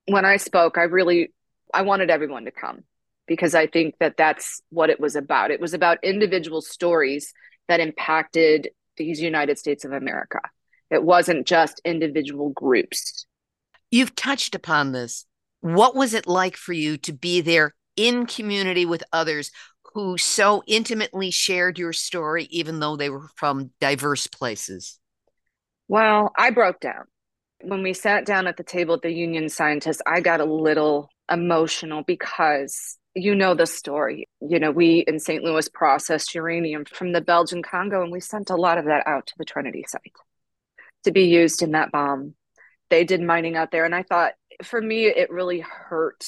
when 0.07 0.25
I 0.25 0.39
spoke, 0.39 0.77
I 0.77 0.83
really 0.83 1.33
I 1.73 1.83
wanted 1.83 2.11
everyone 2.11 2.47
to 2.47 2.51
come 2.51 2.83
because 3.33 3.55
I 3.55 3.67
think 3.67 3.95
that 3.99 4.19
that's 4.19 4.61
what 4.69 4.91
it 4.91 5.01
was 5.01 5.17
about. 5.17 5.51
It 5.51 5.59
was 5.59 5.73
about 5.73 6.05
individual 6.05 6.61
stories 6.61 7.33
that 7.67 7.81
impacted 7.81 8.69
these 8.99 9.23
United 9.23 9.59
States 9.59 9.87
of 9.87 9.93
America. 9.93 10.41
It 10.91 11.03
wasn't 11.03 11.47
just 11.47 11.81
individual 11.83 12.51
groups. 12.51 13.25
You've 13.91 14.15
touched 14.15 14.55
upon 14.55 14.93
this. 14.93 15.25
What 15.63 15.97
was 15.97 16.13
it 16.13 16.27
like 16.27 16.59
for 16.59 16.75
you 16.75 16.99
to 16.99 17.15
be 17.15 17.41
there 17.41 17.75
in 17.97 18.27
community 18.27 18.85
with 18.85 19.03
others 19.15 19.51
who 19.95 20.19
so 20.19 20.63
intimately 20.67 21.31
shared 21.31 21.79
your 21.79 21.95
story, 21.95 22.45
even 22.51 22.81
though 22.81 22.97
they 22.97 23.09
were 23.09 23.31
from 23.37 23.71
diverse 23.81 24.27
places? 24.27 24.99
Well, 25.89 26.33
I 26.37 26.51
broke 26.51 26.81
down. 26.81 27.05
When 27.63 27.83
we 27.83 27.95
sat 27.95 28.27
down 28.27 28.47
at 28.47 28.59
the 28.59 28.63
table 28.63 28.97
at 28.97 29.01
the 29.03 29.11
Union 29.11 29.49
Scientists, 29.49 30.03
I 30.07 30.21
got 30.21 30.41
a 30.43 30.45
little 30.45 31.09
emotional 31.31 32.03
because 32.07 32.99
you 33.15 33.35
know 33.35 33.55
the 33.55 33.67
story. 33.67 34.29
You 34.41 34.59
know, 34.59 34.71
we 34.71 35.05
in 35.07 35.19
St. 35.19 35.43
Louis 35.43 35.69
processed 35.69 36.35
uranium 36.35 36.85
from 36.85 37.13
the 37.13 37.21
Belgian 37.21 37.63
Congo, 37.63 38.03
and 38.03 38.13
we 38.13 38.21
sent 38.21 38.51
a 38.51 38.57
lot 38.57 38.79
of 38.79 38.87
that 38.87 39.07
out 39.07 39.27
to 39.27 39.35
the 39.39 39.45
Trinity 39.45 39.85
site 39.87 40.13
to 41.05 41.13
be 41.13 41.25
used 41.25 41.63
in 41.63 41.73
that 41.73 41.93
bomb. 41.93 42.35
They 42.91 43.05
did 43.05 43.21
mining 43.21 43.57
out 43.57 43.71
there. 43.71 43.85
And 43.85 43.95
I 43.95 44.03
thought, 44.03 44.33
for 44.63 44.81
me, 44.81 45.07
it 45.07 45.31
really 45.31 45.61
hurt 45.61 46.25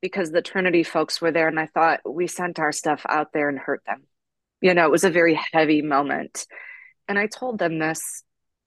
because 0.00 0.30
the 0.30 0.42
Trinity 0.42 0.82
folks 0.82 1.20
were 1.20 1.32
there. 1.32 1.48
And 1.48 1.58
I 1.58 1.66
thought, 1.66 2.00
we 2.08 2.26
sent 2.26 2.58
our 2.58 2.72
stuff 2.72 3.02
out 3.08 3.32
there 3.32 3.48
and 3.48 3.58
hurt 3.58 3.82
them. 3.86 4.04
You 4.60 4.74
know, 4.74 4.84
it 4.84 4.90
was 4.90 5.04
a 5.04 5.10
very 5.10 5.38
heavy 5.52 5.82
moment. 5.82 6.46
And 7.08 7.18
I 7.18 7.26
told 7.26 7.58
them 7.58 7.78
this 7.78 8.22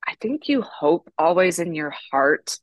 I 0.07 0.15
think 0.21 0.47
you 0.47 0.61
hope 0.61 1.11
always 1.17 1.59
in 1.59 1.75
your 1.75 1.93
heart 2.11 2.57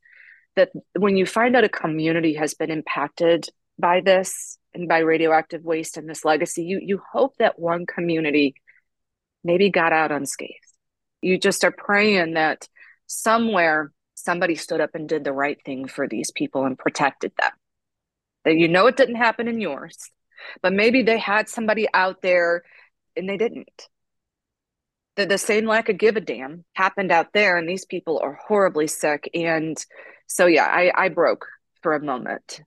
that 0.55 0.71
when 0.97 1.17
you 1.17 1.25
find 1.25 1.55
out 1.55 1.63
a 1.63 1.69
community 1.69 2.33
has 2.33 2.55
been 2.55 2.71
impacted 2.71 3.47
by 3.79 4.01
this 4.01 4.57
and 4.77 4.87
by 4.87 4.99
radioactive 4.99 5.63
waste 5.63 5.97
and 5.97 6.09
this 6.09 6.25
legacy, 6.25 6.63
you 6.63 6.79
you 6.81 7.01
hope 7.11 7.35
that 7.37 7.59
one 7.59 7.85
community 7.85 8.55
maybe 9.43 9.69
got 9.69 9.93
out 9.93 10.11
unscathed. 10.11 10.53
You 11.21 11.39
just 11.39 11.63
are 11.63 11.71
praying 11.71 12.33
that 12.33 12.67
somewhere 13.07 13.91
somebody 14.13 14.55
stood 14.55 14.81
up 14.81 14.91
and 14.93 15.07
did 15.07 15.23
the 15.23 15.33
right 15.33 15.57
thing 15.63 15.87
for 15.87 16.07
these 16.07 16.31
people 16.31 16.65
and 16.65 16.77
protected 16.77 17.31
them. 17.39 17.51
That 18.45 18.57
you 18.57 18.67
know 18.67 18.87
it 18.87 18.97
didn't 18.97 19.15
happen 19.15 19.47
in 19.47 19.59
yours, 19.59 19.97
but 20.61 20.73
maybe 20.73 21.03
they 21.03 21.17
had 21.17 21.49
somebody 21.49 21.87
out 21.93 22.21
there 22.21 22.63
and 23.15 23.27
they 23.27 23.37
didn't. 23.37 23.87
The, 25.15 25.25
the 25.25 25.37
same 25.37 25.65
lack 25.65 25.89
of 25.89 25.97
give 25.97 26.15
a 26.15 26.21
damn 26.21 26.63
happened 26.73 27.11
out 27.11 27.33
there, 27.33 27.57
and 27.57 27.67
these 27.67 27.85
people 27.85 28.19
are 28.19 28.39
horribly 28.47 28.85
sick. 28.85 29.29
And 29.33 29.75
so, 30.27 30.45
yeah, 30.45 30.65
I, 30.65 30.91
I 30.95 31.09
broke 31.09 31.47
for 31.81 31.95
a 31.95 32.03
moment 32.03 32.61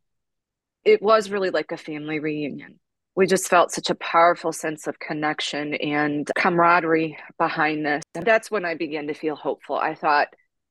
it 0.85 1.03
was 1.03 1.31
really 1.31 1.51
like 1.51 1.73
a 1.73 1.77
family 1.77 2.19
reunion. 2.19 2.79
We 3.17 3.27
just 3.27 3.49
felt 3.49 3.73
such 3.73 3.91
a 3.91 3.95
powerful 3.97 4.53
sense 4.53 4.87
of 4.87 4.99
connection 4.99 5.75
and 5.75 6.31
camaraderie 6.37 7.19
behind 7.39 7.85
this. 7.85 8.03
And 8.15 8.25
that's 8.25 8.51
when 8.51 8.65
I 8.65 8.75
began 8.75 9.09
to 9.09 9.15
feel 9.15 9.37
hopeful. 9.37 9.77
I 9.77 9.95
thought, 9.95 10.29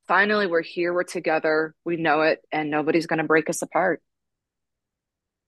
finally, 0.07 0.47
we're 0.47 0.61
here, 0.61 0.93
we're 0.93 1.03
together, 1.03 1.75
we 1.85 1.97
know 1.97 2.21
it, 2.21 2.39
and 2.51 2.71
nobody's 2.71 3.07
going 3.07 3.19
to 3.19 3.25
break 3.25 3.49
us 3.49 3.61
apart. 3.61 4.01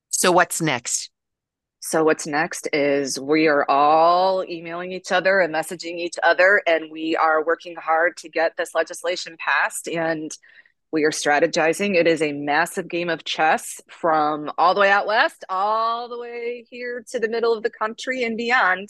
So, 0.10 0.32
what's 0.32 0.62
next? 0.62 1.10
So, 1.80 2.04
what's 2.04 2.28
next 2.28 2.68
is 2.72 3.20
we 3.20 3.48
are 3.48 3.66
all 3.68 4.46
emailing 4.48 4.92
each 4.92 5.12
other 5.12 5.40
and 5.40 5.52
messaging 5.52 5.98
each 5.98 6.18
other, 6.22 6.62
and 6.68 6.92
we 6.92 7.16
are 7.16 7.44
working 7.44 7.76
hard 7.76 8.18
to 8.18 8.30
get 8.30 8.56
this 8.58 8.76
legislation 8.76 9.36
passed. 9.40 9.88
And 9.88 10.32
we 10.92 11.04
are 11.04 11.12
strategizing. 11.12 11.96
It 11.96 12.08
is 12.08 12.22
a 12.22 12.34
massive 12.34 12.88
game 12.88 13.10
of 13.10 13.24
chess 13.24 13.80
from 13.90 14.52
all 14.58 14.74
the 14.74 14.82
way 14.82 14.92
out 14.92 15.08
west, 15.08 15.46
all 15.50 16.10
the 16.10 16.20
way 16.20 16.66
here 16.70 17.04
to 17.12 17.20
the 17.20 17.30
middle 17.30 17.54
of 17.54 17.64
the 17.64 17.70
country 17.70 18.24
and 18.24 18.38
beyond. 18.38 18.90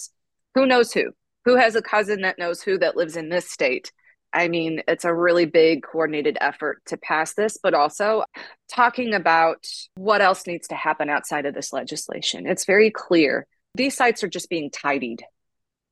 Who 0.56 0.66
knows 0.66 0.92
who? 0.92 1.12
Who 1.46 1.56
has 1.56 1.76
a 1.76 1.82
cousin 1.82 2.22
that 2.22 2.40
knows 2.40 2.62
who 2.62 2.78
that 2.80 2.98
lives 2.98 3.16
in 3.16 3.30
this 3.30 3.50
state? 3.50 3.92
I 4.34 4.48
mean, 4.48 4.82
it's 4.88 5.06
a 5.06 5.14
really 5.14 5.46
big 5.46 5.84
coordinated 5.84 6.38
effort 6.40 6.82
to 6.88 6.98
pass 6.98 7.34
this, 7.34 7.58
but 7.62 7.74
also 7.74 8.24
talking 8.70 9.14
about 9.14 9.66
what 9.96 10.22
else 10.22 10.48
needs 10.48 10.70
to 10.70 10.76
happen 10.76 11.10
outside 11.10 11.46
of 11.46 11.54
this 11.54 11.74
legislation. 11.74 12.48
It's 12.48 12.66
very 12.66 12.92
clear 12.92 13.46
these 13.76 13.96
sites 13.96 14.24
are 14.24 14.30
just 14.30 14.50
being 14.50 14.70
tidied, 14.72 15.24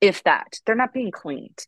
if 0.02 0.24
that. 0.24 0.60
They're 0.66 0.76
not 0.76 0.94
being 0.94 1.12
cleaned 1.12 1.66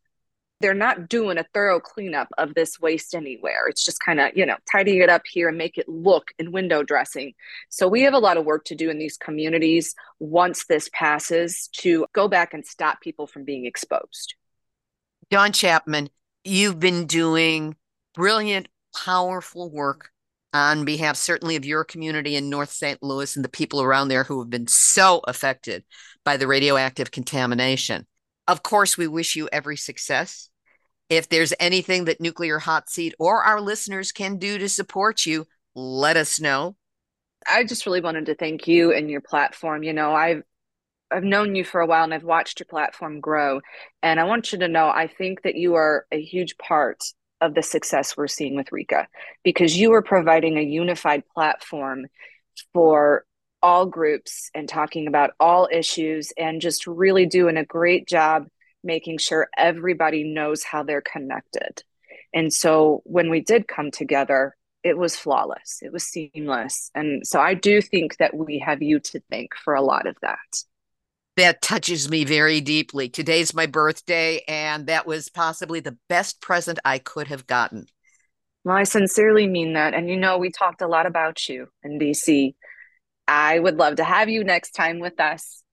they're 0.61 0.73
not 0.73 1.09
doing 1.09 1.37
a 1.37 1.45
thorough 1.53 1.79
cleanup 1.79 2.29
of 2.37 2.53
this 2.53 2.79
waste 2.79 3.13
anywhere. 3.15 3.67
It's 3.67 3.83
just 3.83 3.99
kind 3.99 4.19
of, 4.19 4.31
you 4.35 4.45
know, 4.45 4.57
tidying 4.71 5.01
it 5.01 5.09
up 5.09 5.23
here 5.29 5.49
and 5.49 5.57
make 5.57 5.77
it 5.77 5.89
look 5.89 6.31
in 6.39 6.51
window 6.51 6.83
dressing. 6.83 7.33
So 7.69 7.87
we 7.87 8.01
have 8.03 8.13
a 8.13 8.19
lot 8.19 8.37
of 8.37 8.45
work 8.45 8.65
to 8.65 8.75
do 8.75 8.89
in 8.89 8.99
these 8.99 9.17
communities 9.17 9.95
once 10.19 10.65
this 10.65 10.89
passes 10.93 11.69
to 11.77 12.05
go 12.13 12.27
back 12.27 12.53
and 12.53 12.65
stop 12.65 13.01
people 13.01 13.27
from 13.27 13.43
being 13.43 13.65
exposed. 13.65 14.35
Dawn 15.29 15.51
Chapman, 15.51 16.09
you've 16.43 16.79
been 16.79 17.05
doing 17.05 17.75
brilliant, 18.13 18.67
powerful 18.95 19.69
work 19.69 20.09
on 20.53 20.83
behalf 20.85 21.15
certainly 21.15 21.55
of 21.55 21.65
your 21.65 21.83
community 21.83 22.35
in 22.35 22.49
North 22.49 22.71
St. 22.71 23.01
Louis 23.01 23.35
and 23.35 23.45
the 23.45 23.49
people 23.49 23.81
around 23.81 24.09
there 24.09 24.25
who 24.25 24.39
have 24.39 24.49
been 24.49 24.67
so 24.67 25.21
affected 25.25 25.83
by 26.25 26.37
the 26.37 26.47
radioactive 26.47 27.11
contamination. 27.11 28.05
Of 28.47 28.63
course, 28.63 28.97
we 28.97 29.07
wish 29.07 29.35
you 29.35 29.47
every 29.51 29.77
success 29.77 30.49
if 31.11 31.27
there's 31.27 31.53
anything 31.59 32.05
that 32.05 32.21
Nuclear 32.21 32.57
Hot 32.57 32.89
Seat 32.89 33.13
or 33.19 33.43
our 33.43 33.59
listeners 33.59 34.13
can 34.13 34.37
do 34.37 34.57
to 34.57 34.69
support 34.69 35.25
you, 35.25 35.45
let 35.75 36.15
us 36.15 36.39
know. 36.39 36.77
I 37.49 37.65
just 37.65 37.85
really 37.85 37.99
wanted 37.99 38.27
to 38.27 38.35
thank 38.35 38.65
you 38.65 38.93
and 38.93 39.09
your 39.09 39.19
platform. 39.19 39.83
You 39.83 39.91
know, 39.91 40.13
I've 40.13 40.43
I've 41.11 41.25
known 41.25 41.53
you 41.53 41.65
for 41.65 41.81
a 41.81 41.85
while 41.85 42.05
and 42.05 42.13
I've 42.13 42.23
watched 42.23 42.61
your 42.61 42.67
platform 42.67 43.19
grow. 43.19 43.59
And 44.01 44.21
I 44.21 44.23
want 44.23 44.53
you 44.53 44.59
to 44.59 44.69
know 44.69 44.87
I 44.87 45.07
think 45.07 45.41
that 45.41 45.55
you 45.55 45.75
are 45.75 46.05
a 46.13 46.21
huge 46.21 46.57
part 46.57 47.03
of 47.41 47.55
the 47.55 47.61
success 47.61 48.15
we're 48.15 48.27
seeing 48.27 48.55
with 48.55 48.69
RECA 48.69 49.07
because 49.43 49.75
you 49.75 49.91
are 49.93 50.01
providing 50.01 50.57
a 50.57 50.61
unified 50.61 51.23
platform 51.33 52.05
for 52.71 53.25
all 53.61 53.85
groups 53.85 54.49
and 54.55 54.69
talking 54.69 55.07
about 55.07 55.31
all 55.41 55.67
issues 55.69 56.31
and 56.37 56.61
just 56.61 56.87
really 56.87 57.25
doing 57.25 57.57
a 57.57 57.65
great 57.65 58.07
job 58.07 58.47
making 58.83 59.17
sure 59.17 59.49
everybody 59.57 60.23
knows 60.23 60.63
how 60.63 60.83
they're 60.83 61.01
connected. 61.01 61.83
And 62.33 62.51
so 62.53 63.01
when 63.05 63.29
we 63.29 63.41
did 63.41 63.67
come 63.67 63.91
together, 63.91 64.55
it 64.83 64.97
was 64.97 65.15
flawless, 65.15 65.79
it 65.81 65.91
was 65.91 66.03
seamless. 66.03 66.89
And 66.95 67.25
so 67.25 67.39
I 67.39 67.53
do 67.53 67.81
think 67.81 68.17
that 68.17 68.35
we 68.35 68.59
have 68.59 68.81
you 68.81 68.99
to 68.99 69.21
thank 69.29 69.55
for 69.55 69.75
a 69.75 69.81
lot 69.81 70.07
of 70.07 70.15
that. 70.21 70.63
That 71.37 71.61
touches 71.61 72.09
me 72.09 72.25
very 72.25 72.61
deeply. 72.61 73.07
Today's 73.07 73.53
my 73.53 73.65
birthday, 73.65 74.41
and 74.47 74.87
that 74.87 75.07
was 75.07 75.29
possibly 75.29 75.79
the 75.79 75.97
best 76.09 76.41
present 76.41 76.79
I 76.83 76.99
could 76.99 77.27
have 77.27 77.47
gotten. 77.47 77.85
Well, 78.63 78.75
I 78.75 78.83
sincerely 78.83 79.47
mean 79.47 79.73
that. 79.73 79.93
And 79.93 80.09
you 80.09 80.17
know, 80.17 80.37
we 80.37 80.51
talked 80.51 80.81
a 80.81 80.87
lot 80.87 81.05
about 81.05 81.47
you 81.47 81.67
in 81.83 81.99
DC. 81.99 82.53
I 83.27 83.57
would 83.57 83.77
love 83.77 83.95
to 83.95 84.03
have 84.03 84.29
you 84.29 84.43
next 84.43 84.71
time 84.71 84.99
with 84.99 85.19
us. 85.19 85.63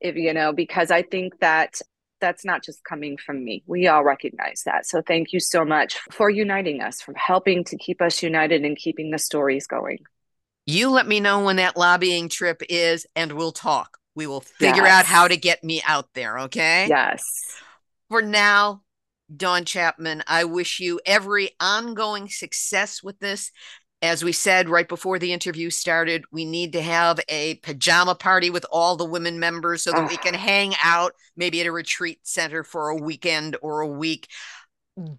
If 0.00 0.14
you 0.14 0.32
know, 0.32 0.52
because 0.52 0.90
I 0.92 1.02
think 1.02 1.40
that 1.40 1.80
that's 2.20 2.44
not 2.44 2.64
just 2.64 2.84
coming 2.84 3.16
from 3.16 3.44
me. 3.44 3.62
We 3.66 3.86
all 3.86 4.04
recognize 4.04 4.62
that. 4.64 4.86
So 4.86 5.02
thank 5.02 5.32
you 5.32 5.40
so 5.40 5.64
much 5.64 5.98
for 6.10 6.30
uniting 6.30 6.82
us, 6.82 7.00
for 7.00 7.14
helping 7.14 7.64
to 7.64 7.76
keep 7.76 8.00
us 8.02 8.22
united 8.22 8.64
and 8.64 8.76
keeping 8.76 9.10
the 9.10 9.18
stories 9.18 9.66
going. 9.66 9.98
You 10.66 10.90
let 10.90 11.06
me 11.06 11.20
know 11.20 11.44
when 11.44 11.56
that 11.56 11.76
lobbying 11.76 12.28
trip 12.28 12.62
is, 12.68 13.06
and 13.16 13.32
we'll 13.32 13.52
talk. 13.52 13.98
We 14.14 14.26
will 14.26 14.40
figure 14.40 14.82
yes. 14.82 15.00
out 15.00 15.04
how 15.06 15.28
to 15.28 15.36
get 15.36 15.64
me 15.64 15.80
out 15.86 16.08
there. 16.14 16.40
Okay. 16.40 16.86
Yes. 16.88 17.24
For 18.08 18.20
now, 18.20 18.82
Dawn 19.34 19.64
Chapman, 19.64 20.24
I 20.26 20.44
wish 20.44 20.80
you 20.80 21.00
every 21.06 21.50
ongoing 21.60 22.28
success 22.28 23.02
with 23.02 23.18
this. 23.18 23.52
As 24.00 24.22
we 24.22 24.30
said 24.32 24.68
right 24.68 24.88
before 24.88 25.18
the 25.18 25.32
interview 25.32 25.70
started, 25.70 26.24
we 26.30 26.44
need 26.44 26.72
to 26.74 26.82
have 26.82 27.18
a 27.28 27.56
pajama 27.56 28.14
party 28.14 28.48
with 28.48 28.64
all 28.70 28.94
the 28.96 29.04
women 29.04 29.40
members 29.40 29.82
so 29.82 29.90
that 29.90 30.04
Oh. 30.04 30.06
we 30.06 30.16
can 30.16 30.34
hang 30.34 30.74
out, 30.82 31.14
maybe 31.36 31.60
at 31.60 31.66
a 31.66 31.72
retreat 31.72 32.20
center 32.22 32.62
for 32.62 32.90
a 32.90 32.96
weekend 32.96 33.56
or 33.60 33.80
a 33.80 33.88
week, 33.88 34.28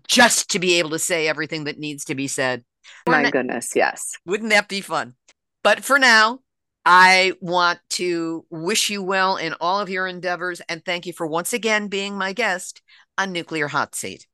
just 0.08 0.50
to 0.52 0.60
be 0.60 0.76
able 0.76 0.92
to 0.92 1.00
say 1.00 1.28
everything 1.28 1.66
that 1.66 1.78
needs 1.78 2.06
to 2.06 2.16
be 2.16 2.28
said. 2.28 2.64
My 3.06 3.18
Wouldn't, 3.18 3.34
goodness, 3.34 3.72
yes. 3.76 4.14
wouldn't 4.26 4.50
that 4.52 4.70
be 4.70 4.80
fun? 4.82 5.16
But 5.62 5.84
for 5.84 6.00
now, 6.00 6.40
I 6.86 7.34
want 7.42 7.80
to 7.92 8.46
wish 8.50 8.90
you 8.90 9.04
well 9.04 9.36
in 9.36 9.54
all 9.60 9.82
of 9.82 9.90
your 9.90 10.08
endeavors 10.08 10.62
and 10.70 10.84
thank 10.86 11.06
you 11.06 11.12
for 11.12 11.28
once 11.28 11.52
again 11.52 11.90
being 11.90 12.18
my 12.18 12.32
guest 12.32 12.82
on 13.18 13.34
Nuclear 13.34 13.68
Hot 13.68 13.94
Seat. 13.94 14.26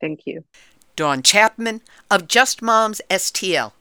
Thank 0.00 0.26
you. 0.26 0.44
Dawn 0.94 1.22
Chapman 1.22 1.80
of 2.10 2.28
Just 2.28 2.60
Moms 2.60 3.00
STL. 3.10 3.72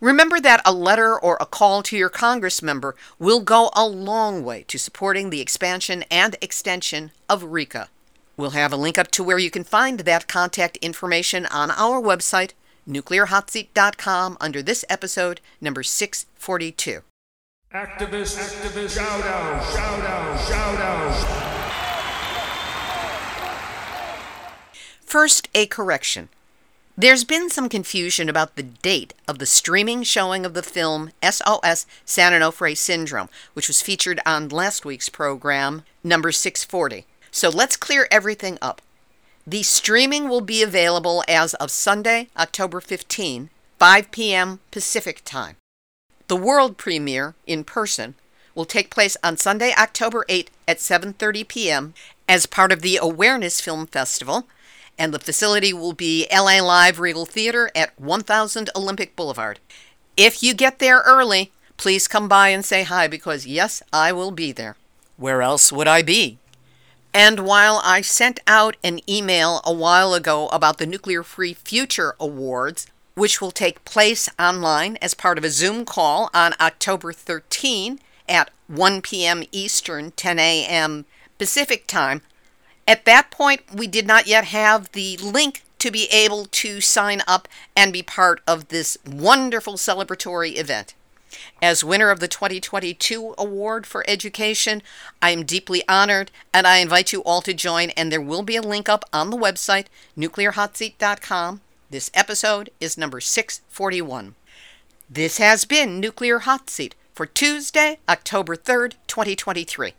Remember 0.00 0.38
that 0.38 0.62
a 0.64 0.72
letter 0.72 1.18
or 1.18 1.36
a 1.40 1.46
call 1.46 1.82
to 1.82 1.96
your 1.96 2.08
Congress 2.08 2.62
member 2.62 2.94
will 3.18 3.40
go 3.40 3.70
a 3.74 3.84
long 3.84 4.44
way 4.44 4.64
to 4.68 4.78
supporting 4.78 5.30
the 5.30 5.40
expansion 5.40 6.04
and 6.08 6.36
extension 6.40 7.10
of 7.28 7.42
RECA. 7.42 7.88
We'll 8.36 8.50
have 8.50 8.72
a 8.72 8.76
link 8.76 8.96
up 8.96 9.10
to 9.12 9.24
where 9.24 9.38
you 9.38 9.50
can 9.50 9.64
find 9.64 10.00
that 10.00 10.28
contact 10.28 10.76
information 10.76 11.46
on 11.46 11.72
our 11.72 12.00
website, 12.00 12.52
nuclearhotseat.com, 12.88 14.36
under 14.40 14.62
this 14.62 14.84
episode, 14.88 15.40
number 15.60 15.82
642. 15.82 17.00
Activist, 17.74 18.38
activist, 18.38 18.94
shout 18.94 19.24
out, 19.24 19.64
shout 19.74 20.00
out, 20.04 20.48
shout 20.48 20.80
out. 20.80 21.48
First, 25.00 25.48
a 25.56 25.66
correction. 25.66 26.28
There's 27.00 27.22
been 27.22 27.48
some 27.48 27.68
confusion 27.68 28.28
about 28.28 28.56
the 28.56 28.64
date 28.64 29.14
of 29.28 29.38
the 29.38 29.46
streaming 29.46 30.02
showing 30.02 30.44
of 30.44 30.54
the 30.54 30.64
film 30.64 31.12
SOS 31.22 31.86
San 32.04 32.32
Onofre 32.32 32.76
Syndrome, 32.76 33.28
which 33.54 33.68
was 33.68 33.80
featured 33.80 34.18
on 34.26 34.48
last 34.48 34.84
week's 34.84 35.08
program, 35.08 35.84
number 36.02 36.32
640. 36.32 37.06
So 37.30 37.50
let's 37.50 37.76
clear 37.76 38.08
everything 38.10 38.58
up. 38.60 38.82
The 39.46 39.62
streaming 39.62 40.28
will 40.28 40.40
be 40.40 40.60
available 40.60 41.22
as 41.28 41.54
of 41.54 41.70
Sunday, 41.70 42.30
October 42.36 42.80
15, 42.80 43.50
5 43.78 44.10
p.m. 44.10 44.58
Pacific 44.72 45.22
Time. 45.24 45.54
The 46.26 46.34
world 46.34 46.78
premiere 46.78 47.36
in 47.46 47.62
person 47.62 48.16
will 48.56 48.64
take 48.64 48.90
place 48.90 49.16
on 49.22 49.36
Sunday, 49.36 49.72
October 49.78 50.24
8 50.28 50.50
at 50.66 50.78
7:30 50.78 51.46
p.m. 51.46 51.94
as 52.28 52.46
part 52.46 52.72
of 52.72 52.82
the 52.82 52.98
Awareness 53.00 53.60
Film 53.60 53.86
Festival, 53.86 54.48
and 54.98 55.14
the 55.14 55.18
facility 55.18 55.72
will 55.72 55.92
be 55.92 56.26
LA 56.32 56.60
Live 56.60 56.98
Regal 56.98 57.24
Theater 57.24 57.70
at 57.74 57.98
1000 57.98 58.70
Olympic 58.74 59.14
Boulevard. 59.14 59.60
If 60.16 60.42
you 60.42 60.54
get 60.54 60.80
there 60.80 61.02
early, 61.06 61.52
please 61.76 62.08
come 62.08 62.28
by 62.28 62.48
and 62.48 62.64
say 62.64 62.82
hi 62.82 63.06
because 63.06 63.46
yes, 63.46 63.82
I 63.92 64.12
will 64.12 64.32
be 64.32 64.52
there. 64.52 64.76
Where 65.16 65.42
else 65.42 65.72
would 65.72 65.88
I 65.88 66.02
be? 66.02 66.38
And 67.14 67.40
while 67.40 67.80
I 67.84 68.00
sent 68.00 68.40
out 68.46 68.76
an 68.84 69.00
email 69.08 69.60
a 69.64 69.72
while 69.72 70.14
ago 70.14 70.48
about 70.48 70.78
the 70.78 70.86
Nuclear 70.86 71.22
Free 71.22 71.54
Future 71.54 72.14
Awards, 72.20 72.86
which 73.14 73.40
will 73.40 73.50
take 73.50 73.84
place 73.84 74.28
online 74.38 74.96
as 75.02 75.14
part 75.14 75.38
of 75.38 75.44
a 75.44 75.50
Zoom 75.50 75.84
call 75.84 76.30
on 76.34 76.54
October 76.60 77.12
13 77.12 77.98
at 78.28 78.50
1 78.68 79.02
p.m. 79.02 79.42
Eastern, 79.50 80.12
10 80.12 80.38
a.m. 80.38 81.04
Pacific 81.38 81.86
Time, 81.86 82.22
at 82.88 83.04
that 83.04 83.30
point, 83.30 83.60
we 83.72 83.86
did 83.86 84.06
not 84.06 84.26
yet 84.26 84.46
have 84.46 84.90
the 84.92 85.18
link 85.18 85.62
to 85.78 85.90
be 85.90 86.06
able 86.06 86.46
to 86.46 86.80
sign 86.80 87.20
up 87.28 87.46
and 87.76 87.92
be 87.92 88.02
part 88.02 88.40
of 88.46 88.68
this 88.68 88.96
wonderful 89.06 89.74
celebratory 89.74 90.56
event. 90.56 90.94
As 91.60 91.84
winner 91.84 92.08
of 92.10 92.20
the 92.20 92.28
2022 92.28 93.34
Award 93.36 93.86
for 93.86 94.08
Education, 94.08 94.82
I 95.20 95.30
am 95.30 95.44
deeply 95.44 95.82
honored 95.86 96.30
and 96.54 96.66
I 96.66 96.78
invite 96.78 97.12
you 97.12 97.22
all 97.24 97.42
to 97.42 97.52
join. 97.52 97.90
And 97.90 98.10
there 98.10 98.22
will 98.22 98.42
be 98.42 98.56
a 98.56 98.62
link 98.62 98.88
up 98.88 99.04
on 99.12 99.28
the 99.28 99.36
website, 99.36 99.86
nuclearhotseat.com. 100.16 101.60
This 101.90 102.10
episode 102.14 102.70
is 102.80 102.96
number 102.96 103.20
641. 103.20 104.34
This 105.10 105.36
has 105.36 105.66
been 105.66 106.00
Nuclear 106.00 106.40
Hot 106.40 106.70
Seat 106.70 106.94
for 107.14 107.26
Tuesday, 107.26 107.98
October 108.08 108.56
3rd, 108.56 108.94
2023. 109.06 109.92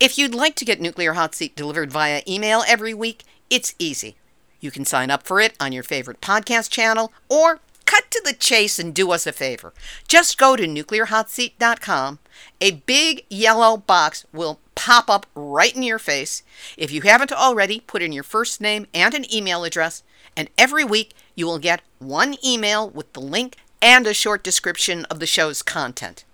If 0.00 0.18
you'd 0.18 0.34
like 0.34 0.56
to 0.56 0.64
get 0.64 0.80
Nuclear 0.80 1.12
Hot 1.12 1.36
Seat 1.36 1.54
delivered 1.54 1.92
via 1.92 2.22
email 2.26 2.64
every 2.66 2.92
week, 2.92 3.22
it's 3.48 3.76
easy. 3.78 4.16
You 4.58 4.72
can 4.72 4.84
sign 4.84 5.08
up 5.08 5.22
for 5.22 5.40
it 5.40 5.54
on 5.60 5.72
your 5.72 5.84
favorite 5.84 6.20
podcast 6.20 6.68
channel 6.70 7.12
or 7.28 7.60
cut 7.84 8.10
to 8.10 8.20
the 8.24 8.32
chase 8.32 8.80
and 8.80 8.92
do 8.92 9.12
us 9.12 9.24
a 9.24 9.32
favor. 9.32 9.72
Just 10.08 10.36
go 10.36 10.56
to 10.56 10.66
nuclearhotseat.com. 10.66 12.18
A 12.60 12.70
big 12.72 13.24
yellow 13.30 13.76
box 13.76 14.26
will 14.32 14.58
pop 14.74 15.08
up 15.08 15.26
right 15.34 15.74
in 15.74 15.84
your 15.84 16.00
face. 16.00 16.42
If 16.76 16.90
you 16.90 17.02
haven't 17.02 17.32
already, 17.32 17.78
put 17.78 18.02
in 18.02 18.12
your 18.12 18.24
first 18.24 18.60
name 18.60 18.88
and 18.92 19.14
an 19.14 19.32
email 19.32 19.62
address, 19.62 20.02
and 20.36 20.50
every 20.58 20.84
week 20.84 21.14
you 21.36 21.46
will 21.46 21.60
get 21.60 21.82
one 22.00 22.34
email 22.44 22.90
with 22.90 23.12
the 23.12 23.20
link 23.20 23.58
and 23.80 24.08
a 24.08 24.14
short 24.14 24.42
description 24.42 25.04
of 25.04 25.20
the 25.20 25.26
show's 25.26 25.62
content. 25.62 26.24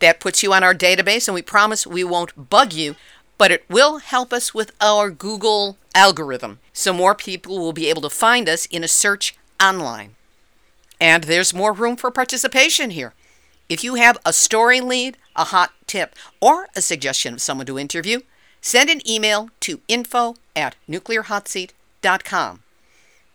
That 0.00 0.20
puts 0.20 0.42
you 0.42 0.52
on 0.52 0.62
our 0.62 0.74
database, 0.74 1.26
and 1.28 1.34
we 1.34 1.42
promise 1.42 1.86
we 1.86 2.04
won't 2.04 2.50
bug 2.50 2.72
you, 2.72 2.96
but 3.38 3.50
it 3.50 3.64
will 3.68 3.98
help 3.98 4.32
us 4.32 4.54
with 4.54 4.72
our 4.80 5.10
Google 5.10 5.78
algorithm 5.94 6.58
so 6.72 6.92
more 6.92 7.14
people 7.14 7.58
will 7.58 7.72
be 7.72 7.88
able 7.88 8.02
to 8.02 8.10
find 8.10 8.48
us 8.48 8.66
in 8.66 8.84
a 8.84 8.88
search 8.88 9.36
online. 9.62 10.14
And 11.00 11.24
there's 11.24 11.54
more 11.54 11.72
room 11.72 11.96
for 11.96 12.10
participation 12.10 12.90
here. 12.90 13.14
If 13.68 13.82
you 13.82 13.96
have 13.96 14.18
a 14.24 14.32
story 14.32 14.80
lead, 14.80 15.16
a 15.34 15.44
hot 15.44 15.72
tip, 15.86 16.14
or 16.40 16.68
a 16.76 16.80
suggestion 16.80 17.34
of 17.34 17.42
someone 17.42 17.66
to 17.66 17.78
interview, 17.78 18.20
send 18.60 18.90
an 18.90 19.06
email 19.08 19.50
to 19.60 19.80
info 19.88 20.36
at 20.54 20.76
nuclearhotseat.com. 20.88 22.62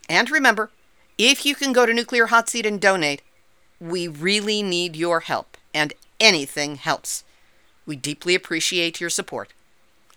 And 0.09 0.29
remember, 0.31 0.71
if 1.17 1.45
you 1.45 1.55
can 1.55 1.73
go 1.73 1.85
to 1.85 1.93
Nuclear 1.93 2.27
Hot 2.27 2.49
Seat 2.49 2.65
and 2.65 2.79
donate, 2.79 3.21
we 3.79 4.07
really 4.07 4.63
need 4.63 4.95
your 4.95 5.21
help, 5.21 5.57
and 5.73 5.93
anything 6.21 6.75
helps. 6.75 7.25
We 7.85 7.97
deeply 7.97 8.35
appreciate 8.35 9.01
your 9.01 9.09
support. 9.09 9.51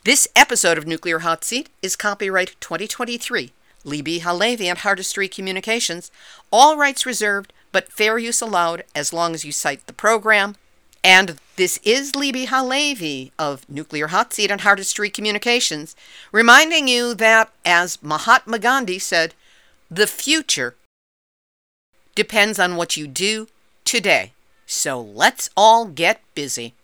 This 0.05 0.28
episode 0.36 0.76
of 0.76 0.86
Nuclear 0.86 1.20
Hot 1.20 1.42
Seat 1.44 1.70
is 1.80 1.96
copyright 1.96 2.55
2023, 2.61 3.52
Libbe 3.86 4.20
HaLevy 4.20 4.66
and 4.66 4.78
Hardestry 4.78 5.28
Communications, 5.28 6.11
all 6.52 6.76
rights 6.76 7.07
reserved, 7.07 7.55
but 7.72 7.90
fair 7.90 8.18
use 8.18 8.42
allowed 8.42 8.84
as 8.94 9.14
long 9.14 9.34
as 9.34 9.46
you 9.46 9.50
cite 9.50 9.86
the 9.86 9.94
program. 9.94 10.57
And 11.02 11.38
this 11.57 11.78
is 11.82 12.12
Libbe 12.12 12.46
HaLevy 12.46 13.30
of 13.38 13.66
Nuclear 13.68 14.09
Hot 14.09 14.34
Seat 14.34 14.50
and 14.50 14.61
Hardestry 14.61 15.09
Communications, 15.09 15.96
reminding 16.30 16.86
you 16.86 17.14
that, 17.14 17.50
as 17.64 18.02
Mahatma 18.02 18.59
Gandhi 18.59 18.98
said, 18.98 19.34
the 19.90 20.07
future 20.07 20.74
depends 22.14 22.59
on 22.59 22.76
what 22.76 22.96
you 22.96 23.07
do 23.07 23.48
today. 23.86 24.34
So 24.67 25.01
let's 25.01 25.51
all 25.57 25.87
get 25.87 26.21
busy. 26.35 26.75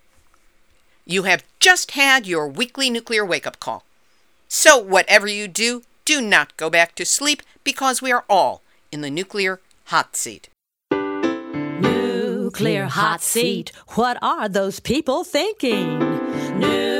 You 1.06 1.24
have 1.24 1.44
just 1.58 1.92
had 1.92 2.26
your 2.26 2.46
weekly 2.46 2.90
nuclear 2.90 3.24
wake 3.24 3.46
up 3.46 3.58
call. 3.58 3.84
So, 4.48 4.78
whatever 4.78 5.26
you 5.26 5.48
do, 5.48 5.82
do 6.04 6.20
not 6.20 6.56
go 6.56 6.70
back 6.70 6.94
to 6.96 7.04
sleep 7.04 7.42
because 7.62 8.02
we 8.02 8.10
are 8.10 8.24
all 8.28 8.62
in 8.90 9.00
the 9.00 9.10
nuclear 9.10 9.60
hot 9.86 10.16
seat. 10.16 10.48
Nuclear 11.80 12.86
hot 12.86 13.22
seat. 13.22 13.72
What 13.94 14.18
are 14.22 14.48
those 14.48 14.80
people 14.80 15.24
thinking? 15.24 16.99